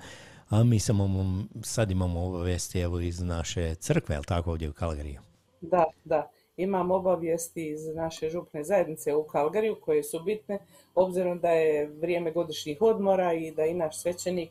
a 0.50 0.64
mi 0.64 0.80
samo 0.80 1.26
sad 1.64 1.92
imamo 1.92 2.26
obavijesti 2.26 2.80
evo 2.80 3.00
iz 3.00 3.22
naše 3.22 3.76
crkve, 3.76 4.16
jel 4.16 4.24
tako 4.24 4.52
ovdje 4.52 4.70
u 4.70 4.74
Kalgariju? 4.74 5.22
Da, 5.62 5.84
da. 6.04 6.30
Imam 6.58 6.92
obavijesti 6.92 7.70
iz 7.70 7.88
naše 7.96 8.30
župne 8.30 8.64
zajednice 8.64 9.14
u 9.14 9.24
Kalgariju 9.24 9.78
koje 9.82 10.04
su 10.04 10.20
bitne, 10.24 10.60
obzirom 10.96 11.40
da 11.40 11.50
je 11.50 11.88
vrijeme 11.88 12.32
godišnjih 12.32 12.82
odmora 12.82 13.34
i 13.34 13.52
da 13.52 13.66
i 13.66 13.74
naš 13.74 14.02
svećenik 14.02 14.50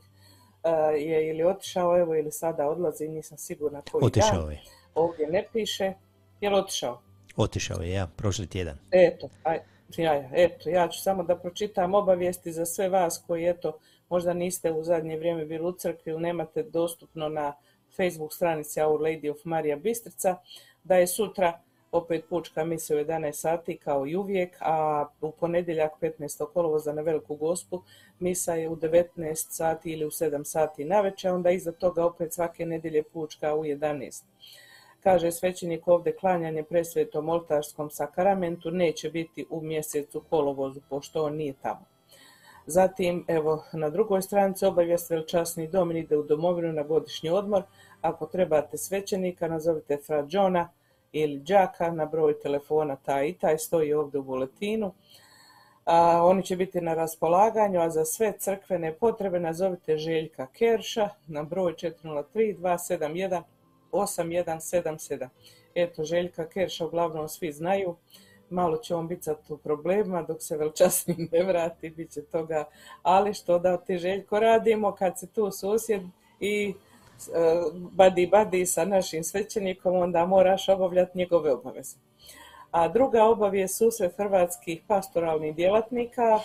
e, 0.65 0.71
je 0.99 1.29
ili 1.29 1.45
otišao, 1.45 1.99
evo, 1.99 2.15
ili 2.15 2.33
sada 2.33 2.69
odlazi, 2.69 3.09
nisam 3.09 3.39
sigurna 3.39 3.83
koji 3.93 4.05
Otišao 4.05 4.43
dan. 4.43 4.51
je. 4.51 4.63
Ovdje 4.95 5.27
ne 5.27 5.45
piše. 5.53 5.93
Je 6.41 6.51
li 6.51 6.57
otišao? 6.57 7.01
Otišao 7.37 7.83
je, 7.83 7.93
ja, 7.93 8.07
prošli 8.17 8.47
tjedan. 8.47 8.79
Eto, 8.91 9.29
aj, 9.43 9.59
ja, 9.97 10.15
ja, 10.15 10.31
eto, 10.33 10.71
ja 10.71 10.89
ću 10.89 11.03
samo 11.03 11.23
da 11.23 11.37
pročitam 11.37 11.95
obavijesti 11.95 12.53
za 12.53 12.67
sve 12.67 12.89
vas 12.89 13.25
koji, 13.27 13.49
eto, 13.49 13.79
možda 14.09 14.35
niste 14.35 14.73
u 14.73 14.85
zadnje 14.85 15.17
vrijeme 15.17 15.45
bili 15.45 15.67
u 15.67 15.73
crkvi 15.73 16.13
ili 16.13 16.21
nemate 16.21 16.63
dostupno 16.63 17.29
na 17.29 17.55
Facebook 17.97 18.33
stranici 18.33 18.81
Our 18.83 19.01
Lady 19.01 19.31
of 19.31 19.45
Marija 19.45 19.77
Bistrica, 19.77 20.37
da 20.85 20.97
je 20.97 21.07
sutra 21.07 21.61
opet 21.93 22.25
pučka 22.29 22.65
misija 22.65 22.99
u 22.99 23.01
11 23.05 23.33
sati 23.33 23.77
kao 23.77 24.07
i 24.07 24.17
uvijek, 24.17 24.57
a 24.61 25.07
u 25.21 25.31
ponedjeljak 25.31 25.93
15. 26.01 26.47
kolovoza 26.53 26.93
na 26.93 27.03
Veliku 27.03 27.37
Gospu 27.37 27.83
misa 28.19 28.55
je 28.55 28.69
u 28.69 28.77
19 28.77 29.35
sati 29.35 29.91
ili 29.91 30.05
u 30.05 30.11
7 30.11 30.45
sati 30.45 30.85
navečer, 30.85 31.31
onda 31.31 31.51
iza 31.51 31.73
toga 31.73 32.05
opet 32.05 32.33
svake 32.33 32.67
nedjelje 32.67 33.03
pučka 33.03 33.55
u 33.55 33.65
11. 33.65 34.23
Kaže 35.05 35.33
svećenik 35.33 35.89
ovdje 35.89 36.17
klanjanje 36.17 36.63
presvetom 36.63 37.29
oltarskom 37.29 37.91
sakramentu 37.91 38.71
neće 38.71 39.11
biti 39.11 39.47
u 39.51 39.61
mjesecu 39.61 40.23
kolovozu, 40.31 40.81
pošto 40.89 41.25
on 41.25 41.37
nije 41.37 41.55
tamo. 41.63 41.85
Zatim, 42.67 43.25
evo, 43.29 43.65
na 43.73 43.91
drugoj 43.91 44.23
stranici 44.23 44.67
obavijest 44.67 45.11
veličasni 45.11 45.69
dom 45.69 45.97
ide 45.97 46.17
u 46.17 46.23
domovinu 46.23 46.73
na 46.73 46.83
godišnji 46.83 47.31
odmor. 47.31 47.63
Ako 48.01 48.27
trebate 48.27 48.79
svećenika, 48.79 49.49
nazovite 49.49 49.97
fra 50.07 50.27
Johna 50.29 50.69
ili 51.13 51.39
Đaka 51.39 51.93
na 51.93 52.07
broj 52.07 52.41
telefona 52.41 52.97
taj 52.97 53.29
i 53.29 53.33
taj, 53.33 53.59
stoji 53.59 53.93
ovdje 53.93 54.21
u 54.21 54.23
buletinu. 54.23 54.93
Oni 56.23 56.43
će 56.43 56.57
biti 56.57 56.81
na 56.81 56.95
raspolaganju, 56.95 57.81
a 57.81 57.91
za 57.91 58.05
sve 58.05 58.33
crkvene 58.39 58.95
potrebe 58.95 59.41
nazovite 59.41 59.99
Željka 59.99 60.47
Kerša 60.47 61.09
na 61.27 61.43
broj 61.43 61.73
403 61.73 62.25
271 62.59 63.43
8177. 63.95 65.29
Eto, 65.75 66.05
Željka 66.05 66.49
Kerša 66.49 66.87
uglavnom 66.87 67.29
svi 67.29 67.53
znaju. 67.53 67.97
Malo 68.51 68.77
će 68.77 68.95
on 68.95 69.09
biti 69.09 69.23
sad 69.23 69.37
u 69.49 69.57
problema 69.57 70.23
dok 70.23 70.43
se 70.43 70.57
veličasni 70.57 71.29
ne 71.33 71.43
vrati, 71.43 71.91
bit 71.91 72.11
će 72.11 72.23
toga. 72.23 72.65
Ali 73.03 73.35
što 73.35 73.59
da 73.59 73.77
ti 73.77 73.99
Željko 73.99 74.41
radimo 74.41 74.93
kad 74.93 75.19
se 75.19 75.27
tu 75.27 75.51
susjed 75.51 76.03
i 76.41 76.69
e, 76.69 76.75
badi 77.73 78.27
badi 78.27 78.67
sa 78.67 78.85
našim 78.85 79.25
svećenikom, 79.25 79.97
onda 79.97 80.27
moraš 80.27 80.69
obavljati 80.69 81.19
njegove 81.19 81.53
obaveze. 81.53 81.97
A 82.71 82.89
druga 82.89 83.25
obavijest 83.25 83.79
susret 83.79 84.17
hrvatskih 84.17 84.83
pastoralnih 84.87 85.55
djelatnika, 85.55 86.41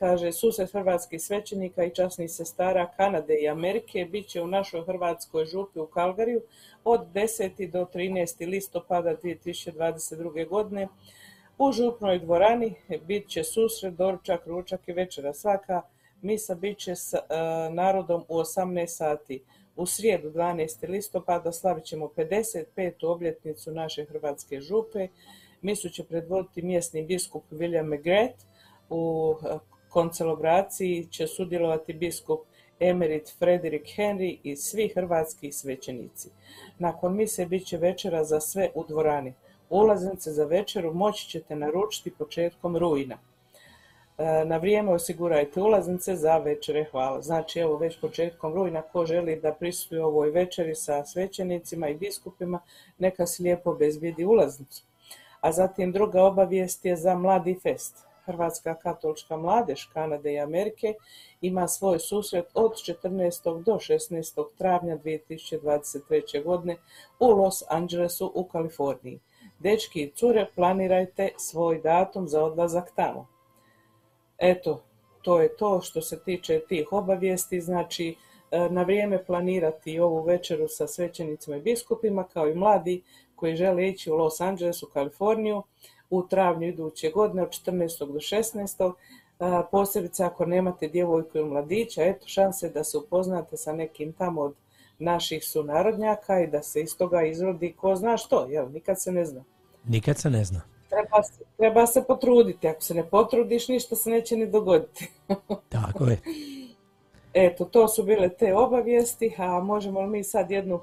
kaže 0.00 0.32
susret 0.32 0.72
hrvatskih 0.72 1.22
svećenika 1.22 1.84
i 1.84 1.94
časnih 1.94 2.30
sestara 2.30 2.90
Kanade 2.96 3.34
i 3.34 3.48
Amerike 3.48 4.04
bit 4.04 4.28
će 4.28 4.42
u 4.42 4.46
našoj 4.46 4.84
hrvatskoj 4.84 5.44
župi 5.44 5.78
u 5.78 5.86
Kalgariju 5.86 6.40
od 6.84 7.00
10. 7.14 7.70
do 7.70 7.86
13. 7.94 8.48
listopada 8.48 9.16
2022. 9.16 10.48
godine. 10.48 10.88
U 11.58 11.72
župnoj 11.72 12.18
dvorani 12.18 12.74
bit 13.06 13.28
će 13.28 13.44
susret, 13.44 13.94
doručak, 13.94 14.46
ručak 14.46 14.88
i 14.88 14.92
večera. 14.92 15.34
Svaka 15.34 15.82
misa 16.22 16.54
bit 16.54 16.78
će 16.78 16.96
s 16.96 17.14
e, 17.14 17.20
narodom 17.70 18.24
u 18.28 18.38
18 18.38 18.86
sati. 18.86 19.42
U 19.76 19.86
srijedu 19.86 20.30
12. 20.30 20.88
listopada 20.88 21.52
slavit 21.52 21.84
ćemo 21.84 22.06
55. 22.16 23.06
obljetnicu 23.06 23.72
naše 23.72 24.04
hrvatske 24.04 24.60
župe. 24.60 25.08
Misu 25.62 25.88
će 25.88 26.04
predvoditi 26.04 26.62
mjesni 26.62 27.02
biskup 27.02 27.44
William 27.50 27.96
McGrath. 27.96 28.44
U 28.90 29.34
koncelebraciji 29.90 31.06
će 31.10 31.26
sudjelovati 31.26 31.92
biskup 31.92 32.40
emerit 32.80 33.34
Frederik 33.38 33.86
Henry 33.96 34.38
i 34.42 34.56
svi 34.56 34.88
hrvatski 34.88 35.52
svećenici. 35.52 36.28
Nakon 36.78 37.16
mise 37.16 37.46
bit 37.46 37.66
će 37.66 37.76
večera 37.76 38.24
za 38.24 38.40
sve 38.40 38.70
u 38.74 38.84
dvorani. 38.88 39.34
Ulaznice 39.70 40.32
za 40.32 40.44
večeru 40.44 40.94
moći 40.94 41.28
ćete 41.28 41.56
naručiti 41.56 42.10
početkom 42.10 42.76
rujna. 42.76 43.18
E, 44.18 44.44
Na 44.44 44.56
vrijeme 44.56 44.92
osigurajte 44.92 45.60
ulaznice 45.60 46.16
za 46.16 46.38
večere, 46.38 46.84
hvala. 46.90 47.22
Znači, 47.22 47.58
evo 47.58 47.76
već 47.76 48.00
početkom 48.00 48.54
rujna, 48.54 48.82
ko 48.82 49.06
želi 49.06 49.40
da 49.40 49.52
prisustuje 49.52 50.04
ovoj 50.04 50.30
večeri 50.30 50.74
sa 50.74 51.04
svećenicima 51.04 51.88
i 51.88 51.94
biskupima, 51.94 52.60
neka 52.98 53.26
si 53.26 53.42
lijepo 53.42 53.74
bezbjedi 53.74 54.24
ulaznicu. 54.24 54.82
A 55.40 55.52
zatim 55.52 55.92
druga 55.92 56.22
obavijest 56.22 56.84
je 56.84 56.96
za 56.96 57.14
Mladi 57.14 57.58
fest. 57.62 58.09
Hrvatska 58.30 58.74
katolička 58.74 59.36
mladež 59.36 59.84
Kanade 59.92 60.32
i 60.32 60.40
Amerike 60.40 60.94
ima 61.40 61.68
svoj 61.68 61.98
susret 61.98 62.46
od 62.54 62.72
14. 62.72 63.62
do 63.62 63.72
16. 63.72 64.44
travnja 64.58 64.98
2023. 64.98 66.44
godine 66.44 66.76
u 67.18 67.26
Los 67.26 67.62
Angelesu 67.68 68.32
u 68.34 68.44
Kaliforniji. 68.44 69.20
Dečki 69.58 70.02
i 70.02 70.10
cure, 70.10 70.46
planirajte 70.54 71.28
svoj 71.36 71.80
datum 71.80 72.28
za 72.28 72.44
odlazak 72.44 72.92
tamo. 72.96 73.26
Eto, 74.38 74.82
to 75.22 75.40
je 75.40 75.56
to 75.56 75.80
što 75.80 76.02
se 76.02 76.24
tiče 76.24 76.60
tih 76.68 76.92
obavijesti, 76.92 77.60
znači 77.60 78.16
e, 78.50 78.68
na 78.70 78.82
vrijeme 78.82 79.24
planirati 79.24 80.00
ovu 80.00 80.22
večeru 80.22 80.68
sa 80.68 80.86
svećenicima 80.86 81.56
i 81.56 81.62
biskupima 81.62 82.24
kao 82.24 82.48
i 82.48 82.54
mladi 82.54 83.02
koji 83.36 83.56
žele 83.56 83.88
ići 83.88 84.10
u 84.10 84.16
Los 84.16 84.40
Angeles 84.40 84.82
u 84.82 84.90
Kaliforniju 84.92 85.62
u 86.10 86.22
travnju 86.22 86.68
iduće 86.68 87.10
godine 87.10 87.42
od 87.42 87.48
14. 87.48 88.12
do 88.12 88.18
16. 88.18 88.92
A, 89.38 89.62
Posebice 89.70 90.24
ako 90.24 90.46
nemate 90.46 90.88
djevojku 90.88 91.38
ili 91.38 91.48
mladića, 91.48 92.02
eto 92.04 92.28
šanse 92.28 92.68
da 92.70 92.84
se 92.84 92.98
upoznate 92.98 93.56
sa 93.56 93.72
nekim 93.72 94.12
tamo 94.12 94.40
od 94.40 94.54
naših 94.98 95.44
sunarodnjaka 95.44 96.40
i 96.40 96.46
da 96.46 96.62
se 96.62 96.80
iz 96.80 96.96
toga 96.96 97.22
izrodi 97.22 97.72
ko 97.72 97.96
zna 97.96 98.16
što, 98.16 98.46
jel, 98.46 98.70
nikad 98.72 99.02
se 99.02 99.12
ne 99.12 99.24
zna. 99.24 99.44
Nikad 99.84 100.18
se 100.18 100.30
ne 100.30 100.44
zna. 100.44 100.60
Treba 100.88 101.22
se, 101.22 101.44
treba 101.56 101.86
se 101.86 102.04
potruditi, 102.08 102.68
ako 102.68 102.82
se 102.82 102.94
ne 102.94 103.04
potrudiš 103.04 103.68
ništa 103.68 103.96
se 103.96 104.10
neće 104.10 104.36
ni 104.36 104.46
dogoditi. 104.46 105.10
Tako 105.68 106.04
je. 106.04 106.20
Eto, 107.34 107.64
to 107.64 107.88
su 107.88 108.02
bile 108.02 108.28
te 108.28 108.54
obavijesti, 108.54 109.34
a 109.38 109.60
možemo 109.60 110.00
li 110.00 110.08
mi 110.08 110.24
sad 110.24 110.50
jednu 110.50 110.80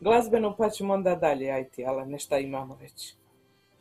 glazbenu 0.00 0.54
pa 0.58 0.70
ćemo 0.70 0.94
onda 0.94 1.14
dalje 1.14 1.50
ajti, 1.50 1.84
ali 1.84 2.06
nešto 2.06 2.38
imamo 2.38 2.76
već. 2.80 3.14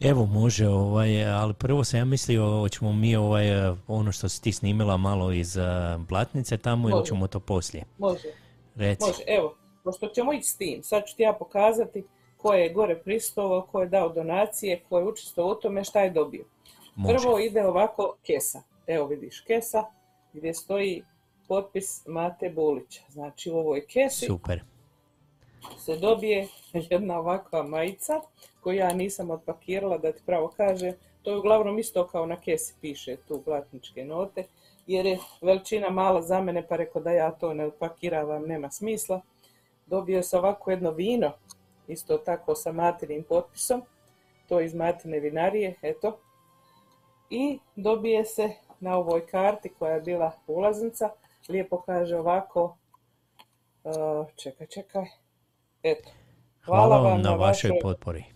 Evo 0.04 0.26
može, 0.26 0.68
ovaj, 0.68 1.26
ali 1.26 1.54
prvo 1.54 1.84
sam 1.84 2.00
ja 2.00 2.06
mislio, 2.06 2.60
hoćemo 2.60 2.94
mi 2.94 3.16
ovaj, 3.16 3.70
eh, 3.70 3.76
ono 3.88 4.12
što 4.12 4.30
si 4.30 4.42
ti 4.42 4.52
snimila 4.52 4.98
malo 4.98 5.32
iz 5.32 5.58
eh, 5.58 5.64
Blatnice 6.10 6.58
tamo 6.58 6.90
ili 6.90 6.98
Može. 6.98 7.10
ćemo 7.10 7.28
to 7.28 7.40
poslije? 7.40 7.84
Može, 7.98 8.28
Reci. 8.76 9.06
može, 9.06 9.24
evo, 9.28 9.56
pošto 9.84 10.08
ćemo 10.08 10.34
ići 10.34 10.48
s 10.48 10.58
tim, 10.58 10.84
sad 10.84 11.04
ću 11.06 11.16
ti 11.16 11.24
ja 11.24 11.34
pokazati 11.34 12.04
ko 12.38 12.54
je 12.54 12.74
gore 12.74 13.00
pristovao, 13.00 13.62
ko 13.72 13.82
je 13.82 13.88
dao 13.88 14.10
donacije, 14.10 14.82
ko 14.90 15.00
je 15.00 15.06
učestvovao 15.06 15.52
u 15.52 15.56
tome, 15.56 15.84
šta 15.84 16.02
je 16.02 16.10
dobio. 16.10 16.46
Može. 16.96 17.18
Prvo 17.18 17.40
ide 17.40 17.66
ovako 17.66 18.16
kesa, 18.24 18.62
evo 18.88 19.08
vidiš 19.08 19.42
kesa 19.42 19.84
gdje 20.34 20.54
stoji 20.54 21.04
potpis 21.48 22.06
Mate 22.08 22.50
Bulića, 22.50 23.02
znači 23.10 23.52
u 23.52 23.58
ovoj 23.58 23.86
kesi 23.88 24.26
Super. 24.26 24.64
se 25.78 25.96
dobije 25.98 26.48
jedna 26.74 27.20
ovakva 27.20 27.64
majica 27.64 28.14
koju 28.64 28.78
ja 28.78 28.94
nisam 28.94 29.32
otpakirala 29.32 29.98
da 29.98 30.12
ti 30.12 30.22
pravo 30.26 30.48
kažem. 30.48 30.94
To 31.22 31.32
je 31.32 31.38
uglavnom 31.38 31.80
isto 31.80 32.08
kao 32.08 32.26
na 32.26 32.42
kesi 32.42 32.76
piše 32.82 33.18
tu 33.28 33.42
blatničke 33.46 34.06
note 34.06 34.44
jer 34.88 35.06
je 35.06 35.20
veličina 35.42 35.90
mala 35.90 36.22
za 36.22 36.42
mene 36.42 36.68
pa 36.68 36.76
rekao 36.76 37.02
da 37.02 37.12
ja 37.12 37.32
to 37.32 37.54
ne 37.54 37.66
otpakiravam, 37.66 38.44
nema 38.46 38.72
smisla. 38.72 39.22
Dobio 39.86 40.24
se 40.24 40.38
ovako 40.38 40.72
jedno 40.72 40.92
vino, 40.92 41.32
isto 41.88 42.18
tako 42.18 42.56
sa 42.56 42.72
materinim 42.72 43.24
potpisom, 43.24 43.82
to 44.48 44.60
je 44.60 44.66
iz 44.66 44.76
matine 44.76 45.20
vinarije, 45.20 45.76
eto. 45.82 46.20
I 47.30 47.60
dobije 47.76 48.26
se 48.26 48.50
na 48.80 48.98
ovoj 48.98 49.28
karti 49.28 49.70
koja 49.80 49.94
je 49.94 50.02
bila 50.02 50.32
ulaznica, 50.48 51.10
lijepo 51.50 51.82
kaže 51.82 52.18
ovako, 52.18 52.78
uh, 53.84 54.28
čekaj, 54.36 54.68
čekaj, 54.68 55.06
eto. 55.84 56.10
Hvala 56.66 57.02
vam 57.02 57.22
na 57.22 57.36
vašoj 57.36 57.72
potpori. 57.82 58.33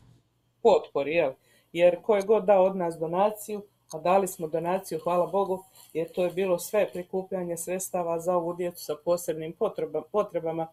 Potpori, 0.67 1.15
jel? 1.15 1.31
Jer 1.73 2.01
ko 2.01 2.15
je 2.15 2.21
god 2.21 2.45
dao 2.45 2.63
od 2.63 2.75
nas 2.75 2.97
donaciju, 2.99 3.61
a 3.93 3.99
dali 3.99 4.27
smo 4.27 4.47
donaciju, 4.47 4.99
hvala 5.03 5.27
Bogu, 5.27 5.63
jer 5.93 6.11
to 6.11 6.23
je 6.23 6.31
bilo 6.31 6.59
sve 6.59 6.89
prikupljanje 6.93 7.57
sredstava 7.57 8.19
za 8.19 8.35
ovu 8.35 8.53
djecu 8.53 8.83
sa 8.83 8.95
posebnim 9.05 9.53
potreba- 9.53 10.03
potrebama. 10.11 10.67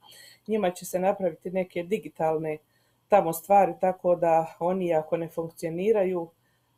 Njima 0.46 0.70
će 0.70 0.84
se 0.84 0.98
napraviti 0.98 1.50
neke 1.50 1.82
digitalne 1.82 2.58
tamo 3.08 3.32
stvari, 3.32 3.74
tako 3.80 4.16
da 4.16 4.56
oni 4.58 4.94
ako 4.94 5.16
ne 5.16 5.28
funkcioniraju 5.28 6.28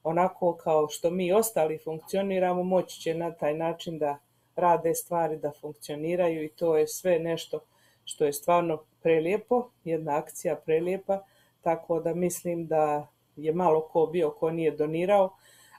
onako 0.03 0.57
kao 0.57 0.89
što 0.89 1.11
mi 1.11 1.33
ostali 1.33 1.79
funkcioniramo, 1.85 2.63
moći 2.63 3.01
će 3.01 3.15
na 3.15 3.31
taj 3.31 3.55
način 3.55 3.99
da 3.99 4.19
rade 4.57 4.95
stvari, 4.95 5.37
da 5.37 5.53
funkcioniraju 5.61 6.45
i 6.45 6.49
to 6.49 6.77
je 6.77 6.89
sve 6.89 7.19
nešto 7.19 7.61
što 8.05 8.25
je 8.25 8.33
stvarno 8.33 8.83
prelijepo, 9.03 9.71
jedna 9.85 10.17
akcija 10.17 10.57
prelijepa, 10.57 11.23
tako 11.67 12.01
da 12.01 12.15
mislim 12.15 12.67
da 12.67 13.07
je 13.37 13.53
malo 13.53 13.81
ko 13.81 14.07
bio 14.07 14.31
ko 14.31 14.51
nije 14.51 14.71
donirao, 14.71 15.31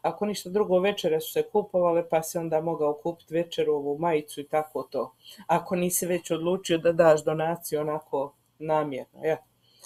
ako 0.02 0.26
ništa 0.26 0.50
drugo 0.50 0.80
večere 0.80 1.20
su 1.20 1.32
se 1.32 1.44
kupovale 1.52 2.10
pa 2.10 2.24
si 2.24 2.38
onda 2.38 2.62
mogao 2.62 2.94
kupiti 2.94 3.34
večeru 3.34 3.74
ovu 3.74 3.98
majicu 3.98 4.42
i 4.42 4.48
tako 4.48 4.84
to. 4.84 5.14
Ako 5.48 5.76
nisi 5.76 6.06
već 6.06 6.32
odlučio 6.32 6.78
da 6.78 6.92
daš 6.92 7.24
donaciju 7.24 7.82
onako 7.82 8.34
namjerno. 8.60 9.24
Ja. 9.24 9.38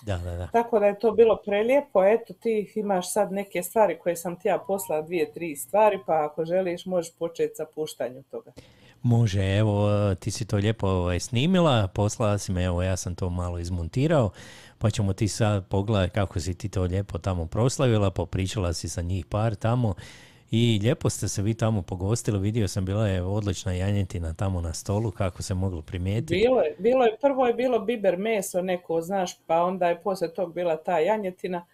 Da, 0.06 0.18
da, 0.18 0.36
da. 0.36 0.48
Tako 0.48 0.80
da 0.80 0.86
je 0.86 0.99
to 0.99 1.11
bilo 1.11 1.38
prelijepo, 1.45 2.03
eto 2.03 2.34
ti 2.34 2.73
imaš 2.76 3.14
sad 3.14 3.32
neke 3.32 3.64
stvari 3.64 3.99
koje 3.99 4.15
sam 4.15 4.40
ti 4.40 4.48
ja 4.48 4.57
poslala, 4.68 5.02
dvije, 5.02 5.34
tri 5.34 5.56
stvari, 5.56 5.99
pa 6.06 6.26
ako 6.26 6.45
želiš 6.45 6.86
možeš 6.86 7.14
početi 7.19 7.56
sa 7.56 7.65
puštanjem 7.76 8.23
toga. 8.23 8.52
Može, 9.03 9.57
evo, 9.57 9.90
ti 10.15 10.32
si 10.32 10.48
to 10.48 10.57
lijepo 10.57 10.88
ovaj, 10.88 11.19
snimila, 11.19 11.88
poslala 11.88 12.38
si 12.38 12.52
me, 12.52 12.64
evo, 12.64 12.84
ja 12.84 12.98
sam 12.98 13.15
to 13.15 13.30
malo 13.30 13.60
izmontirao, 13.60 14.30
pa 14.82 14.90
ćemo 14.90 15.14
ti 15.14 15.28
sad 15.28 15.68
pogledati 15.68 16.14
kako 16.14 16.40
si 16.40 16.53
ti 16.53 16.70
to 16.70 16.84
lijepo 16.84 17.18
tamo 17.18 17.45
proslavila, 17.45 18.12
popričala 18.12 18.74
si 18.74 18.90
sa 18.90 19.02
njih 19.02 19.26
par 19.26 19.56
tamo 19.56 19.95
i 20.52 20.80
lijepo 20.84 21.10
ste 21.10 21.28
se 21.28 21.41
vi 21.41 21.53
tamo 21.53 21.82
pogostili, 21.82 22.40
vidio 22.40 22.68
sam, 22.68 22.86
bila 22.86 23.08
je 23.08 23.24
odlična 23.24 23.74
janjetina 23.74 24.34
tamo 24.34 24.62
na 24.62 24.74
stolu, 24.74 25.12
kako 25.12 25.44
se 25.44 25.53
moglo 25.53 25.82
primijetiti. 25.82 26.34
Bilo 26.34 26.62
je, 26.62 26.76
bilo 26.80 27.03
je, 27.03 27.18
prvo 27.22 27.48
je 27.48 27.53
bilo 27.53 27.80
biber 27.80 28.18
meso 28.18 28.62
neko, 28.62 29.02
znaš, 29.02 29.40
pa 29.48 29.64
onda 29.64 29.88
je 29.88 30.02
poslije 30.02 30.34
tog 30.34 30.53
bila 30.53 30.78
ta 30.78 30.99
janjetina, 30.99 31.66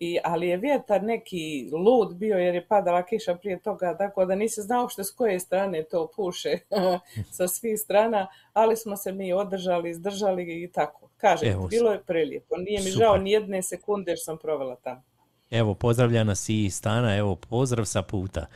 i, 0.00 0.18
ali 0.24 0.48
je 0.48 0.56
vjetar 0.56 1.02
neki 1.02 1.70
lud 1.72 2.16
bio 2.16 2.38
jer 2.38 2.54
je 2.54 2.66
padala 2.66 3.02
kiša 3.02 3.34
prije 3.34 3.60
toga, 3.60 3.96
tako 3.98 4.24
da 4.24 4.34
nisi 4.34 4.60
znao 4.62 4.88
što 4.88 5.04
s 5.04 5.10
koje 5.10 5.40
strane 5.40 5.82
to 5.82 6.10
puše 6.16 6.58
sa 7.36 7.48
svih 7.48 7.80
strana, 7.80 8.26
ali 8.52 8.76
smo 8.76 8.96
se 8.96 9.12
mi 9.12 9.32
održali, 9.32 9.90
izdržali 9.90 10.62
i 10.62 10.72
tako. 10.72 11.08
Kažem, 11.16 11.52
Evo, 11.52 11.68
bilo 11.68 11.92
je 11.92 12.02
prelijepo. 12.02 12.56
Nije 12.56 12.80
mi 12.80 12.90
super. 12.90 13.06
žao 13.06 13.16
ni 13.16 13.30
jedne 13.30 13.62
sekunde 13.62 14.10
jer 14.10 14.18
sam 14.22 14.38
provela 14.38 14.76
tamo. 14.76 15.02
Evo, 15.50 15.74
pozdravlja 15.74 16.24
nas 16.24 16.48
i 16.48 16.70
Stana, 16.70 17.16
evo, 17.16 17.36
pozdrav 17.36 17.84
sa 17.84 18.02
puta. 18.02 18.46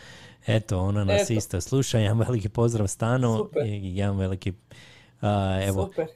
Eto, 0.47 0.79
ona 0.79 1.05
nas 1.05 1.23
Eto. 1.23 1.33
isto 1.33 1.61
sluša, 1.61 1.99
jedan 1.99 2.19
veliki 2.19 2.49
pozdrav 2.49 2.87
Stano 2.87 3.37
Super. 3.37 3.67
i 3.67 3.97
jedan 3.97 4.17
veliki, 4.19 4.53
a, 5.21 5.61
evo, 5.67 5.87
Super. 5.87 6.07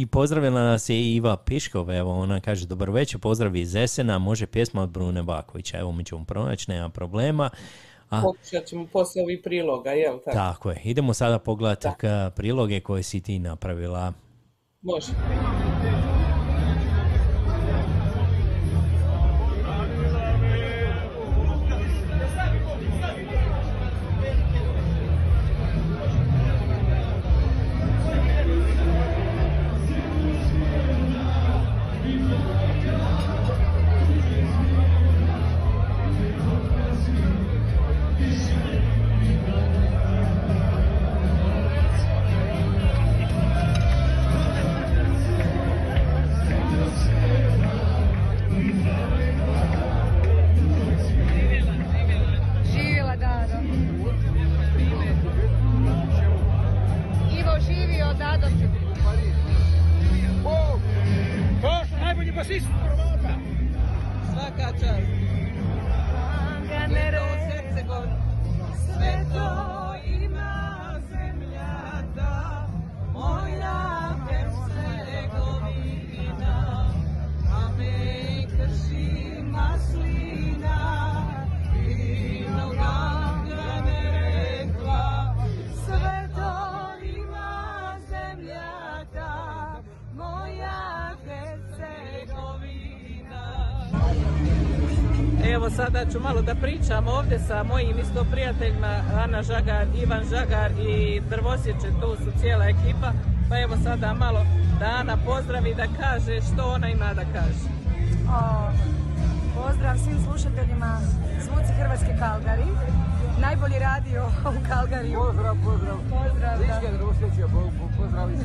I 0.00 0.06
pozdravila 0.06 0.60
nas 0.62 0.88
je 0.88 1.14
Iva 1.14 1.36
Piškov, 1.36 1.90
evo 1.90 2.18
ona 2.18 2.40
kaže 2.40 2.66
dobro 2.66 2.92
večer, 2.92 3.20
pozdrav 3.20 3.56
iz 3.56 3.74
Esena, 3.74 4.18
može 4.18 4.46
pjesma 4.46 4.82
od 4.82 4.90
Brune 4.90 5.22
Bakovića, 5.22 5.78
evo 5.78 5.92
mi 5.92 6.04
ćemo 6.04 6.24
pronaći, 6.24 6.70
nema 6.70 6.88
problema. 6.88 7.50
A, 8.10 8.22
Pokušat 8.22 8.64
ćemo 8.66 8.86
poslije 8.92 9.24
ovih 9.24 9.40
priloga, 9.44 9.90
jel 9.90 10.18
tako? 10.24 10.36
tako 10.36 10.70
je, 10.70 10.80
idemo 10.84 11.14
sada 11.14 11.38
pogledati 11.38 11.88
priloge 12.36 12.80
koje 12.80 13.02
si 13.02 13.20
ti 13.20 13.38
napravila. 13.38 14.12
Može. 14.82 15.12
Sada 95.98 96.10
ću 96.12 96.20
malo 96.20 96.42
da 96.42 96.54
pričam 96.54 97.08
ovdje 97.08 97.38
sa 97.38 97.62
mojim 97.62 97.98
isto 97.98 98.24
prijateljima 98.32 98.92
Ana 99.24 99.42
Žagar, 99.42 99.86
Ivan 100.02 100.24
Žagar 100.30 100.70
i 100.88 101.20
Drvosjeće, 101.30 101.88
tu 102.00 102.16
su 102.16 102.40
cijela 102.40 102.64
ekipa. 102.64 103.12
Pa 103.48 103.60
evo 103.60 103.76
sada 103.84 104.14
malo 104.14 104.46
da 104.80 104.86
Ana 105.00 105.16
pozdravi 105.26 105.74
da 105.74 105.86
kaže 106.00 106.40
što 106.40 106.62
ona 106.74 106.88
ima 106.88 107.14
da 107.14 107.24
kaže. 107.34 107.66
O, 108.28 108.40
pozdrav 109.56 109.96
svim 109.98 110.18
slušateljima 110.24 111.00
Zvuci 111.44 111.72
Hrvatske 111.78 112.12
Kalgari. 112.18 112.68
Najbolji 113.40 113.78
radio 113.78 114.22
u 114.58 114.68
Kalgariju. 114.68 115.18
Pozdrav, 115.18 115.56
pozdrav. 115.64 115.96
Pozdrav, 116.10 116.58
da. 116.58 116.80
pozdrav 117.96 118.30
i 118.30 118.36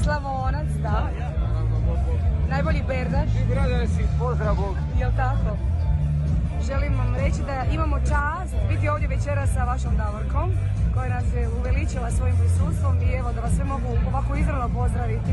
Slavonac, 0.04 0.68
da. 0.82 1.10
Najbolji 2.50 2.82
berdaš. 2.88 3.30
I 3.30 3.86
si, 3.86 4.02
pozdrav 4.18 4.54
Bog. 4.54 4.76
Jel 4.98 5.10
tako? 5.16 5.56
Želim 6.66 6.94
vam 6.98 7.14
reći 7.14 7.40
da 7.46 7.64
imamo 7.74 7.96
čast 7.98 8.54
biti 8.68 8.88
ovdje 8.88 9.08
večera 9.08 9.46
sa 9.46 9.64
vašom 9.64 9.96
Davorkom 9.96 10.48
koja 10.94 11.08
nas 11.08 11.24
je 11.34 11.48
uveličila 11.58 12.10
svojim 12.10 12.36
prisustvom 12.36 12.94
i 13.02 13.08
evo 13.18 13.32
da 13.32 13.40
vas 13.40 13.52
sve 13.56 13.64
mogu 13.64 13.88
ovako 14.08 14.36
izravno 14.36 14.68
pozdraviti. 14.78 15.32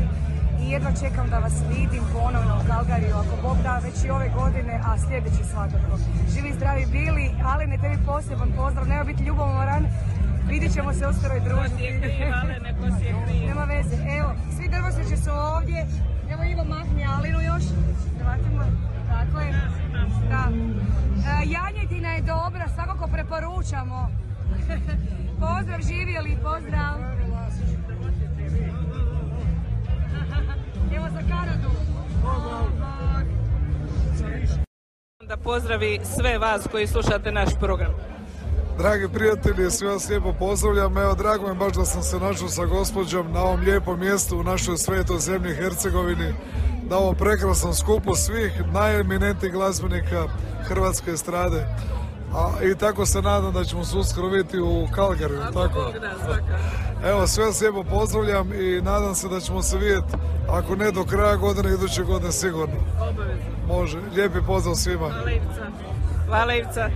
I 0.62 0.70
jedva 0.70 0.90
čekam 1.02 1.26
da 1.30 1.38
vas 1.38 1.56
vidim 1.68 2.04
ponovno 2.12 2.54
u 2.60 2.66
Kalgariju 2.68 3.14
ako 3.22 3.34
Bog 3.42 3.56
da 3.62 3.80
već 3.84 4.04
i 4.04 4.10
ove 4.10 4.28
godine, 4.40 4.80
a 4.88 4.98
sljedeći 4.98 5.42
svakako. 5.52 5.92
Živi 6.32 6.52
zdravi 6.52 6.84
bili, 6.92 7.26
ali 7.50 7.66
ne 7.66 7.78
tebi 7.78 7.98
poseban 8.06 8.50
pozdrav, 8.56 8.88
nema 8.88 9.04
biti 9.04 9.24
ljubomoran, 9.24 9.82
vidjet 10.48 10.72
ćemo 10.72 10.92
se 10.92 11.06
uskoro 11.06 11.34
i 11.36 11.44
družiti. 11.48 11.84
Nema 13.46 13.64
veze, 13.64 13.96
evo, 14.18 14.30
svi 14.56 14.68
drvoseći 14.68 15.16
su 15.22 15.30
ovdje, 15.54 15.86
evo 16.32 16.42
Ivo 16.44 16.64
mahni 16.64 17.02
Alinu 17.14 17.40
još, 17.40 17.64
Vratimo, 18.20 18.64
tako 19.24 19.40
je. 19.40 19.52
Da. 20.28 20.48
E, 20.50 21.46
janjetina 21.46 22.08
je 22.08 22.22
dobra, 22.22 22.68
svakako 22.74 23.08
preporučamo. 23.12 24.08
pozdrav 25.42 25.80
živjeli, 25.88 26.36
pozdrav. 26.42 26.94
Evo 30.96 31.06
za 31.12 31.20
Kanadu. 31.28 31.70
Da 35.28 35.36
pozdravi 35.36 36.00
sve 36.04 36.38
vas 36.38 36.66
koji 36.70 36.86
slušate 36.86 37.32
naš 37.32 37.48
program. 37.60 38.19
Dragi 38.80 39.08
prijatelji, 39.08 39.70
sve 39.70 39.88
vas 39.88 40.08
lijepo 40.08 40.32
pozdravljam. 40.38 40.98
Evo, 40.98 41.14
drago 41.14 41.42
mi 41.42 41.50
je 41.50 41.54
baš 41.54 41.72
da 41.72 41.84
sam 41.84 42.02
se 42.02 42.18
našao 42.18 42.48
sa 42.48 42.64
gospođom 42.64 43.32
na 43.32 43.40
ovom 43.40 43.60
lijepom 43.60 44.00
mjestu 44.00 44.38
u 44.38 44.42
našoj 44.42 44.76
svetoj 44.76 45.18
zemlji 45.18 45.54
Hercegovini, 45.54 46.34
na 46.90 46.96
ovom 46.96 47.14
prekrasnom 47.14 47.74
skupu 47.74 48.14
svih 48.14 48.62
najeminentnijih 48.72 49.54
glazbenika 49.54 50.24
hrvatske 50.62 51.10
estrade. 51.10 51.66
A, 52.34 52.64
I 52.64 52.74
tako 52.74 53.06
se 53.06 53.22
nadam 53.22 53.52
da 53.52 53.64
ćemo 53.64 53.84
se 53.84 53.96
uskoro 53.96 54.28
vidjeti 54.28 54.60
u 54.60 54.88
Kalgariju, 54.94 55.40
tako? 55.54 55.92
Evo, 57.04 57.26
sve 57.26 57.44
vas 57.44 57.60
lijepo 57.60 57.84
pozdravljam 57.84 58.52
i 58.52 58.80
nadam 58.82 59.14
se 59.14 59.28
da 59.28 59.40
ćemo 59.40 59.62
se 59.62 59.78
vidjeti, 59.78 60.16
ako 60.48 60.76
ne 60.76 60.90
do 60.90 61.04
kraja 61.04 61.36
godine, 61.36 61.74
iduće 61.74 62.02
godine 62.02 62.32
sigurno. 62.32 62.76
Može. 63.68 63.98
Lijepi 64.16 64.38
pozdrav 64.46 64.74
svima. 64.74 65.08
Hvala 65.08 65.30
Ivca. 65.32 65.66
Hvala 66.26 66.54
Ivca. 66.54 66.90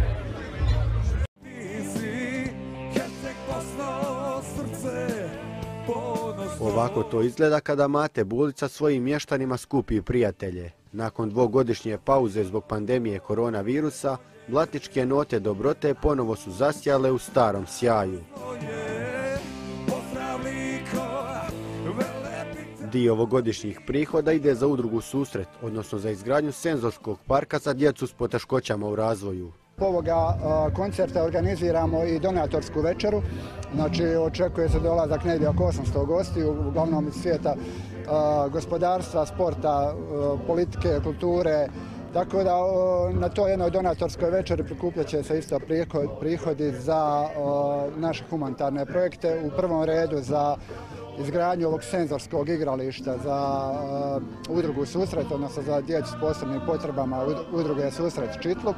Ovako 6.74 7.02
to 7.02 7.22
izgleda 7.22 7.60
kada 7.60 7.88
Mate 7.88 8.24
Bulica 8.24 8.68
svojim 8.68 9.02
mještanima 9.02 9.56
skupi 9.56 10.02
prijatelje. 10.02 10.70
Nakon 10.92 11.30
dvogodišnje 11.30 11.98
pauze 12.04 12.44
zbog 12.44 12.64
pandemije 12.68 13.18
koronavirusa, 13.18 14.16
blatničke 14.48 15.06
note 15.06 15.40
dobrote 15.40 15.94
ponovo 15.94 16.36
su 16.36 16.50
zasjale 16.50 17.10
u 17.12 17.18
starom 17.18 17.66
sjaju. 17.66 18.20
Dio 22.92 23.12
ovogodišnjih 23.12 23.80
prihoda 23.86 24.32
ide 24.32 24.54
za 24.54 24.66
udrugu 24.66 25.00
Susret, 25.00 25.48
odnosno 25.62 25.98
za 25.98 26.10
izgradnju 26.10 26.52
senzorskog 26.52 27.18
parka 27.26 27.58
za 27.58 27.72
djecu 27.72 28.06
s 28.06 28.12
poteškoćama 28.12 28.88
u 28.88 28.96
razvoju. 28.96 29.52
Ovoga 29.80 30.36
koncerta 30.76 31.22
organiziramo 31.22 32.04
i 32.04 32.18
donatorsku 32.18 32.80
večeru. 32.80 33.22
Znači 33.74 34.06
očekuje 34.06 34.68
se 34.68 34.80
dolazak 34.80 35.24
negdje 35.24 35.48
oko 35.48 35.64
800 35.64 36.06
gostiju, 36.06 36.68
uglavnom 36.68 37.08
iz 37.08 37.14
svijeta 37.14 37.54
gospodarstva, 38.52 39.26
sporta, 39.26 39.94
politike, 40.46 41.00
kulture. 41.04 41.68
Tako 42.12 42.42
da 42.44 42.54
na 43.20 43.28
to 43.28 43.48
jednoj 43.48 43.70
donatorskoj 43.70 44.30
večeri 44.30 44.64
prikupljat 44.64 45.06
će 45.06 45.22
se 45.22 45.38
isto 45.38 45.58
prihod, 45.58 46.08
prihodi 46.20 46.72
za 46.72 47.28
naše 47.96 48.24
humanitarne 48.30 48.86
projekte. 48.86 49.42
U 49.46 49.56
prvom 49.56 49.84
redu 49.84 50.20
za 50.20 50.56
izgradnju 51.18 51.68
ovog 51.68 51.82
senzorskog 51.82 52.48
igrališta 52.48 53.18
za 53.24 53.70
udrugu 54.48 54.86
Susret, 54.86 55.26
odnosno 55.32 55.62
za 55.62 55.80
djecu 55.80 56.08
s 56.08 56.20
posebnim 56.20 56.60
potrebama 56.66 57.24
ud- 57.26 57.60
udruge 57.60 57.90
Susret 57.90 58.30
Čitluk. 58.42 58.76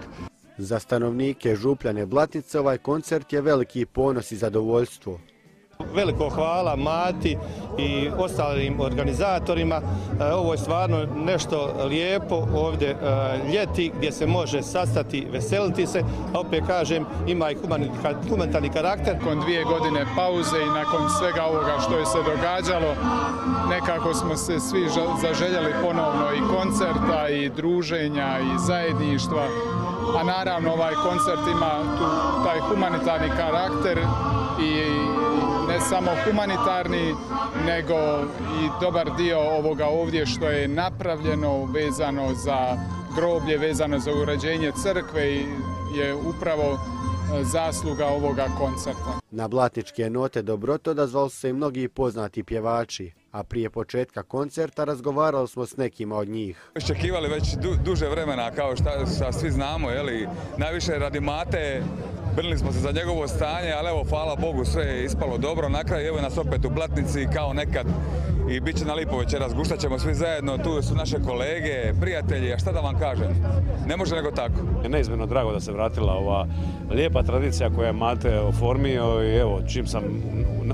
Za 0.59 0.79
stanovnike 0.79 1.57
Župljane 1.57 2.07
Blatnice 2.07 2.61
ovaj 2.61 2.79
koncert 2.79 3.33
je 3.33 3.41
veliki 3.41 3.87
ponos 3.87 4.33
i 4.33 4.37
zadovoljstvo. 4.37 5.21
Veliko 5.95 6.29
hvala 6.29 6.77
Mati 6.77 7.37
i 7.79 8.09
ostalim 8.19 8.81
organizatorima. 8.81 9.81
E, 10.21 10.33
Ovo 10.33 10.53
je 10.53 10.59
stvarno 10.59 11.07
nešto 11.17 11.75
lijepo 11.89 12.47
ovdje 12.55 12.91
e, 12.91 12.97
ljeti 13.53 13.93
gdje 13.97 14.13
se 14.13 14.27
može 14.27 14.63
sastati, 14.63 15.27
veseliti 15.33 15.87
se, 15.87 16.03
a 16.35 16.41
opet 16.41 16.65
kažem 16.67 17.05
ima 17.27 17.51
i 17.51 17.57
humanitarni- 18.29 18.73
karakter. 18.73 19.15
Nakon 19.15 19.41
dvije 19.41 19.65
godine 19.65 20.07
pauze 20.17 20.57
i 20.63 20.75
nakon 20.81 21.01
svega 21.19 21.45
ovoga 21.45 21.79
što 21.81 21.99
je 21.99 22.07
se 22.07 22.19
događalo, 22.19 22.95
nekako 23.71 24.15
smo 24.15 24.37
se 24.37 24.61
svi 24.61 24.89
zaželjeli 25.23 25.75
ponovno 25.83 26.27
i 26.35 26.57
koncerta 26.57 27.29
i 27.29 27.49
druženja 27.49 28.39
i 28.39 28.59
zajedništva. 28.67 29.43
A 30.21 30.23
naravno 30.23 30.73
ovaj 30.73 30.95
koncert 30.95 31.41
ima 31.51 31.73
taj 32.45 32.61
humanitarni 32.61 33.29
karakter 33.37 33.99
i 34.63 34.73
ne 35.77 35.83
samo 35.83 36.11
humanitarni, 36.25 37.15
nego 37.67 37.95
i 38.63 38.69
dobar 38.81 39.17
dio 39.17 39.39
ovoga 39.41 39.87
ovdje 39.87 40.27
što 40.27 40.49
je 40.49 40.69
napravljeno 40.69 41.65
vezano 41.65 42.35
za 42.35 42.77
groblje, 43.17 43.59
vezano 43.59 43.99
za 43.99 44.13
uređenje 44.13 44.73
crkve 44.83 45.33
i 45.35 45.45
je 45.99 46.15
upravo 46.15 46.73
e, 46.73 47.45
zasluga 47.45 48.07
ovoga 48.07 48.47
koncerta. 48.59 49.19
Na 49.31 49.49
Blatničke 49.49 50.11
note 50.11 50.43
dobroto 50.43 50.91
odazvali 50.91 51.31
se 51.31 51.51
i 51.51 51.53
mnogi 51.53 51.89
poznati 51.89 52.45
pjevači, 52.45 53.13
a 53.37 53.43
prije 53.43 53.71
početka 53.71 54.23
koncerta 54.23 54.85
razgovarali 54.85 55.49
smo 55.49 55.67
s 55.67 55.77
nekima 55.77 56.17
od 56.17 56.29
njih. 56.29 56.71
Iščekivali 56.77 57.29
već 57.29 57.55
du, 57.55 57.75
duže 57.85 58.09
vremena, 58.09 58.51
kao 58.51 58.77
šta, 58.77 58.91
šta 59.17 59.33
svi 59.33 59.51
znamo, 59.51 59.91
jeli, 59.91 60.29
najviše 60.57 60.93
radi 60.99 61.21
Mate, 61.21 61.83
brinuli 62.37 62.59
smo 62.59 62.73
se 62.73 62.79
za 62.79 62.93
njegovo 62.93 63.29
stanje, 63.29 63.73
ali 63.73 63.89
evo, 63.89 64.05
hvala 64.09 64.37
Bogu, 64.37 64.65
sve 64.65 64.85
je 64.85 65.05
ispalo 65.05 65.39
dobro. 65.39 65.69
Na 65.69 65.85
kraju 65.85 66.07
evo 66.07 66.21
nas 66.21 66.39
opet 66.39 66.65
u 66.65 66.71
Blatnici, 66.71 67.27
kao 67.35 67.53
nekad, 67.53 67.87
i 68.51 68.61
bit 68.61 68.79
će 68.79 68.85
na 68.85 68.95
lipo 68.95 69.19
večeras, 69.19 69.55
guštat 69.55 69.81
ćemo 69.81 69.99
svi 69.99 70.15
zajedno, 70.15 70.59
tu 70.59 70.83
su 70.83 70.95
naše 70.95 71.17
kolege, 71.27 71.93
prijatelji, 72.01 72.53
a 72.53 72.59
šta 72.59 72.73
da 72.73 72.81
vam 72.81 72.99
kažem, 72.99 73.29
ne 73.87 73.97
može 73.97 74.15
nego 74.15 74.31
tako. 74.31 74.61
je 74.83 74.89
neizmjerno 74.89 75.27
drago 75.27 75.53
da 75.53 75.61
se 75.61 75.73
vratila 75.73 76.13
ova 76.13 76.47
lijepa 76.91 77.23
tradicija 77.23 77.71
koju 77.71 77.87
je 77.87 77.93
Mate 77.93 78.41
oformio 78.41 79.23
i 79.23 79.37
evo, 79.37 79.63
čim 79.73 79.87
sam 79.87 80.03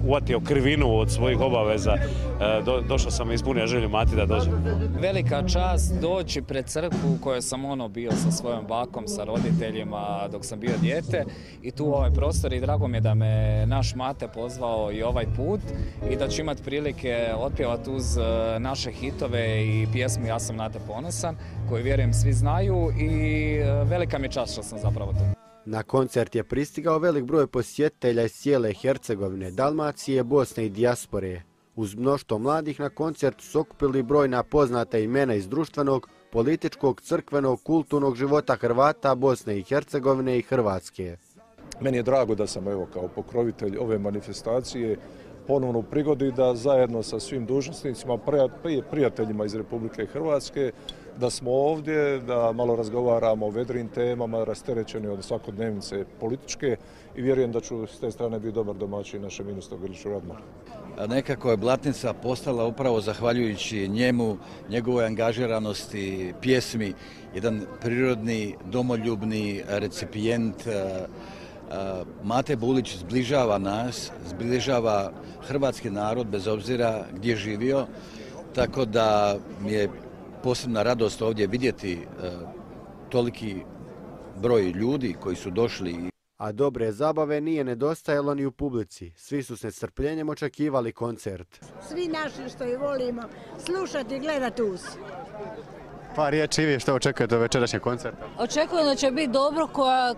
uvatio 0.06 0.40
krivinu 0.40 0.98
od 0.98 1.10
svojih 1.10 1.40
obaveza, 1.40 1.92
e, 1.92 2.51
do, 2.60 2.80
došao 2.88 3.10
sam 3.10 3.30
i 3.30 3.34
ispunio 3.34 3.66
želju 3.66 3.88
Mati 3.88 4.16
da 4.16 4.26
dođe. 4.26 4.50
Velika 5.00 5.42
čast 5.48 5.94
doći 6.00 6.42
pred 6.42 6.66
crkvu 6.66 7.12
u 7.14 7.22
kojoj 7.22 7.42
sam 7.42 7.64
ono 7.64 7.88
bio 7.88 8.10
sa 8.10 8.30
svojom 8.30 8.66
bakom, 8.66 9.08
sa 9.08 9.24
roditeljima 9.24 10.28
dok 10.32 10.44
sam 10.44 10.60
bio 10.60 10.72
dijete 10.80 11.24
i 11.62 11.70
tu 11.70 11.84
u 11.84 11.92
ovaj 11.92 12.10
prostor 12.10 12.52
i 12.52 12.60
drago 12.60 12.88
mi 12.88 12.96
je 12.96 13.00
da 13.00 13.14
me 13.14 13.66
naš 13.66 13.94
mate 13.94 14.28
pozvao 14.28 14.92
i 14.92 15.02
ovaj 15.02 15.26
put 15.36 15.60
i 16.10 16.16
da 16.16 16.28
ću 16.28 16.40
imati 16.40 16.62
prilike 16.62 17.28
otpjevati 17.36 17.90
uz 17.90 18.16
e, 18.16 18.20
naše 18.58 18.90
hitove 18.90 19.66
i 19.66 19.86
pjesmu 19.92 20.26
Ja 20.26 20.38
sam 20.38 20.56
na 20.56 20.70
te 20.70 20.78
ponosan 20.86 21.36
koju 21.68 21.84
vjerujem 21.84 22.12
svi 22.12 22.32
znaju 22.32 22.90
i 23.00 23.10
e, 23.56 23.84
velika 23.84 24.18
mi 24.18 24.24
je 24.24 24.30
čast 24.30 24.52
što 24.52 24.62
sam 24.62 24.78
zapravo 24.78 25.12
tu. 25.12 25.42
Na 25.64 25.82
koncert 25.82 26.34
je 26.34 26.44
pristigao 26.44 26.98
velik 26.98 27.24
broj 27.24 27.46
posjetitelja 27.46 28.22
iz 28.22 28.32
cijele 28.32 28.72
Hercegovine, 28.72 29.50
Dalmacije, 29.50 30.22
Bosne 30.22 30.66
i 30.66 30.68
dijaspore. 30.68 31.42
Uz 31.76 31.94
mnoštvo 31.94 32.38
mladih 32.38 32.80
na 32.80 32.88
koncertu 32.88 33.44
su 33.44 33.60
okupili 33.60 34.02
brojna 34.02 34.42
poznata 34.42 34.98
imena 34.98 35.34
iz 35.34 35.48
društvenog, 35.48 36.08
političkog, 36.32 37.00
crkvenog, 37.00 37.62
kulturnog 37.62 38.16
života 38.16 38.56
Hrvata, 38.56 39.14
Bosne 39.14 39.58
i 39.58 39.62
Hercegovine 39.62 40.38
i 40.38 40.42
Hrvatske. 40.42 41.16
Meni 41.80 41.96
je 41.96 42.02
drago 42.02 42.34
da 42.34 42.46
sam 42.46 42.68
evo 42.68 42.86
kao 42.92 43.08
pokrovitelj 43.08 43.76
ove 43.78 43.98
manifestacije 43.98 44.96
ponovno 45.46 45.78
u 45.78 45.82
prigodi 45.82 46.32
da 46.32 46.54
zajedno 46.54 47.02
sa 47.02 47.20
svim 47.20 47.46
dužnosnicima, 47.46 48.18
prijateljima 48.90 49.44
iz 49.44 49.54
Republike 49.54 50.06
Hrvatske, 50.06 50.72
da 51.20 51.30
smo 51.30 51.50
ovdje, 51.50 52.18
da 52.18 52.52
malo 52.52 52.76
razgovaramo 52.76 53.46
o 53.46 53.50
vedrim 53.50 53.88
temama, 53.88 54.44
rasterećeni 54.44 55.08
od 55.08 55.24
svakodnevnice 55.24 56.04
političke 56.20 56.76
i 57.16 57.22
vjerujem 57.22 57.52
da 57.52 57.60
ću 57.60 57.86
s 57.86 58.00
te 58.00 58.10
strane 58.10 58.38
biti 58.38 58.54
dobar 58.54 58.76
domaćin 58.76 59.22
našem 59.22 59.46
ministru 59.46 59.78
Grliću 59.78 60.08
Radmanu. 60.08 60.44
Nekako 61.08 61.50
je 61.50 61.56
Blatnica 61.56 62.12
postala 62.12 62.64
upravo 62.64 63.00
zahvaljujući 63.00 63.88
njemu, 63.88 64.36
njegovoj 64.68 65.06
angažiranosti, 65.06 66.34
pjesmi, 66.40 66.94
jedan 67.34 67.66
prirodni, 67.80 68.56
domoljubni 68.64 69.62
recipijent. 69.68 70.66
e, 70.66 70.70
e, 70.70 71.06
Mate 72.24 72.56
Bulić 72.56 72.96
zbližava 72.96 73.58
nas, 73.58 74.10
zbližava 74.28 75.12
hrvatski 75.46 75.90
narod 75.90 76.26
bez 76.26 76.46
obzira 76.46 77.04
gdje 77.12 77.36
živio, 77.36 77.86
tako 78.54 78.84
da 78.84 79.38
mi 79.60 79.72
je 79.72 79.88
posebna 80.42 80.82
radost 80.82 81.22
ovdje 81.22 81.46
vidjeti 81.46 81.92
e, 81.92 81.98
toliki 83.08 83.56
broj 84.42 84.62
ljudi 84.62 85.16
koji 85.20 85.36
su 85.36 85.50
došli 85.50 86.11
A 86.42 86.52
dobre 86.52 86.92
zabave 86.92 87.40
nije 87.40 87.64
nedostajalo 87.64 88.34
ni 88.34 88.46
u 88.46 88.52
publici. 88.52 89.12
Svi 89.16 89.42
su 89.42 89.56
s 89.56 89.62
nestrpljenjem 89.62 90.28
očekivali 90.28 90.92
koncert. 90.92 91.64
Svi 91.88 92.08
naši 92.08 92.54
što 92.54 92.64
je 92.64 92.78
volimo 92.78 93.22
slušati 93.58 94.16
i 94.16 94.18
gledati 94.18 94.62
uz. 94.62 94.80
Pa 96.16 96.28
riječi 96.28 96.64
vi 96.64 96.80
što 96.80 96.94
očekujete 96.94 97.34
od 97.34 97.40
večerašnjeg 97.40 97.82
koncerta? 97.82 98.26
Očekujem 98.38 98.86
da 98.86 98.94
će 98.94 99.10
biti 99.10 99.32
dobro 99.32 99.68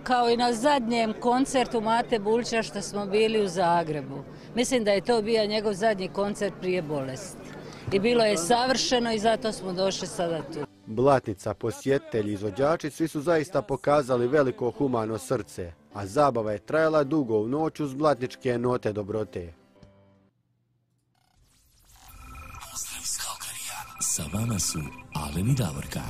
kao 0.03 0.29
i 0.29 0.37
na 0.37 0.53
zadnjem 0.53 1.13
koncertu 1.19 1.81
Mate 1.81 2.19
Bulća 2.19 2.63
što 2.63 2.81
smo 2.81 3.05
bili 3.05 3.43
u 3.43 3.47
Zagrebu. 3.47 4.23
Mislim 4.55 4.83
da 4.83 4.91
je 4.91 5.01
to 5.01 5.21
bio 5.21 5.45
njegov 5.45 5.73
zadnji 5.73 6.07
koncert 6.07 6.53
prije 6.59 6.81
bolesti. 6.81 7.41
I 7.91 7.99
bilo 7.99 8.23
je 8.23 8.37
savršeno 8.37 9.13
i 9.13 9.19
zato 9.19 9.51
smo 9.51 9.73
došli 9.73 10.07
sada 10.07 10.41
tu. 10.41 10.64
Blatnica, 10.87 11.53
posjetitelji, 11.53 12.33
izvođači, 12.33 12.89
svi 12.89 13.07
su 13.07 13.21
zaista 13.21 13.61
pokazali 13.61 14.27
veliko 14.27 14.71
humano 14.71 15.17
srce, 15.17 15.71
a 15.93 16.05
zabava 16.05 16.51
je 16.51 16.59
trajala 16.59 17.03
dugo 17.03 17.37
u 17.37 17.47
noć 17.47 17.79
uz 17.79 17.93
blatničke 17.93 18.57
note 18.57 18.93
dobrote. 18.93 19.53
Sa 24.01 24.23
vama 24.33 24.59
su 24.59 24.79
Alen 25.13 25.49
i 25.49 25.55
Davorka. 25.55 26.01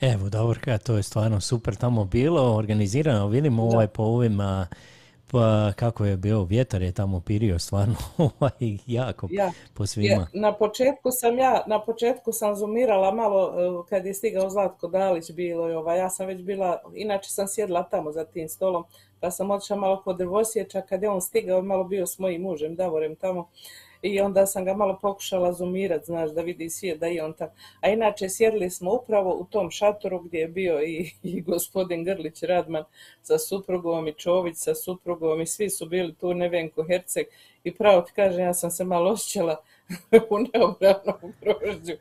Evo, 0.00 0.28
Davorka, 0.28 0.78
to 0.78 0.96
je 0.96 1.02
stvarno 1.02 1.40
super 1.40 1.76
tamo 1.76 2.04
bilo, 2.04 2.56
organizirano, 2.56 3.28
vidimo 3.28 3.62
ovaj 3.62 3.88
po 3.88 4.02
ovim, 4.02 4.40
a, 4.40 4.66
pa 5.34 5.72
kako 5.76 6.04
je 6.04 6.16
bio 6.16 6.44
vjetar 6.44 6.82
je 6.82 6.92
tamo 6.92 7.20
pirio 7.20 7.58
stvarno 7.58 7.94
ovaj, 8.18 8.78
jako 8.86 9.28
Ja, 9.30 9.52
po 9.74 9.86
svima. 9.86 10.08
Ja, 10.08 10.26
na 10.32 10.52
početku 10.52 11.10
sam 11.10 11.38
ja, 11.38 11.64
na 11.66 11.84
početku 11.84 12.32
sam 12.32 12.56
zoomirala 12.56 13.14
malo 13.14 13.54
eh, 13.56 13.88
kad 13.88 14.06
je 14.06 14.14
stigao 14.14 14.50
Zlatko 14.50 14.88
Dalić 14.88 15.30
bilo 15.30 15.68
je 15.68 15.78
ovaj, 15.78 15.98
ja 15.98 16.10
sam 16.10 16.26
već 16.26 16.42
bila, 16.42 16.82
inače 16.94 17.30
sam 17.30 17.48
sjedla 17.48 17.82
tamo 17.82 18.12
za 18.12 18.24
tim 18.24 18.48
stolom, 18.48 18.84
pa 19.20 19.30
sam 19.30 19.50
otišla 19.50 19.76
malo 19.76 20.02
kod 20.02 20.18
Drvosječa, 20.18 20.80
kad 20.80 21.02
je 21.02 21.10
on 21.10 21.20
stigao, 21.20 21.62
malo 21.62 21.84
bio 21.84 22.06
s 22.06 22.18
mojim 22.18 22.42
mužem 22.42 22.74
Davorem 22.74 23.16
tamo 23.16 23.48
i 24.04 24.20
onda 24.20 24.46
sam 24.46 24.64
ga 24.64 24.74
malo 24.74 24.98
pokušala 25.02 25.52
zoomirat, 25.52 26.04
znaš, 26.04 26.30
da 26.30 26.42
vidi 26.42 26.70
svijet 26.70 27.00
da 27.00 27.06
je 27.06 27.24
on 27.24 27.32
tamo. 27.32 27.50
A 27.80 27.88
inače 27.88 28.28
sjedili 28.28 28.70
smo 28.70 28.92
upravo 28.94 29.34
u 29.34 29.44
tom 29.44 29.70
šatoru 29.70 30.20
gdje 30.20 30.38
je 30.38 30.48
bio 30.48 30.82
i, 30.82 31.10
i 31.22 31.40
gospodin 31.40 32.04
Grlić 32.04 32.42
Radman 32.42 32.84
sa 33.22 33.38
suprugom 33.38 34.08
i 34.08 34.12
Čović 34.12 34.56
sa 34.56 34.74
suprugom 34.74 35.40
i 35.40 35.46
svi 35.46 35.70
su 35.70 35.86
bili 35.86 36.14
tu, 36.14 36.34
Nevenko 36.34 36.84
Herceg 36.84 37.26
i 37.64 37.74
pravo 37.74 38.02
ti 38.02 38.12
kažem, 38.12 38.40
ja 38.40 38.54
sam 38.54 38.70
se 38.70 38.84
malo 38.84 39.10
osjećala 39.10 39.56
u 40.30 40.38
neobranom 40.38 41.32
grožđu. 41.40 41.92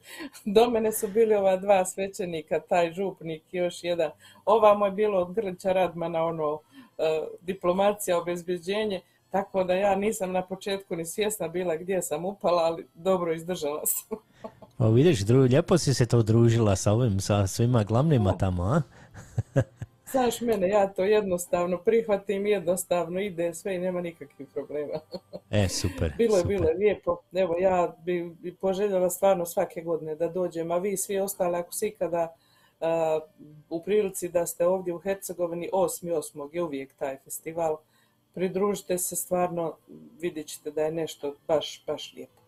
Do 0.45 0.69
mene 0.69 0.91
su 0.91 1.07
bili 1.07 1.35
ova 1.35 1.57
dva 1.57 1.85
svećenika, 1.85 2.59
taj 2.59 2.93
župnik 2.93 3.43
i 3.51 3.57
još 3.57 3.83
jedan. 3.83 4.11
Ovamo 4.45 4.85
je 4.85 4.91
bilo 4.91 5.19
od 5.19 5.33
Grlića 5.33 5.71
Radmana 5.71 6.25
ono 6.25 6.59
e, 6.97 7.21
diplomacija, 7.41 8.17
obezbeđenje, 8.17 9.01
tako 9.33 9.63
da 9.63 9.73
ja 9.73 9.95
nisam 9.95 10.31
na 10.31 10.41
početku 10.41 10.95
ni 10.95 11.05
svjesna 11.05 11.47
bila 11.47 11.75
gdje 11.75 12.01
sam 12.01 12.25
upala, 12.25 12.61
ali 12.63 12.87
dobro 12.93 13.33
izdržala 13.33 13.85
sam. 13.85 14.17
Pa 14.77 14.87
vidiš, 14.87 15.19
dru, 15.19 15.39
lijepo 15.39 15.77
si 15.77 15.93
se 15.93 16.05
to 16.05 16.21
družila 16.23 16.75
sa 16.75 16.91
ovim, 16.91 17.19
sa 17.19 17.47
svima 17.47 17.83
glavnima 17.83 18.37
tamo, 18.37 18.63
a? 18.63 18.81
Znaš 20.11 20.41
mene, 20.41 20.69
ja 20.69 20.87
to 20.87 21.03
jednostavno 21.03 21.77
prihvatim, 21.77 22.45
jednostavno 22.45 23.19
ide 23.19 23.53
sve 23.53 23.75
i 23.75 23.79
nema 23.79 24.01
nikakvih 24.01 24.47
problema. 24.53 24.99
E, 25.51 25.67
super. 25.69 26.13
Bilo 26.17 26.37
je, 26.37 26.43
bilo 26.43 26.69
je 26.69 26.75
lijepo. 26.75 27.17
Evo, 27.33 27.55
ja 27.59 27.95
bi, 28.05 28.35
bi 28.39 28.55
poželjela 28.55 29.09
stvarno 29.09 29.45
svake 29.45 29.81
godine 29.81 30.15
da 30.15 30.27
dođem, 30.27 30.71
a 30.71 30.77
vi 30.77 30.97
svi 30.97 31.19
ostali, 31.19 31.57
ako 31.57 31.73
si 31.73 31.87
ikada 31.87 32.35
u 33.69 33.83
prilici 33.83 34.29
da 34.29 34.45
ste 34.45 34.65
ovdje 34.65 34.93
u 34.93 34.99
Hercegovini, 34.99 35.69
8.8. 35.73 36.49
je 36.55 36.63
uvijek 36.63 36.93
taj 36.93 37.17
festival, 37.23 37.77
pridružite 38.33 38.97
se 38.97 39.15
stvarno, 39.15 39.73
vidjet 40.21 40.47
ćete 40.47 40.71
da 40.71 40.81
je 40.81 40.91
nešto 40.91 41.35
baš, 41.47 41.83
baš 41.87 42.13
lijepo. 42.13 42.41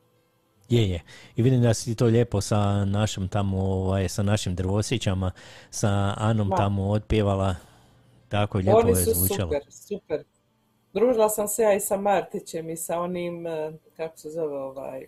Je, 0.70 0.90
je. 0.90 1.02
I 1.36 1.41
vidim 1.41 1.62
da 1.62 1.74
si 1.74 1.95
to 1.95 2.06
lijepo 2.06 2.41
sa 2.41 2.86
našim 2.86 3.28
tamo, 3.28 3.57
ovaj, 3.57 4.10
sa 4.10 4.24
našim 4.24 4.56
drvosićama, 4.56 5.32
sa 5.70 6.14
Anom 6.18 6.49
Da. 6.49 6.56
tamo 6.56 6.90
otpjevala. 6.90 7.56
Tako 8.30 8.57
lijepo 8.57 8.78
Oni 8.78 8.90
je 8.90 8.95
su 8.95 9.12
zvučalo. 9.14 9.52
super, 9.52 9.72
super. 9.72 10.24
Družila 10.94 11.30
sam 11.30 11.48
se 11.48 11.62
ja 11.62 11.74
i 11.74 11.80
sa 11.80 11.98
Martićem 11.98 12.70
i 12.70 12.78
sa 12.78 12.99
onim, 12.99 13.48
eh, 13.48 13.72
kako 13.98 14.18
se 14.18 14.30
zove 14.30 14.57
ovaj, 14.57 15.07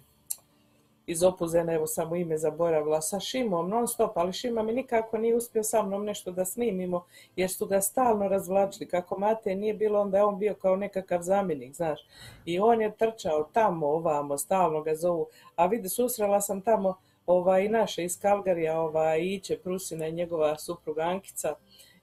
iz 1.07 1.23
Opuzena, 1.23 1.73
evo 1.73 1.87
samo 1.87 2.15
ime 2.15 2.37
zaboravila, 2.37 3.01
sa 3.01 3.19
Šimom 3.19 3.69
non 3.69 3.87
stop, 3.87 4.17
ali 4.17 4.33
Šima 4.33 4.63
mi 4.63 4.73
nikako 4.73 5.17
nije 5.17 5.35
uspio 5.35 5.63
sa 5.63 5.83
mnom 5.83 6.05
nešto 6.05 6.31
da 6.31 6.45
snimimo, 6.45 7.05
jer 7.35 7.49
su 7.49 7.65
ga 7.65 7.81
stalno 7.81 8.27
razvlačili. 8.27 8.87
Kako 8.87 9.19
Mate 9.19 9.55
nije 9.55 9.73
bilo, 9.73 10.01
onda 10.01 10.17
je 10.17 10.23
on 10.23 10.39
bio 10.39 10.53
kao 10.53 10.75
nekakav 10.75 11.21
zamjenik, 11.21 11.75
znaš. 11.75 11.99
I 12.45 12.59
on 12.59 12.81
je 12.81 12.95
trčao 12.95 13.49
tamo, 13.53 13.87
ovamo, 13.87 14.37
stalno 14.37 14.81
ga 14.81 14.95
zovu. 14.95 15.27
A 15.55 15.65
vidi, 15.65 15.89
susrela 15.89 16.41
sam 16.41 16.61
tamo 16.61 16.95
ovaj, 17.25 17.69
naše 17.69 18.03
iz 18.03 18.19
Kalgarija, 18.19 18.81
ovaj, 18.81 19.21
Iće 19.21 19.57
Prusina 19.57 20.07
i 20.07 20.11
njegova 20.11 20.57
supruga 20.57 21.01
Ankica 21.01 21.55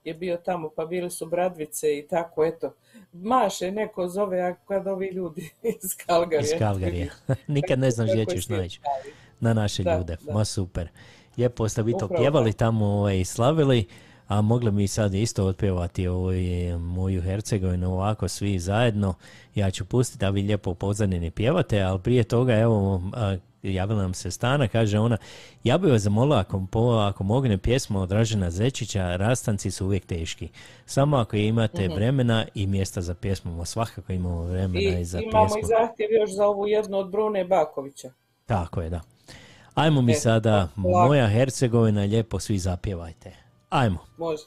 je 0.04 0.14
bio 0.14 0.36
tamo, 0.36 0.70
pa 0.76 0.86
bili 0.86 1.10
su 1.10 1.26
bradvice 1.26 1.98
i 1.98 2.06
tako, 2.08 2.44
eto. 2.44 2.74
Maše 3.12 3.70
neko 3.70 4.08
zove, 4.08 4.40
a 4.40 4.54
kad 4.54 4.86
ovi 4.86 5.06
ljudi 5.08 5.50
iz 5.84 5.96
Kalgarija. 6.06 6.54
Iz 6.54 6.58
Kalgarija. 6.58 7.12
Nikad 7.46 7.78
ne 7.78 7.90
znaš 7.90 8.10
gdje 8.10 8.26
ćeš 8.26 8.48
naći 8.48 8.80
na 9.40 9.54
naše 9.54 9.82
Da, 9.82 9.98
ljude. 9.98 10.16
da. 10.20 10.32
Ma 10.32 10.44
super. 10.44 10.88
Lijepo 11.38 11.68
ste 11.68 11.82
vi 11.82 11.94
to 11.98 12.08
pjevali 12.08 12.52
tamo 12.52 12.86
ovaj, 12.86 13.20
i 13.20 13.24
slavili, 13.24 13.86
a 14.28 14.40
mogli 14.40 14.72
mi 14.72 14.88
sad 14.88 15.14
isto 15.14 15.46
otpjevati 15.46 16.06
ovaj, 16.06 16.36
moju 16.78 17.22
Hercegovinu 17.22 17.92
ovako 17.92 18.28
svi 18.28 18.58
zajedno. 18.58 19.14
Ja 19.54 19.70
ću 19.70 19.84
pustiti 19.84 20.18
da 20.18 20.30
vi 20.30 20.42
lijepo 20.42 20.70
u 20.70 20.74
pozadini 20.74 21.30
pjevate, 21.30 21.80
ali 21.80 21.98
prije 21.98 22.24
toga 22.24 22.54
evo 22.54 23.02
javila 23.62 24.02
nam 24.02 24.14
se 24.14 24.30
Stana, 24.30 24.68
kaže 24.68 24.98
ona, 24.98 25.16
ja 25.64 25.78
bih 25.78 25.92
vas 25.92 26.02
zamolila 26.02 26.38
ako, 26.38 26.66
ako 26.98 27.24
mogne 27.24 27.58
pjesma 27.58 28.00
od 28.00 28.08
Dražena 28.08 28.50
Zečića, 28.50 29.16
rastanci 29.16 29.70
su 29.70 29.86
uvijek 29.86 30.06
teški. 30.06 30.48
Samo 30.86 31.16
ako 31.16 31.36
imate 31.36 31.84
Mhm. 31.84 31.94
vremena 31.94 32.46
i 32.54 32.66
mjesta 32.66 33.00
za 33.02 33.14
pjesmu, 33.14 33.64
svakako 33.64 34.12
imamo 34.12 34.42
vremena 34.42 34.80
i, 34.98 35.00
I 35.00 35.04
za 35.04 35.20
imamo 35.20 35.44
pjesmu. 35.46 35.58
i 35.58 35.64
zahtjev 35.64 36.08
još 36.12 36.30
za 36.30 36.46
ovu 36.46 36.66
jednu 36.66 36.98
od 36.98 37.10
Brune 37.10 37.44
Bakovića. 37.44 38.10
Tako 38.46 38.80
je, 38.82 38.90
da. 38.90 39.00
Ajmo 39.74 40.02
mi 40.02 40.12
E, 40.12 40.14
sada, 40.14 40.68
moja 40.76 41.28
Hercegovina, 41.28 42.00
lijepo 42.00 42.38
svi 42.38 42.58
zapjevajte. 42.58 43.43
Ajmo. 43.74 43.98
Može. 44.18 44.44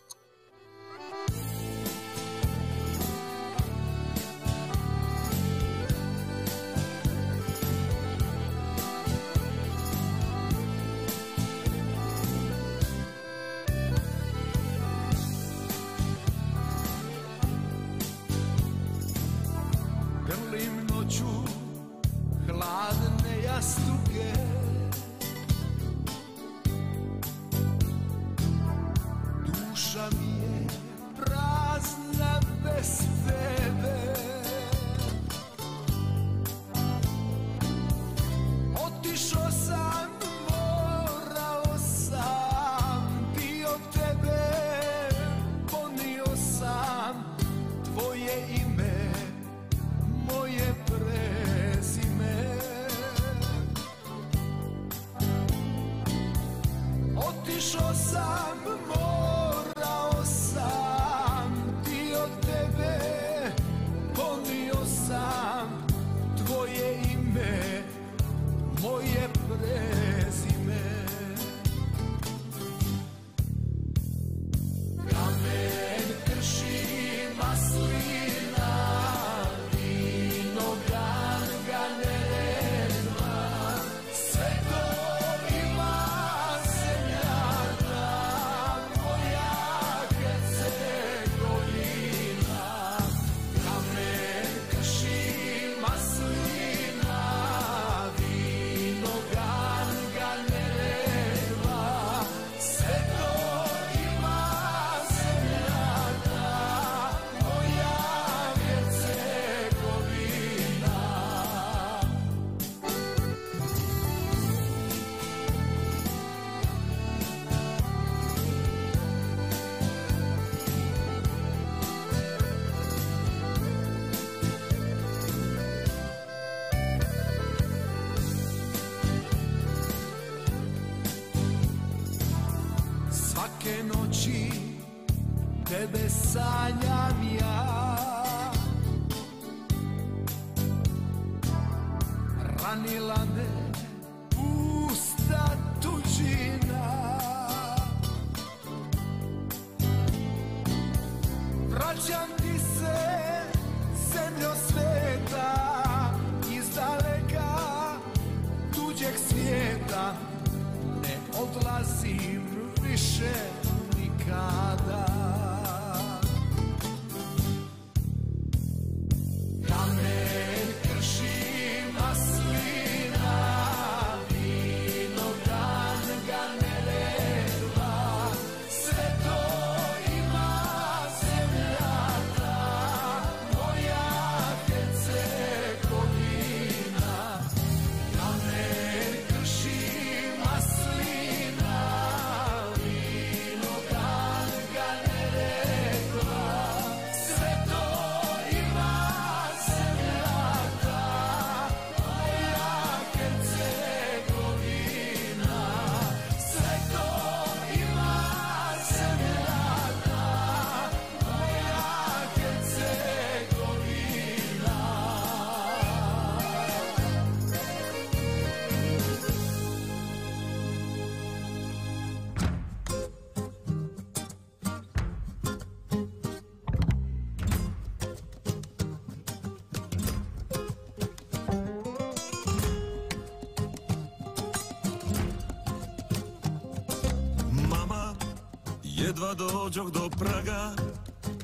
Jedva 239.07 239.33
dođoh 239.33 239.91
do 239.91 240.09
Praga, 240.19 240.71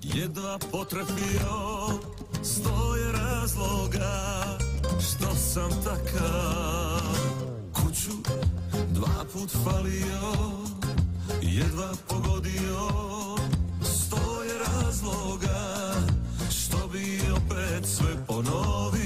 jedva 0.02 0.58
potrefio 0.72 1.56
Stoje 2.44 3.12
razloga 3.12 4.24
što 5.00 5.36
sam 5.36 5.70
takav. 5.84 7.18
Kuću 7.74 8.12
dva 8.90 9.26
put 9.34 9.52
falio, 9.64 10.34
jedva 11.42 11.92
pogodio 12.10 12.90
Stoje 13.82 14.52
razloga 14.60 15.94
što 16.50 16.88
bi 16.88 17.20
opet 17.36 17.86
sve 17.86 18.26
ponovio 18.28 19.03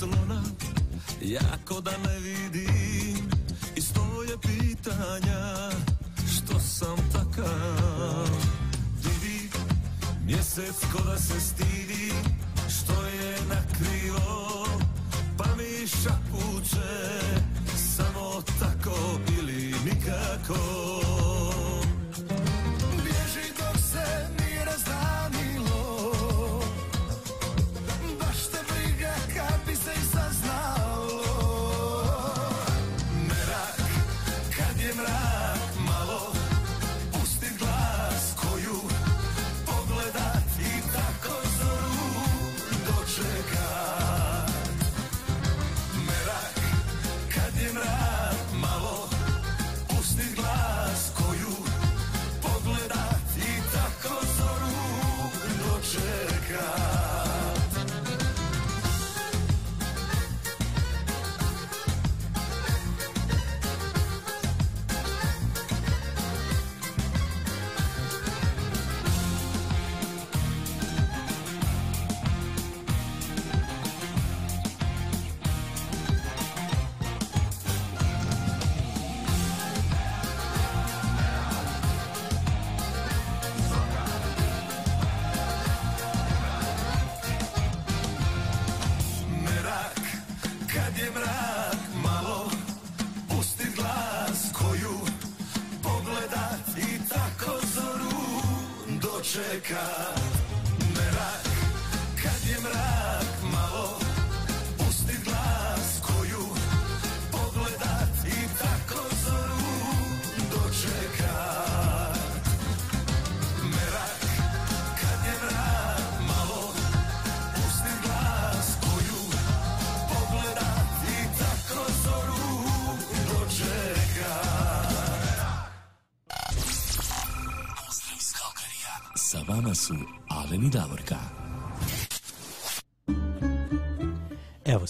slona 0.00 0.42
Jako 1.20 1.80
da 1.80 1.90
ne 1.90 2.20
vidim 2.20 2.59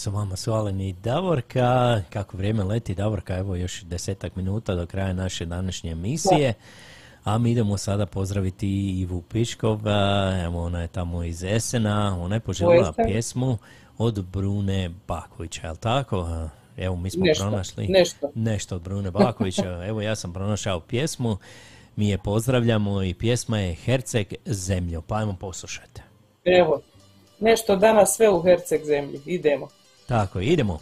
sa 0.00 0.10
vama 0.10 0.36
su 0.36 0.52
Alen 0.52 0.80
i 0.80 0.92
Davorka. 0.92 2.02
Kako 2.10 2.36
vrijeme 2.36 2.64
leti 2.64 2.94
Davorka, 2.94 3.36
evo 3.36 3.56
još 3.56 3.82
desetak 3.82 4.36
minuta 4.36 4.74
do 4.74 4.86
kraja 4.86 5.12
naše 5.12 5.46
današnje 5.46 5.90
emisije. 5.90 6.54
A 7.24 7.38
mi 7.38 7.50
idemo 7.50 7.78
sada 7.78 8.06
pozdraviti 8.06 8.68
Ivu 9.00 9.22
Piškov, 9.22 9.80
evo 10.44 10.64
ona 10.64 10.82
je 10.82 10.88
tamo 10.88 11.24
iz 11.24 11.42
Esena, 11.44 12.18
ona 12.20 12.36
je 12.36 12.40
poželjela 12.40 12.92
pjesmu 12.92 13.58
od 13.98 14.24
Brune 14.24 14.90
Bakovića, 15.08 15.66
jel 15.66 15.76
tako? 15.76 16.48
Evo 16.76 16.96
mi 16.96 17.10
smo 17.10 17.24
Nešto, 17.24 17.44
pronašli 17.44 17.88
nešto. 17.88 18.30
nešto 18.34 18.76
od 18.76 18.82
Brune 18.82 19.10
Bakovića, 19.10 19.82
evo 19.88 20.02
ja 20.02 20.16
sam 20.16 20.32
pronašao 20.32 20.80
pjesmu, 20.80 21.36
mi 21.96 22.08
je 22.08 22.18
pozdravljamo 22.18 23.02
i 23.02 23.14
pjesma 23.14 23.58
je 23.58 23.74
Herceg 23.74 24.34
zemljo, 24.46 25.00
pa 25.00 25.16
ajmo 25.16 25.36
poslušajte. 25.40 26.02
Evo, 26.44 26.80
nešto 27.40 27.76
danas 27.76 28.16
sve 28.16 28.28
u 28.28 28.42
Herceg 28.42 28.84
zemlji. 28.84 29.20
Idemo. 29.26 29.68
Tako, 30.10 30.40
idemo. 30.40 30.78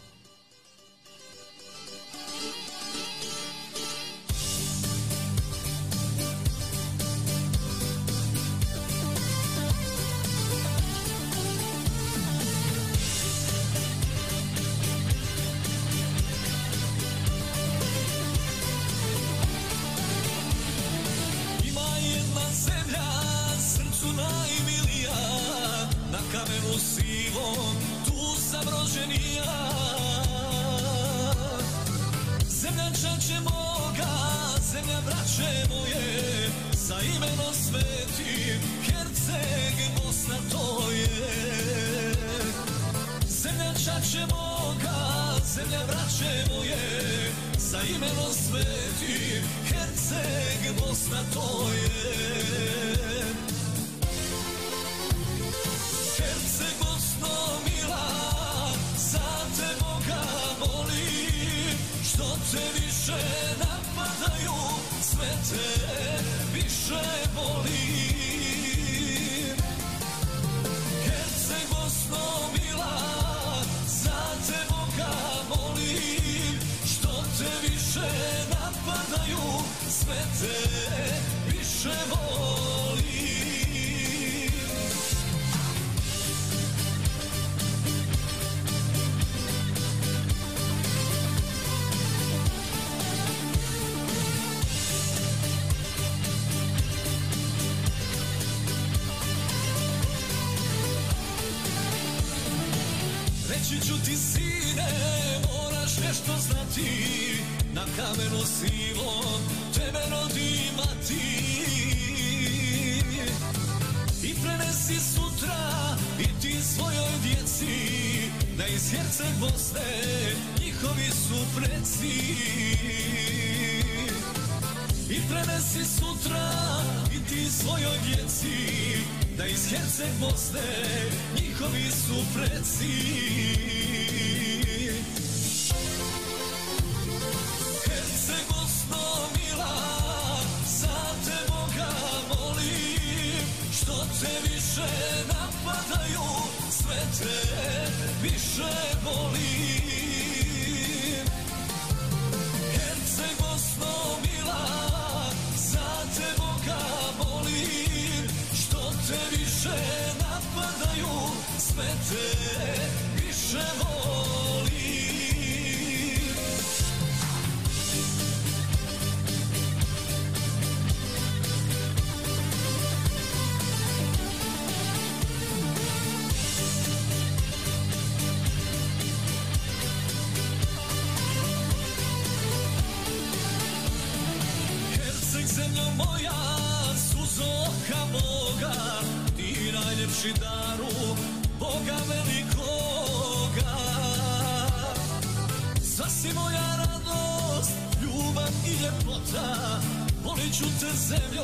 Volit 200.49 200.57
ću 200.57 200.79
te 200.79 200.97
zemljo 200.97 201.43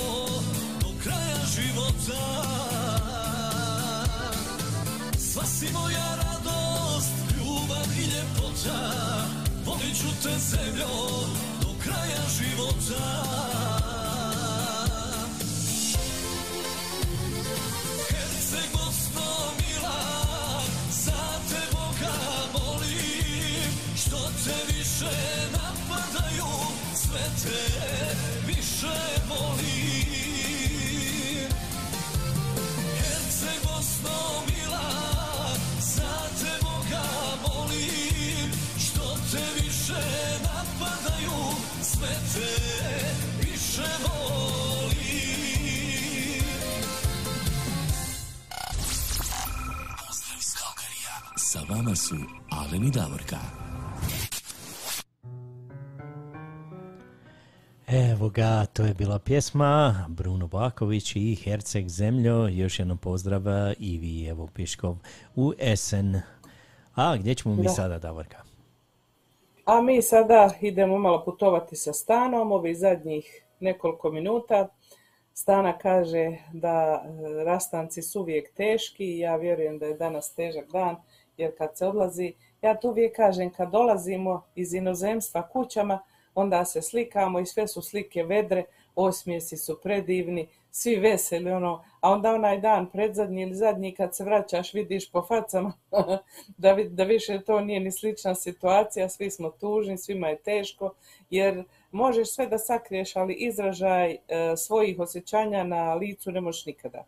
do 0.82 0.88
kraja 1.03 1.38
života. 1.56 2.22
Sva 5.18 5.45
si 5.45 5.68
moja 5.73 6.15
radost, 6.15 7.11
ljubav 7.38 7.86
i 7.98 8.02
ljepota, 8.02 8.91
volit 9.65 9.98
ću 9.98 10.07
te 10.23 10.40
zemljo 10.40 10.88
do 11.61 11.68
kraja 11.84 12.22
života. 12.38 13.65
Vama 51.76 51.95
su 51.95 52.15
Alen 52.52 52.88
i 52.88 52.91
Davorka. 52.91 53.38
Evo 57.88 58.30
ga, 58.30 58.65
to 58.65 58.84
je 58.84 58.93
bila 58.93 59.19
pjesma 59.19 60.06
Bruno 60.10 60.47
Baković 60.47 61.15
i 61.15 61.35
Herceg 61.35 61.89
Zemljo. 61.89 62.47
Još 62.47 62.80
jednom 62.80 62.97
pozdrav 62.97 63.41
i 63.80 63.97
vi, 63.97 64.27
evo 64.27 64.47
Piškov 64.53 64.95
u 65.35 65.53
Esen. 65.60 66.22
A 66.95 67.18
gdje 67.18 67.35
ćemo 67.35 67.56
mi 67.56 67.64
Da. 67.64 67.69
sada, 67.69 67.99
Davorka? 67.99 68.38
A 69.65 69.81
mi 69.81 70.02
sada 70.02 70.49
idemo 70.61 70.97
malo 70.97 71.26
putovati 71.26 71.76
sa 71.76 71.93
Stanom, 71.93 72.52
ovih 72.52 72.77
zadnjih 72.77 73.43
nekoliko 73.60 74.11
minuta. 74.11 74.68
Stana 75.34 75.77
kaže 75.77 76.38
da 76.53 77.03
e, 77.06 77.43
rastanci 77.43 78.02
su 78.02 78.22
uvijek 78.22 78.53
teški 78.53 79.06
i 79.06 79.19
ja 79.19 79.35
vjerujem 79.35 79.80
da 79.80 79.85
je 79.85 79.97
danas 79.97 80.34
težak 80.34 80.72
dan, 80.72 80.95
jer 81.38 81.57
kad 81.57 81.78
se 81.78 81.88
odlazi, 81.88 82.34
ja 82.62 82.76
to 82.76 82.90
uvijek 82.90 83.16
kažem, 83.16 83.49
kad 83.49 83.72
dolazimo 83.72 84.44
iz 84.56 84.74
inozemstva 84.74 85.48
kućama, 85.49 85.99
onda 86.36 86.66
se 86.66 86.82
slikamo 86.82 87.40
i 87.40 87.45
sve 87.45 87.68
su 87.68 87.82
slike 87.82 88.24
vedre, 88.24 88.64
osmijesi 88.95 89.57
su 89.57 89.80
predivni, 89.84 90.48
svi 90.72 90.95
veseli, 90.95 91.52
ono, 91.52 91.84
a 92.02 92.12
onda 92.12 92.34
onaj 92.34 92.60
dan 92.60 92.90
predzadnji 92.91 93.41
ili 93.41 93.56
zadnji 93.56 93.91
kad 93.95 94.16
se 94.16 94.24
vraćaš 94.24 94.74
vidiš 94.74 95.12
po 95.12 95.22
facama 95.22 95.74
da, 96.57 96.74
vi- 96.74 96.90
da 96.90 97.03
više 97.03 97.41
to 97.41 97.62
nije 97.62 97.80
ni 97.80 97.91
slična 97.91 98.36
situacija, 98.36 99.10
svi 99.10 99.32
smo 99.32 99.49
tužni, 99.49 99.98
svima 99.98 100.28
je 100.28 100.38
teško, 100.38 100.94
jer 101.30 101.64
možeš 101.91 102.30
sve 102.30 102.48
da 102.48 102.57
sakriješ, 102.57 103.16
ali 103.16 103.34
izražaj 103.34 104.12
e, 104.12 104.18
svojih 104.57 104.99
osjećanja 104.99 105.64
na 105.64 105.94
licu 105.94 106.32
ne 106.32 106.41
možeš 106.41 106.66
nikada. 106.66 107.03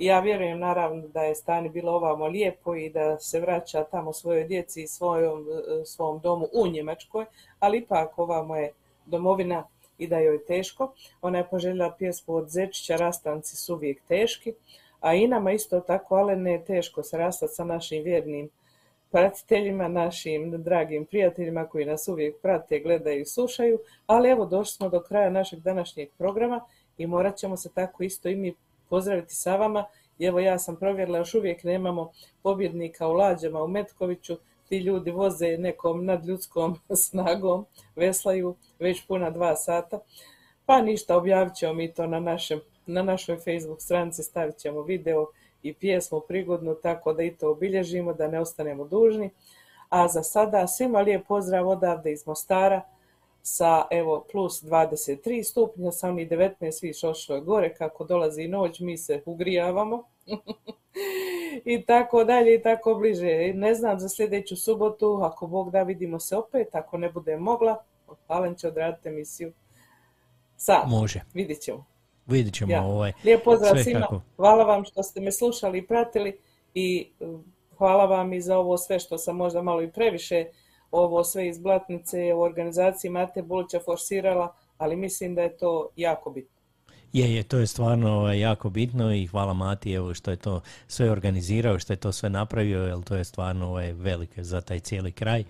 I 0.00 0.04
ja 0.04 0.20
vjerujem 0.20 0.58
naravno 0.58 1.08
da 1.08 1.22
je 1.22 1.34
stani 1.34 1.68
bilo 1.68 1.92
ovamo 1.92 2.26
lijepo 2.26 2.74
i 2.74 2.90
da 2.90 3.18
se 3.18 3.40
vraća 3.40 3.84
tamo 3.84 4.12
svojoj 4.12 4.44
djeci 4.44 4.82
i 4.82 4.86
svojom, 4.86 5.40
e, 5.40 5.84
svom 5.84 6.20
domu 6.20 6.46
u 6.52 6.66
Njemačkoj, 6.66 7.24
ali 7.58 7.78
ipak 7.78 8.18
ovamo 8.18 8.56
je 8.56 8.72
domovina 9.06 9.64
i 9.98 10.06
da 10.06 10.18
joj 10.18 10.34
je 10.34 10.44
teško. 10.44 10.92
Ona 11.22 11.38
je 11.38 11.48
poželjela 11.50 11.94
pjesmu 11.98 12.34
od 12.34 12.48
Zečića, 12.48 12.96
rastanci 12.96 13.56
su 13.56 13.74
uvijek 13.74 14.02
teški, 14.08 14.54
a 15.00 15.14
i 15.14 15.28
nama 15.28 15.52
isto 15.52 15.80
tako, 15.80 16.16
ale 16.16 16.36
ne 16.36 16.52
je 16.52 16.64
teško 16.64 17.02
se 17.02 17.18
rastati 17.18 17.54
sa 17.54 17.64
našim 17.64 18.02
vjernim 18.02 18.50
pratiteljima, 19.10 19.88
našim 19.88 20.62
dragim 20.62 21.06
prijateljima 21.06 21.66
koji 21.66 21.84
nas 21.84 22.08
uvijek 22.08 22.40
prate, 22.42 22.78
gledaju 22.78 23.20
i 23.20 23.26
slušaju, 23.26 23.78
ali 24.06 24.30
evo 24.30 24.46
došli 24.46 24.72
smo 24.72 24.88
do 24.88 25.00
kraja 25.00 25.30
našeg 25.30 25.60
današnjeg 25.60 26.08
programa 26.18 26.64
i 26.98 27.06
morat 27.06 27.36
ćemo 27.36 27.56
se 27.56 27.70
tako 27.74 28.02
isto 28.02 28.28
i 28.28 28.36
mi 28.36 28.54
pozdraviti 28.90 29.34
sa 29.34 29.56
vama. 29.56 29.84
Evo 30.18 30.40
ja 30.40 30.58
sam 30.58 30.76
provjerila, 30.76 31.18
još 31.18 31.34
uvijek 31.34 31.64
nemamo 31.64 32.12
pobjednika 32.42 33.08
u 33.08 33.12
Lađama 33.12 33.62
u 33.62 33.68
Metkoviću, 33.68 34.36
ti 34.68 34.78
ljudi 34.78 35.10
voze 35.10 35.58
nekom 35.58 36.04
nadljudskom 36.04 36.76
snagom, 37.04 37.66
veslaju 37.96 38.56
već 38.78 39.06
puna 39.06 39.30
dva 39.30 39.56
sata. 39.56 39.98
Pa 40.66 40.82
ništa, 40.82 41.16
objavit 41.16 41.54
ćemo 41.54 41.72
mi 41.72 41.94
to 41.94 42.06
na, 42.06 42.20
našem, 42.20 42.60
na 42.86 43.02
našoj 43.02 43.36
Facebook 43.36 43.82
stranici, 43.82 44.22
stavit 44.22 44.56
ćemo 44.56 44.82
video 44.82 45.26
i 45.62 45.74
pjesmu 45.74 46.20
prigodnu, 46.28 46.74
tako 46.74 47.12
da 47.12 47.22
i 47.22 47.36
to 47.36 47.50
obilježimo, 47.50 48.12
da 48.12 48.28
ne 48.28 48.40
ostanemo 48.40 48.84
dužni. 48.84 49.30
A 49.88 50.08
za 50.08 50.22
sada 50.22 50.66
svima 50.66 51.00
lijep 51.00 51.26
pozdrav 51.26 51.68
odavde 51.68 52.12
iz 52.12 52.26
Mostara 52.26 52.82
sa 53.42 53.86
evo 53.90 54.26
plus 54.32 54.62
23 54.62 55.42
stupnja, 55.44 55.92
sa 55.92 56.08
onih 56.08 56.28
19 56.28 56.72
svi 56.72 57.08
ošlo 57.08 57.34
je 57.34 57.40
gore, 57.40 57.74
kako 57.74 58.04
dolazi 58.04 58.48
noć 58.48 58.80
mi 58.80 58.98
se 58.98 59.22
ugrijavamo 59.26 60.04
i 61.64 61.84
tako 61.86 62.24
dalje 62.24 62.54
i 62.54 62.62
tako 62.62 62.94
bliže. 62.94 63.52
Ne 63.54 63.74
znam 63.74 63.98
za 64.00 64.08
sljedeću 64.08 64.56
subotu, 64.56 65.20
ako 65.22 65.46
Bog 65.46 65.70
da 65.70 65.82
vidimo 65.82 66.20
se 66.20 66.36
opet, 66.36 66.74
ako 66.74 66.98
ne 66.98 67.10
bude 67.10 67.36
mogla, 67.36 67.84
Alen 68.26 68.54
će 68.54 68.68
odraditi 68.68 69.08
emisiju. 69.08 69.52
Sad, 70.56 70.88
Može. 70.88 71.20
vidit 71.34 71.60
ćemo. 71.60 71.84
Vidjet 72.26 72.54
ćemo 72.54 72.72
Ja. 72.72 72.84
ovaj, 72.84 73.12
Lijep 73.24 73.44
pozdrav 73.44 73.70
sve 73.74 73.82
svima. 73.84 74.00
kako. 74.00 74.20
Hvala 74.36 74.64
vam 74.64 74.84
što 74.84 75.02
ste 75.02 75.20
me 75.20 75.32
slušali 75.32 75.78
i 75.78 75.86
pratili 75.86 76.38
i 76.74 77.10
uh, 77.20 77.40
hvala 77.78 78.04
vam 78.06 78.32
i 78.32 78.40
za 78.40 78.58
ovo 78.58 78.78
sve 78.78 78.98
što 78.98 79.18
sam 79.18 79.36
možda 79.36 79.62
malo 79.62 79.82
i 79.82 79.92
previše 79.92 80.46
ovo 80.90 81.24
sve 81.24 81.48
iz 81.48 81.58
Blatnice 81.58 82.34
u 82.34 82.40
organizaciji 82.40 83.10
Mate 83.10 83.42
Bulića 83.42 83.80
forsirala, 83.84 84.54
ali 84.78 84.96
mislim 84.96 85.34
da 85.34 85.42
je 85.42 85.56
to 85.56 85.88
jako 85.96 86.30
bitno. 86.30 86.60
Je, 87.12 87.34
je, 87.34 87.42
to 87.42 87.58
je 87.58 87.66
stvarno 87.66 88.12
ovaj, 88.12 88.40
jako 88.40 88.70
bitno 88.70 89.14
i 89.14 89.26
hvala 89.26 89.54
Mati 89.54 89.92
evo 89.92 90.14
što 90.14 90.30
je 90.30 90.36
to 90.36 90.60
sve 90.88 91.10
organizirao, 91.10 91.78
što 91.78 91.92
je 91.92 91.96
to 91.96 92.12
sve 92.12 92.30
napravio, 92.30 92.86
jer 92.86 93.02
to 93.02 93.16
je 93.16 93.24
stvarno 93.24 93.68
ovaj, 93.68 93.92
velike 93.92 94.44
za 94.44 94.60
taj 94.60 94.80
cijeli 94.80 95.12
kraj. 95.12 95.44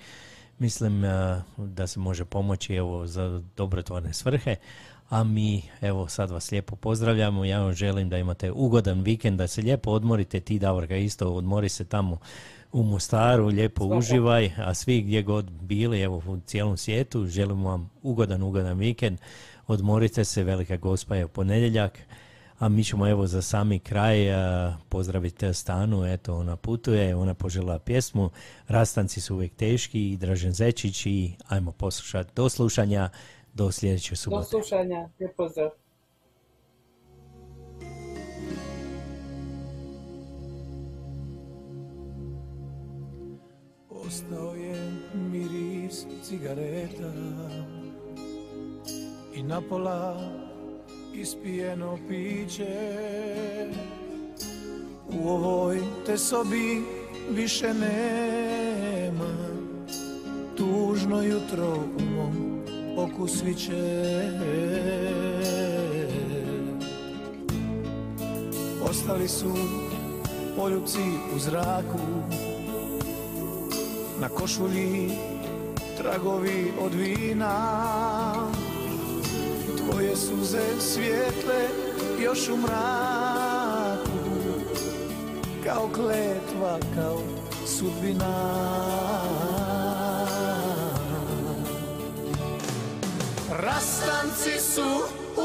Mislim 0.58 1.04
a, 1.04 1.42
da 1.56 1.86
se 1.86 2.00
može 2.00 2.24
pomoći 2.24 2.74
evo 2.74 3.06
za 3.06 3.42
dobrotvorne 3.56 4.12
svrhe, 4.12 4.56
a 5.08 5.24
mi 5.24 5.62
evo 5.80 6.08
sad 6.08 6.30
vas 6.30 6.50
lijepo 6.50 6.76
pozdravljamo. 6.76 7.44
Ja 7.44 7.60
vam 7.60 7.72
želim 7.72 8.08
da 8.08 8.18
imate 8.18 8.50
ugodan 8.52 9.00
vikend, 9.00 9.38
da 9.38 9.46
se 9.46 9.62
lijepo 9.62 9.90
odmorite, 9.90 10.40
ti 10.40 10.58
Davorka 10.58 10.96
isto 10.96 11.32
odmori 11.32 11.68
se 11.68 11.84
tamo 11.84 12.18
u 12.72 12.82
Mostaru, 12.82 13.46
lijepo 13.46 13.80
Svakako. 13.84 13.98
uživaj, 13.98 14.52
a 14.58 14.74
svi 14.74 15.02
gdje 15.02 15.22
god 15.22 15.50
bili, 15.50 16.00
evo 16.00 16.22
u 16.26 16.38
cijelom 16.46 16.76
svijetu, 16.76 17.26
želimo 17.26 17.68
vam 17.68 17.90
ugodan, 18.02 18.42
ugodan 18.42 18.78
vikend. 18.78 19.18
Odmorite 19.66 20.24
se, 20.24 20.44
Velika 20.44 20.76
Gospa 20.76 21.16
je 21.16 21.24
u 21.24 21.28
ponedjeljak, 21.28 21.98
a 22.58 22.68
mi 22.68 22.84
ćemo 22.84 23.08
evo 23.08 23.26
za 23.26 23.42
sami 23.42 23.78
kraj 23.78 24.32
a, 24.34 24.76
pozdraviti 24.88 25.54
Stanu, 25.54 26.06
eto 26.06 26.36
ona 26.36 26.56
putuje, 26.56 27.16
ona 27.16 27.34
požela 27.34 27.78
pjesmu, 27.78 28.30
rastanci 28.68 29.20
su 29.20 29.34
uvijek 29.34 29.54
teški 29.54 30.10
i 30.10 30.16
Dražen 30.16 30.52
Zečić 30.52 31.06
i 31.06 31.32
ajmo 31.48 31.72
poslušati 31.72 32.30
do 32.36 32.48
slušanja, 32.48 33.10
do 33.54 33.72
sljedeće 33.72 34.12
Do 34.12 34.16
subote. 34.16 34.46
slušanja, 34.48 35.08
lijep 35.20 35.36
pozdrav. 35.36 35.70
Ostao 44.10 44.54
je 44.54 44.92
miris 45.14 46.04
cigareta. 46.22 47.12
I 49.34 49.42
napola 49.42 50.30
ispijeno 51.14 51.98
piće. 52.08 52.96
U 55.12 55.28
ovoj 55.28 55.80
te 56.06 56.18
sobi 56.18 56.82
više 57.30 57.74
nema. 57.74 59.34
Tužno 60.56 61.22
jutro 61.22 61.84
u 61.98 62.02
mom 62.14 62.62
oku 62.96 63.28
sviće. 63.28 64.10
Ostali 68.90 69.28
su 69.28 69.54
poljubci 70.56 71.02
u 71.36 71.38
zraku 71.38 72.19
na 74.20 74.28
košulji 74.28 75.10
tragovi 75.98 76.72
od 76.80 76.94
vina. 76.94 77.54
Tvoje 79.76 80.16
suze 80.16 80.80
svijetle 80.80 81.68
još 82.22 82.48
u 82.48 82.56
mraku 82.56 84.10
Kao 85.64 85.88
kletva, 85.94 86.78
kao 86.94 87.20
sudbina. 87.66 88.60
Rastanci 93.50 94.60
su 94.74 94.90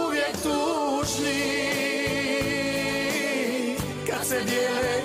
uvijek 0.08 0.32
tužni 0.44 1.66
Kad 4.08 4.28
se 4.28 4.42
dijele 4.44 5.02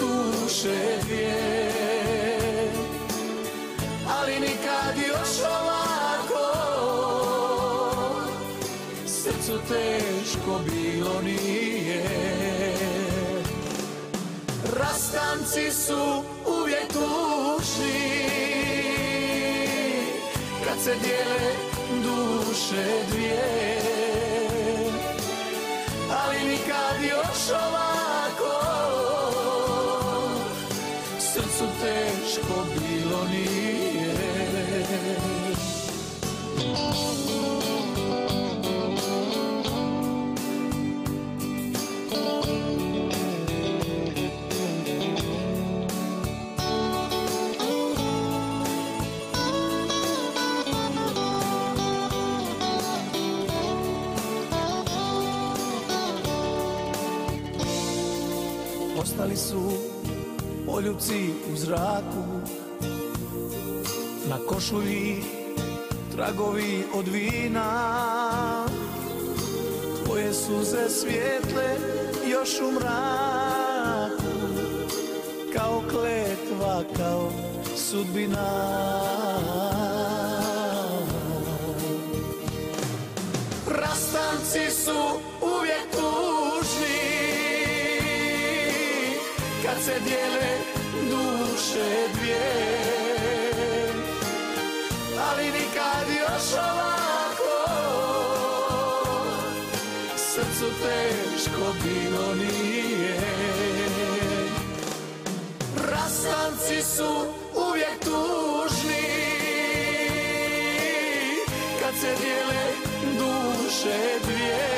duše 0.00 0.98
dvije 1.04 1.71
teško 9.72 10.60
bilo 10.70 11.20
nije. 11.22 12.04
Rastanci 14.78 15.70
su 15.70 16.22
uvijek 16.46 16.88
tužni 16.92 18.22
kad 20.64 20.80
se 20.84 20.94
dijele 21.02 21.52
duše 22.02 22.84
dvije 23.10 23.81
poljubci 60.82 61.30
u 61.52 61.56
zraku. 61.56 62.24
Na 64.28 64.38
košulji 64.48 65.22
tragovi 66.14 66.84
od 66.94 67.08
vina 67.08 68.66
Tvoje 70.04 70.32
suze 70.32 70.88
svijetle 70.88 71.76
još 72.30 72.60
u 72.60 72.72
mraku. 72.72 74.22
Kao 75.56 75.82
kletva, 75.90 76.84
kao 76.96 77.32
sudbina. 77.76 78.48
Rastanci 83.68 84.70
su 84.84 85.20
uvijek 85.42 85.90
tužni 85.92 87.02
kad 89.64 89.84
se 89.84 90.00
dijele 90.04 90.61
dvije 92.32 93.92
ali 95.30 95.44
nikad 95.44 96.06
još 96.08 96.52
ovako. 96.52 96.92
Srcu 100.16 100.66
teško 100.82 101.72
bilo 101.82 102.34
nije. 102.34 103.20
Rastanci 105.90 106.82
su 106.96 107.26
uvijek 107.68 107.98
tužni. 108.04 109.12
Kad 111.80 111.94
se 112.00 112.14
dijele 112.20 112.64
duše 113.18 113.98
dvije. 114.24 114.68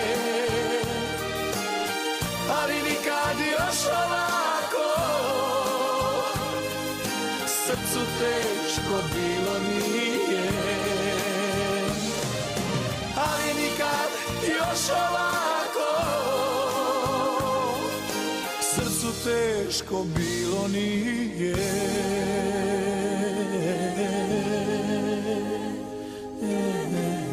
Ali 2.51 2.75
nikad 2.75 3.37
još 3.53 3.87
ovako 3.87 4.24
teško 8.19 8.95
bilo 9.15 9.59
nije. 9.59 10.51
Ali 13.17 13.63
nikad 13.63 14.11
još 14.43 14.91
ovako. 14.91 15.91
Srcu 18.75 19.25
teško 19.25 20.05
bilo 20.17 20.69
nije. 20.69 21.55
E, 26.43 26.47
e. 26.47 27.24